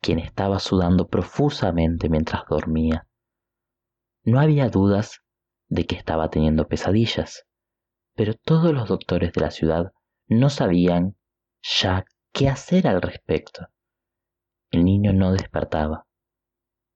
quien 0.00 0.18
estaba 0.18 0.58
sudando 0.58 1.08
profusamente 1.08 2.08
mientras 2.08 2.44
dormía. 2.48 3.06
No 4.24 4.40
había 4.40 4.68
dudas 4.68 5.22
de 5.68 5.86
que 5.86 5.96
estaba 5.96 6.30
teniendo 6.30 6.68
pesadillas, 6.68 7.46
pero 8.14 8.34
todos 8.34 8.72
los 8.72 8.88
doctores 8.88 9.32
de 9.32 9.40
la 9.40 9.50
ciudad 9.50 9.92
no 10.28 10.50
sabían 10.50 11.16
ya 11.62 12.04
qué 12.32 12.48
hacer 12.48 12.86
al 12.86 13.02
respecto. 13.02 13.68
El 14.70 14.84
niño 14.84 15.12
no 15.12 15.32
despertaba, 15.32 16.06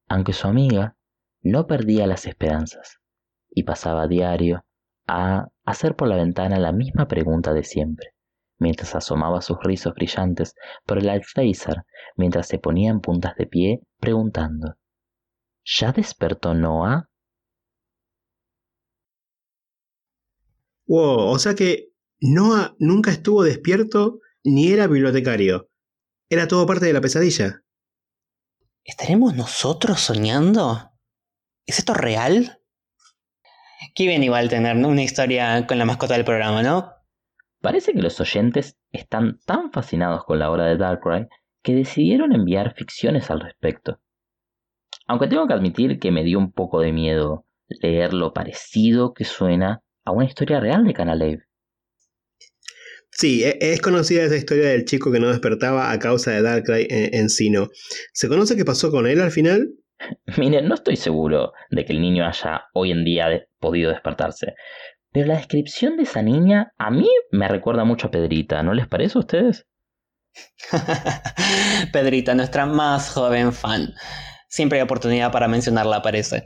aunque 0.09 0.33
su 0.33 0.47
amiga 0.49 0.97
no 1.43 1.67
perdía 1.67 2.07
las 2.07 2.27
esperanzas 2.27 3.01
y 3.51 3.63
pasaba 3.63 4.03
a 4.03 4.09
diario 4.09 4.65
a 5.07 5.49
hacer 5.65 5.97
por 5.97 6.09
la 6.09 6.17
ventana 6.17 6.59
la 6.59 6.73
misma 6.73 7.09
pregunta 7.09 7.53
de 7.53 7.65
siempre 7.65 8.15
mientras 8.61 8.95
asomaba 8.95 9.43
sus 9.43 9.59
rizos 9.63 9.95
brillantes 9.95 10.55
por 10.87 10.99
el 10.99 11.09
alféizar 11.09 11.85
mientras 12.17 12.47
se 12.47 12.59
ponía 12.59 12.91
en 12.91 13.01
puntas 13.01 13.35
de 13.37 13.47
pie, 13.47 13.81
preguntando: 13.99 14.77
¿Ya 15.65 15.93
despertó 15.93 16.55
Noah? 16.55 17.09
Wow, 20.87 21.31
o 21.31 21.39
sea 21.39 21.55
que 21.55 21.89
Noah 22.21 22.75
nunca 22.79 23.11
estuvo 23.11 23.43
despierto 23.43 24.21
ni 24.45 24.73
era 24.73 24.87
bibliotecario. 24.87 25.69
Era 26.29 26.49
todo 26.49 26.67
parte 26.67 26.87
de 26.87 26.93
la 26.93 27.01
pesadilla. 27.01 27.63
¿Estaremos 28.85 29.35
nosotros 29.35 30.01
soñando? 30.01 30.91
¿Es 31.67 31.79
esto 31.79 31.95
real? 31.95 32.61
Qué 33.95 34.07
bien 34.07 34.23
igual 34.23 34.49
tener 34.49 34.77
una 34.77 35.03
historia 35.03 35.67
con 35.67 35.79
la 35.79 35.85
mascota 35.85 36.15
del 36.15 36.25
programa, 36.25 36.63
¿no? 36.63 37.00
Parece 37.61 37.93
que 37.93 38.03
los 38.03 38.21
oyentes 38.21 38.79
están 38.91 39.39
tan 39.45 39.71
fascinados 39.71 40.25
con 40.25 40.39
la 40.39 40.51
obra 40.51 40.67
de 40.67 40.77
Darkrai 40.77 41.29
que 41.63 41.75
decidieron 41.75 42.33
enviar 42.33 42.75
ficciones 42.75 43.31
al 43.31 43.41
respecto. 43.41 44.01
Aunque 45.07 45.27
tengo 45.27 45.47
que 45.47 45.55
admitir 45.55 45.99
que 45.99 46.11
me 46.11 46.25
dio 46.25 46.39
un 46.39 46.53
poco 46.53 46.81
de 46.81 46.93
miedo 46.93 47.45
leer 47.69 48.15
lo 48.15 48.33
parecido 48.33 49.13
que 49.13 49.25
suena 49.25 49.83
a 50.05 50.13
una 50.13 50.25
historia 50.25 50.61
real 50.61 50.85
de 50.85 50.95
Canalave. 50.95 51.45
Sí, 53.11 53.45
e-, 53.45 53.59
es 53.61 53.81
conocida 53.81 54.25
esa 54.25 54.37
historia 54.37 54.71
del 54.71 54.85
chico 54.85 55.13
que 55.13 55.21
no 55.21 55.29
despertaba 55.29 55.93
a 55.93 55.99
causa 55.99 56.31
de 56.31 56.43
Darkrai 56.43 56.87
en, 56.91 57.29
Sino. 57.29 57.69
¿Se 58.13 58.29
conoce 58.29 58.57
qué 58.57 58.65
pasó 58.65 58.91
con 58.91 59.07
él 59.07 59.21
al 59.21 59.31
final? 59.31 59.69
Miren, 60.39 60.69
no 60.69 60.75
estoy 60.75 60.97
seguro 60.97 61.53
de 61.71 61.85
que 61.85 61.93
el 61.93 62.01
niño 62.01 62.27
haya 62.27 62.65
hoy 62.73 62.91
en 62.91 63.05
día 63.05 63.47
podido 63.59 63.91
despertarse, 63.91 64.55
pero 65.13 65.27
la 65.27 65.37
descripción 65.37 65.97
de 65.97 66.05
esa 66.05 66.23
niña 66.23 66.73
a 66.79 66.91
mí 66.91 67.09
me 67.33 67.49
recuerda 67.49 67.85
mucho 67.85 68.09
a 68.09 68.11
Pedrita, 68.11 68.63
¿no 68.63 68.75
les 68.75 68.87
parece 68.87 69.19
a 69.19 69.21
ustedes? 69.21 69.67
Pedrita, 71.93 72.35
nuestra 72.35 72.67
más 72.67 73.11
joven 73.11 73.53
fan. 73.53 73.93
Siempre 74.49 74.79
hay 74.79 74.83
oportunidad 74.83 75.31
para 75.31 75.47
mencionarla, 75.47 76.03
parece. 76.03 76.43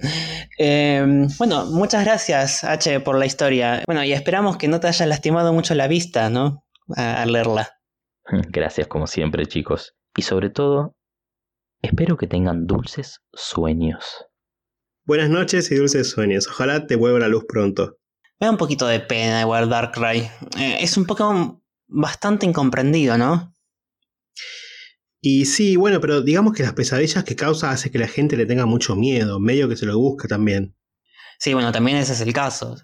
Em, 0.58 1.26
bueno, 1.38 1.66
muchas 1.66 2.04
gracias, 2.04 2.62
H, 2.62 3.00
por 3.00 3.18
la 3.18 3.24
historia. 3.24 3.82
Bueno, 3.86 4.04
y 4.04 4.12
esperamos 4.12 4.58
que 4.58 4.68
no 4.68 4.78
te 4.78 4.88
haya 4.88 5.06
lastimado 5.06 5.52
mucho 5.54 5.74
la 5.74 5.88
vista, 5.88 6.28
¿no? 6.28 6.64
Al 6.96 7.32
leerla. 7.32 7.70
Gracias, 8.50 8.88
como 8.88 9.06
siempre, 9.06 9.46
chicos. 9.46 9.94
Y 10.14 10.22
sobre 10.22 10.50
todo, 10.50 10.96
espero 11.80 12.18
que 12.18 12.26
tengan 12.26 12.66
dulces 12.66 13.20
sueños. 13.32 14.26
Buenas 15.06 15.30
noches 15.30 15.70
y 15.70 15.76
dulces 15.76 16.10
sueños. 16.10 16.46
Ojalá 16.46 16.86
te 16.86 16.96
vuelva 16.96 17.20
la 17.20 17.28
luz 17.28 17.44
pronto. 17.48 17.98
Me 18.40 18.46
da 18.46 18.50
un 18.50 18.56
poquito 18.56 18.86
de 18.86 19.00
pena 19.00 19.40
igual 19.40 19.68
Darkrai. 19.68 20.30
Eh, 20.58 20.78
es 20.80 20.96
un 20.96 21.06
Pokémon 21.06 21.62
bastante 21.86 22.46
incomprendido, 22.46 23.16
¿no? 23.16 23.54
Y 25.20 25.46
sí, 25.46 25.76
bueno, 25.76 26.00
pero 26.00 26.20
digamos 26.20 26.52
que 26.52 26.62
las 26.62 26.74
pesadillas 26.74 27.24
que 27.24 27.36
causa 27.36 27.70
hace 27.70 27.90
que 27.90 27.98
la 27.98 28.08
gente 28.08 28.36
le 28.36 28.44
tenga 28.44 28.66
mucho 28.66 28.94
miedo, 28.94 29.40
medio 29.40 29.68
que 29.68 29.76
se 29.76 29.86
lo 29.86 29.98
busca 29.98 30.28
también. 30.28 30.76
Sí, 31.38 31.54
bueno, 31.54 31.72
también 31.72 31.96
ese 31.96 32.12
es 32.12 32.20
el 32.20 32.32
caso. 32.32 32.76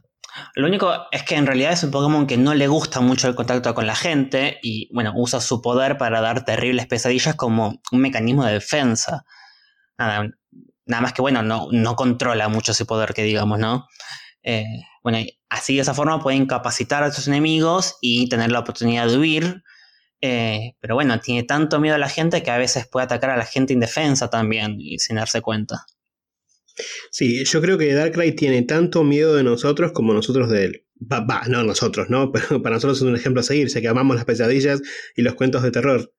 Lo 0.54 0.66
único 0.66 0.90
es 1.10 1.22
que 1.24 1.34
en 1.34 1.46
realidad 1.46 1.72
es 1.72 1.82
un 1.82 1.90
Pokémon 1.90 2.26
que 2.26 2.36
no 2.36 2.54
le 2.54 2.68
gusta 2.68 3.00
mucho 3.00 3.28
el 3.28 3.34
contacto 3.34 3.74
con 3.74 3.86
la 3.86 3.94
gente 3.94 4.58
y, 4.62 4.88
bueno, 4.94 5.12
usa 5.16 5.40
su 5.40 5.60
poder 5.60 5.98
para 5.98 6.20
dar 6.20 6.44
terribles 6.44 6.86
pesadillas 6.86 7.34
como 7.34 7.80
un 7.92 8.00
mecanismo 8.00 8.44
de 8.44 8.54
defensa. 8.54 9.24
Nada, 9.98 10.30
nada 10.86 11.02
más 11.02 11.12
que, 11.12 11.20
bueno, 11.20 11.42
no, 11.42 11.68
no 11.72 11.96
controla 11.96 12.48
mucho 12.48 12.72
ese 12.72 12.86
poder 12.86 13.12
que 13.12 13.24
digamos, 13.24 13.58
¿no? 13.58 13.86
Eh, 14.42 14.64
bueno, 15.02 15.18
así 15.50 15.76
de 15.76 15.82
esa 15.82 15.94
forma 15.94 16.22
pueden 16.22 16.46
capacitar 16.46 17.02
a 17.02 17.12
sus 17.12 17.28
enemigos 17.28 17.96
y 18.00 18.28
tener 18.28 18.50
la 18.52 18.60
oportunidad 18.60 19.08
de 19.08 19.18
huir. 19.18 19.62
Eh, 20.22 20.74
pero 20.80 20.94
bueno, 20.96 21.18
tiene 21.20 21.42
tanto 21.44 21.80
miedo 21.80 21.96
a 21.96 21.98
la 21.98 22.08
gente 22.08 22.42
que 22.42 22.50
a 22.50 22.58
veces 22.58 22.86
puede 22.86 23.04
atacar 23.04 23.30
a 23.30 23.36
la 23.36 23.46
gente 23.46 23.72
indefensa 23.74 24.30
también 24.30 24.76
y 24.80 24.98
sin 24.98 25.16
darse 25.16 25.42
cuenta. 25.42 25.86
Sí, 27.10 27.44
yo 27.44 27.60
creo 27.60 27.78
que 27.78 27.92
Darkrai 27.92 28.34
tiene 28.34 28.62
tanto 28.62 29.04
miedo 29.04 29.34
de 29.34 29.42
nosotros 29.42 29.92
como 29.92 30.14
nosotros 30.14 30.48
de 30.50 30.64
él. 30.64 30.86
Va, 31.00 31.20
va, 31.20 31.42
no 31.48 31.62
nosotros, 31.62 32.08
¿no? 32.10 32.32
Pero 32.32 32.62
para 32.62 32.76
nosotros 32.76 32.98
es 32.98 33.02
un 33.02 33.16
ejemplo 33.16 33.40
a 33.40 33.44
seguir, 33.44 33.68
ya 33.68 33.80
que 33.80 33.88
amamos 33.88 34.16
las 34.16 34.24
pesadillas 34.24 34.80
y 35.16 35.22
los 35.22 35.34
cuentos 35.34 35.62
de 35.62 35.70
terror. 35.70 36.12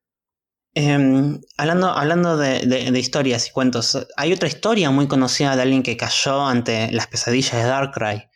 Em, 0.74 1.42
hablando 1.58 1.88
hablando 1.90 2.38
de, 2.38 2.60
de- 2.66 2.92
de 2.92 3.00
historias 3.00 3.48
y 3.48 3.52
cuentos, 3.52 4.08
hay 4.16 4.32
otra 4.32 4.48
historia 4.48 4.90
muy 4.90 5.08
conocida 5.08 5.56
de 5.56 5.64
alguien 5.64 5.84
que 5.84 5.98
cayó 5.98 6.46
ante 6.46 6.92
las 6.94 7.08
pesadillas 7.08 7.54
de 7.54 7.64
Darkrai, 7.64 8.30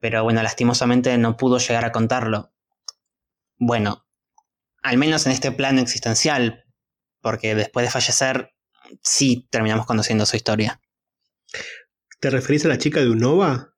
pero 0.00 0.22
bueno, 0.22 0.42
lastimosamente 0.42 1.16
no 1.18 1.36
pudo 1.36 1.58
llegar 1.58 1.84
a 1.84 1.92
contarlo. 1.92 2.52
Bueno, 3.58 4.06
al 4.82 4.98
menos 4.98 5.26
en 5.26 5.32
este 5.32 5.52
plano 5.52 5.80
existencial, 5.80 6.64
porque 7.20 7.54
después 7.54 7.86
de 7.86 7.90
fallecer, 7.90 8.54
sí 9.02 9.48
terminamos 9.50 9.86
conociendo 9.86 10.26
su 10.26 10.36
historia. 10.36 10.80
¿Te 12.20 12.30
referís 12.30 12.64
a 12.64 12.68
la 12.68 12.78
chica 12.78 13.00
de 13.00 13.10
Unova? 13.10 13.74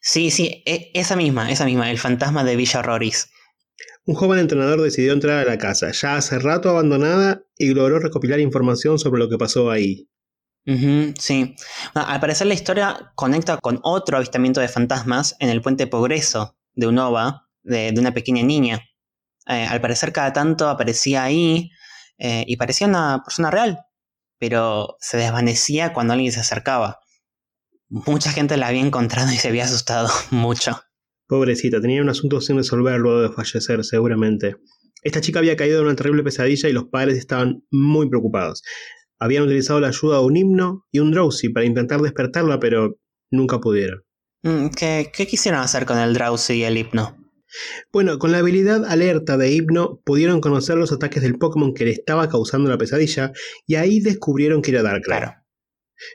Sí, 0.00 0.30
sí, 0.30 0.62
e- 0.66 0.90
esa 0.94 1.16
misma, 1.16 1.50
esa 1.50 1.64
misma, 1.64 1.90
el 1.90 1.98
fantasma 1.98 2.44
de 2.44 2.56
Villa 2.56 2.82
Roris. 2.82 3.30
Un 4.06 4.14
joven 4.14 4.38
entrenador 4.38 4.80
decidió 4.80 5.12
entrar 5.12 5.46
a 5.46 5.50
la 5.50 5.58
casa, 5.58 5.90
ya 5.92 6.16
hace 6.16 6.38
rato 6.38 6.70
abandonada, 6.70 7.44
y 7.56 7.74
logró 7.74 7.98
recopilar 7.98 8.40
información 8.40 8.98
sobre 8.98 9.18
lo 9.18 9.28
que 9.28 9.36
pasó 9.36 9.70
ahí. 9.70 10.08
Sí. 10.64 11.56
Al 11.94 12.20
parecer 12.20 12.46
la 12.46 12.54
historia 12.54 13.12
conecta 13.14 13.58
con 13.58 13.80
otro 13.82 14.16
avistamiento 14.16 14.60
de 14.60 14.68
fantasmas 14.68 15.36
en 15.40 15.48
el 15.48 15.62
puente 15.62 15.86
Progreso 15.86 16.56
de 16.74 16.86
Unova, 16.86 17.48
de, 17.62 17.92
de 17.92 18.00
una 18.00 18.12
pequeña 18.12 18.42
niña. 18.42 18.80
Eh, 19.46 19.66
al 19.66 19.80
parecer 19.80 20.12
cada 20.12 20.32
tanto 20.32 20.68
aparecía 20.68 21.24
ahí 21.24 21.70
eh, 22.18 22.44
y 22.46 22.56
parecía 22.56 22.86
una 22.86 23.22
persona 23.24 23.50
real, 23.50 23.80
pero 24.38 24.96
se 25.00 25.16
desvanecía 25.16 25.92
cuando 25.92 26.12
alguien 26.12 26.32
se 26.32 26.40
acercaba. 26.40 27.00
Mucha 27.88 28.30
gente 28.30 28.56
la 28.56 28.68
había 28.68 28.82
encontrado 28.82 29.32
y 29.32 29.36
se 29.36 29.48
había 29.48 29.64
asustado 29.64 30.08
mucho. 30.30 30.80
Pobrecita, 31.26 31.80
tenía 31.80 32.02
un 32.02 32.08
asunto 32.08 32.40
sin 32.40 32.56
resolver 32.56 32.98
luego 32.98 33.22
de 33.22 33.32
fallecer, 33.32 33.84
seguramente. 33.84 34.56
Esta 35.02 35.20
chica 35.20 35.38
había 35.38 35.56
caído 35.56 35.80
en 35.80 35.86
una 35.86 35.96
terrible 35.96 36.22
pesadilla 36.22 36.68
y 36.68 36.72
los 36.72 36.84
padres 36.84 37.16
estaban 37.16 37.64
muy 37.70 38.08
preocupados. 38.08 38.62
Habían 39.20 39.44
utilizado 39.44 39.78
la 39.80 39.88
ayuda 39.88 40.18
de 40.18 40.24
un 40.24 40.36
himno 40.36 40.86
y 40.90 40.98
un 40.98 41.12
drowsy 41.12 41.50
para 41.50 41.66
intentar 41.66 42.00
despertarla, 42.00 42.58
pero 42.58 42.96
nunca 43.30 43.60
pudieron. 43.60 44.02
Mm, 44.42 44.68
¿Qué, 44.68 45.12
qué 45.14 45.26
quisieron 45.26 45.60
hacer 45.60 45.84
con 45.84 45.98
el 45.98 46.14
Drowsy 46.14 46.54
y 46.54 46.64
el 46.64 46.78
hipno? 46.78 47.16
Bueno, 47.92 48.18
con 48.18 48.32
la 48.32 48.38
habilidad 48.38 48.84
alerta 48.84 49.36
de 49.36 49.50
Hipno 49.50 50.00
pudieron 50.04 50.40
conocer 50.40 50.76
los 50.76 50.92
ataques 50.92 51.22
del 51.22 51.36
Pokémon 51.36 51.74
que 51.74 51.84
le 51.84 51.90
estaba 51.90 52.28
causando 52.28 52.70
la 52.70 52.78
pesadilla 52.78 53.32
y 53.66 53.74
ahí 53.74 54.00
descubrieron 54.00 54.62
que 54.62 54.70
era 54.70 54.82
Darkrai. 54.82 55.20
Claro. 55.20 55.34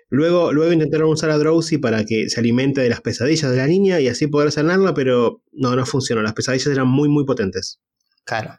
Luego, 0.10 0.52
luego 0.52 0.72
intentaron 0.72 1.10
usar 1.10 1.30
a 1.30 1.38
Drowsy 1.38 1.78
para 1.78 2.06
que 2.06 2.30
se 2.30 2.40
alimente 2.40 2.82
de 2.82 2.90
las 2.90 3.02
pesadillas 3.02 3.52
de 3.52 3.58
la 3.58 3.68
niña 3.68 4.00
y 4.00 4.08
así 4.08 4.28
poder 4.28 4.52
sanarla, 4.52 4.94
pero 4.94 5.44
no, 5.52 5.76
no 5.76 5.86
funcionó. 5.86 6.24
Las 6.24 6.34
pesadillas 6.34 6.68
eran 6.68 6.88
muy, 6.88 7.10
muy 7.10 7.26
potentes. 7.26 7.80
Claro. 8.24 8.58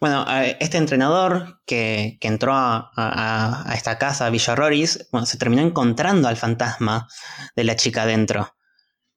Bueno, 0.00 0.24
este 0.60 0.78
entrenador 0.78 1.60
que, 1.66 2.18
que 2.20 2.28
entró 2.28 2.52
a, 2.54 2.90
a- 2.96 3.70
a 3.70 3.74
esta 3.74 3.98
casa, 3.98 4.30
Villa 4.30 4.54
Roris, 4.54 5.08
bueno, 5.12 5.26
se 5.26 5.38
terminó 5.38 5.62
encontrando 5.62 6.28
al 6.28 6.36
fantasma 6.36 7.08
de 7.56 7.64
la 7.64 7.76
chica 7.76 8.02
adentro. 8.02 8.56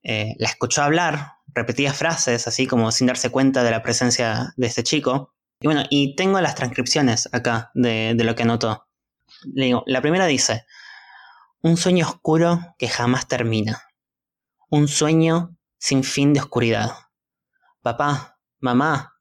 Eh, 0.04 0.36
la 0.38 0.48
escuchó 0.50 0.84
hablar, 0.84 1.34
repetía 1.48 1.94
frases, 1.94 2.48
así 2.48 2.68
como 2.68 2.92
sin 2.92 3.08
darse 3.08 3.30
cuenta 3.30 3.64
de 3.64 3.72
la 3.72 3.82
presencia 3.84 4.54
de 4.58 4.68
este 4.68 4.84
chico. 4.84 5.34
Y 5.60 5.68
bueno, 5.68 5.84
y 5.90 6.16
tengo 6.16 6.40
las 6.42 6.56
transcripciones 6.56 7.30
acá 7.32 7.72
de, 7.74 8.14
de 8.16 8.24
lo 8.24 8.36
que 8.36 8.44
anotó. 8.44 8.88
Le 9.54 9.66
digo, 9.66 9.84
la 9.88 10.02
primera 10.02 10.26
dice, 10.26 10.66
un 11.62 11.78
sueño 11.78 12.06
oscuro 12.08 12.76
que 12.78 12.88
jamás 12.88 13.28
termina. 13.28 13.84
Un 14.70 14.88
sueño 14.88 15.58
sin 15.80 16.04
fin 16.04 16.34
de 16.34 16.42
oscuridad. 16.42 16.92
Papá, 17.82 18.38
mamá, 18.60 19.14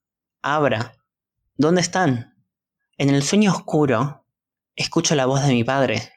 Abra, 0.43 0.93
¿dónde 1.57 1.81
están? 1.81 2.35
En 2.99 3.11
el 3.11 3.23
sueño 3.23 3.51
oscuro, 3.53 4.27
escucho 4.75 5.15
la 5.15 5.27
voz 5.27 5.47
de 5.47 5.53
mi 5.53 5.65
padre. 5.65 6.13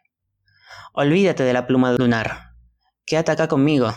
Olvídate 0.94 1.44
de 1.44 1.54
la 1.54 1.68
pluma 1.68 1.94
lunar. 1.94 2.52
Quédate 3.06 3.32
acá 3.32 3.48
conmigo. 3.48 3.94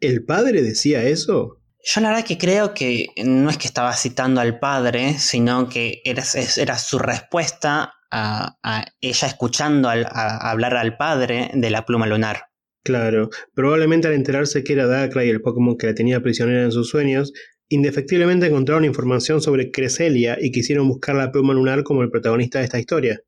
¿El 0.00 0.24
padre 0.24 0.62
decía 0.62 1.02
eso? 1.04 1.60
Yo 1.86 2.00
la 2.00 2.08
verdad 2.08 2.24
que 2.24 2.38
creo 2.38 2.74
que 2.74 3.08
no 3.24 3.50
es 3.50 3.58
que 3.58 3.66
estaba 3.66 3.92
citando 3.94 4.40
al 4.40 4.58
padre, 4.58 5.18
sino 5.18 5.68
que 5.68 6.00
era, 6.04 6.24
su 6.24 6.98
respuesta 6.98 7.94
a, 8.10 8.56
a 8.62 8.84
ella 9.00 9.28
escuchando 9.28 9.88
al- 9.88 10.06
a 10.06 10.50
hablar 10.50 10.76
al 10.76 10.96
padre 10.96 11.50
de 11.54 11.70
la 11.70 11.84
pluma 11.84 12.06
lunar. 12.06 12.46
Claro, 12.82 13.30
probablemente 13.54 14.08
al 14.08 14.14
enterarse 14.14 14.62
que 14.62 14.74
era 14.74 14.86
Darkrai 14.86 15.28
el 15.30 15.40
Pokémon 15.40 15.76
que 15.78 15.86
la 15.86 15.94
tenía 15.94 16.20
prisionera 16.20 16.62
en 16.64 16.72
sus 16.72 16.90
sueños, 16.90 17.32
indefectiblemente 17.74 18.46
encontraron 18.46 18.84
información 18.84 19.40
sobre 19.40 19.70
Cresselia 19.70 20.38
y 20.40 20.50
quisieron 20.50 20.88
buscar 20.88 21.16
la 21.16 21.30
pluma 21.30 21.54
lunar 21.54 21.82
como 21.82 22.02
el 22.02 22.10
protagonista 22.10 22.58
de 22.58 22.64
esta 22.64 22.78
historia. 22.78 23.20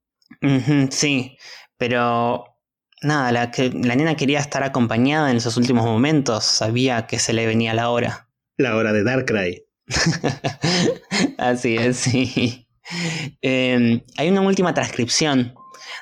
Sí, 0.90 1.36
pero 1.76 2.44
nada, 3.02 3.32
la, 3.32 3.50
que, 3.50 3.70
la 3.70 3.96
nena 3.96 4.16
quería 4.16 4.40
estar 4.40 4.62
acompañada 4.62 5.30
en 5.30 5.36
esos 5.36 5.56
últimos 5.56 5.84
momentos, 5.84 6.44
sabía 6.44 7.06
que 7.06 7.18
se 7.18 7.32
le 7.32 7.46
venía 7.46 7.74
la 7.74 7.90
hora. 7.90 8.28
La 8.56 8.76
hora 8.76 8.92
de 8.92 9.04
Darkrai. 9.04 9.64
Así 11.38 11.76
es, 11.76 11.96
sí. 11.98 12.68
Eh, 13.42 14.04
hay 14.16 14.28
una 14.28 14.40
última 14.40 14.74
transcripción 14.74 15.54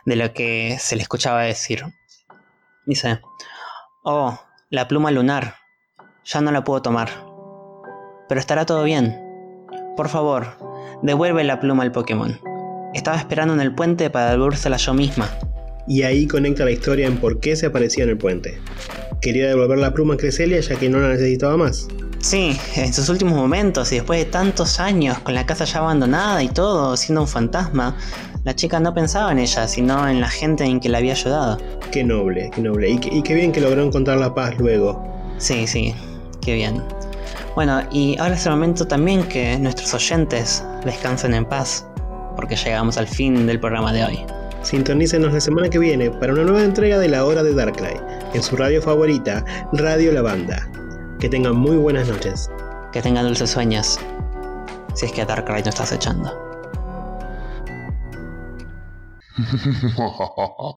de 0.04 0.16
lo 0.16 0.32
que 0.32 0.76
se 0.78 0.96
le 0.96 1.02
escuchaba 1.02 1.42
decir. 1.42 1.82
Dice, 2.86 3.20
oh, 4.04 4.38
la 4.70 4.86
pluma 4.88 5.10
lunar, 5.10 5.56
ya 6.24 6.40
no 6.40 6.52
la 6.52 6.64
puedo 6.64 6.82
tomar. 6.82 7.33
Pero 8.28 8.40
estará 8.40 8.64
todo 8.66 8.84
bien. 8.84 9.16
Por 9.96 10.08
favor, 10.08 10.46
devuelve 11.02 11.44
la 11.44 11.60
pluma 11.60 11.82
al 11.82 11.92
Pokémon. 11.92 12.38
Estaba 12.94 13.16
esperando 13.16 13.54
en 13.54 13.60
el 13.60 13.74
puente 13.74 14.10
para 14.10 14.30
devolvérsela 14.30 14.76
yo 14.76 14.94
misma. 14.94 15.28
Y 15.86 16.02
ahí 16.02 16.26
conecta 16.26 16.64
la 16.64 16.70
historia 16.70 17.06
en 17.06 17.18
por 17.18 17.40
qué 17.40 17.56
se 17.56 17.66
aparecía 17.66 18.04
en 18.04 18.10
el 18.10 18.18
puente. 18.18 18.58
Quería 19.20 19.48
devolver 19.48 19.78
la 19.78 19.92
pluma 19.92 20.14
a 20.14 20.16
Cresselia 20.16 20.60
ya 20.60 20.76
que 20.76 20.88
no 20.88 20.98
la 20.98 21.08
necesitaba 21.08 21.56
más. 21.56 21.88
Sí, 22.20 22.58
en 22.76 22.94
sus 22.94 23.10
últimos 23.10 23.34
momentos 23.34 23.92
y 23.92 23.96
después 23.96 24.18
de 24.18 24.24
tantos 24.30 24.80
años, 24.80 25.18
con 25.18 25.34
la 25.34 25.44
casa 25.44 25.66
ya 25.66 25.80
abandonada 25.80 26.42
y 26.42 26.48
todo, 26.48 26.96
siendo 26.96 27.20
un 27.20 27.28
fantasma, 27.28 27.96
la 28.44 28.54
chica 28.54 28.80
no 28.80 28.94
pensaba 28.94 29.30
en 29.30 29.38
ella, 29.40 29.68
sino 29.68 30.08
en 30.08 30.20
la 30.22 30.28
gente 30.30 30.64
en 30.64 30.80
que 30.80 30.88
la 30.88 30.98
había 30.98 31.12
ayudado. 31.12 31.58
Qué 31.90 32.02
noble, 32.02 32.50
qué 32.54 32.62
noble. 32.62 32.88
Y, 32.88 32.98
qué- 32.98 33.14
y 33.14 33.22
qué 33.22 33.34
bien 33.34 33.52
que 33.52 33.60
logró 33.60 33.82
encontrar 33.82 34.16
la 34.18 34.34
paz 34.34 34.54
luego. 34.58 35.06
Sí, 35.36 35.66
sí, 35.66 35.94
qué 36.40 36.54
bien. 36.54 36.82
Bueno, 37.54 37.82
y 37.92 38.18
ahora 38.18 38.34
es 38.34 38.44
el 38.46 38.52
momento 38.52 38.84
también 38.84 39.22
que 39.28 39.56
nuestros 39.58 39.94
oyentes 39.94 40.64
descansen 40.84 41.34
en 41.34 41.44
paz, 41.44 41.86
porque 42.34 42.56
llegamos 42.56 42.96
al 42.98 43.06
fin 43.06 43.46
del 43.46 43.60
programa 43.60 43.92
de 43.92 44.04
hoy. 44.04 44.26
Sintonícenos 44.62 45.32
la 45.32 45.40
semana 45.40 45.68
que 45.68 45.78
viene 45.78 46.10
para 46.10 46.32
una 46.32 46.42
nueva 46.42 46.64
entrega 46.64 46.98
de 46.98 47.08
La 47.08 47.24
Hora 47.24 47.44
de 47.44 47.54
Darkrai, 47.54 48.00
en 48.32 48.42
su 48.42 48.56
radio 48.56 48.82
favorita, 48.82 49.44
Radio 49.72 50.10
La 50.10 50.22
Banda. 50.22 50.68
Que 51.20 51.28
tengan 51.28 51.54
muy 51.54 51.76
buenas 51.76 52.08
noches. 52.08 52.50
Que 52.92 53.00
tengan 53.00 53.26
dulces 53.26 53.50
sueños, 53.50 54.00
si 54.94 55.06
es 55.06 55.12
que 55.12 55.22
a 55.22 55.26
Darkrai 55.26 55.62
no 55.62 55.68
estás 55.68 55.92
echando. 55.92 56.32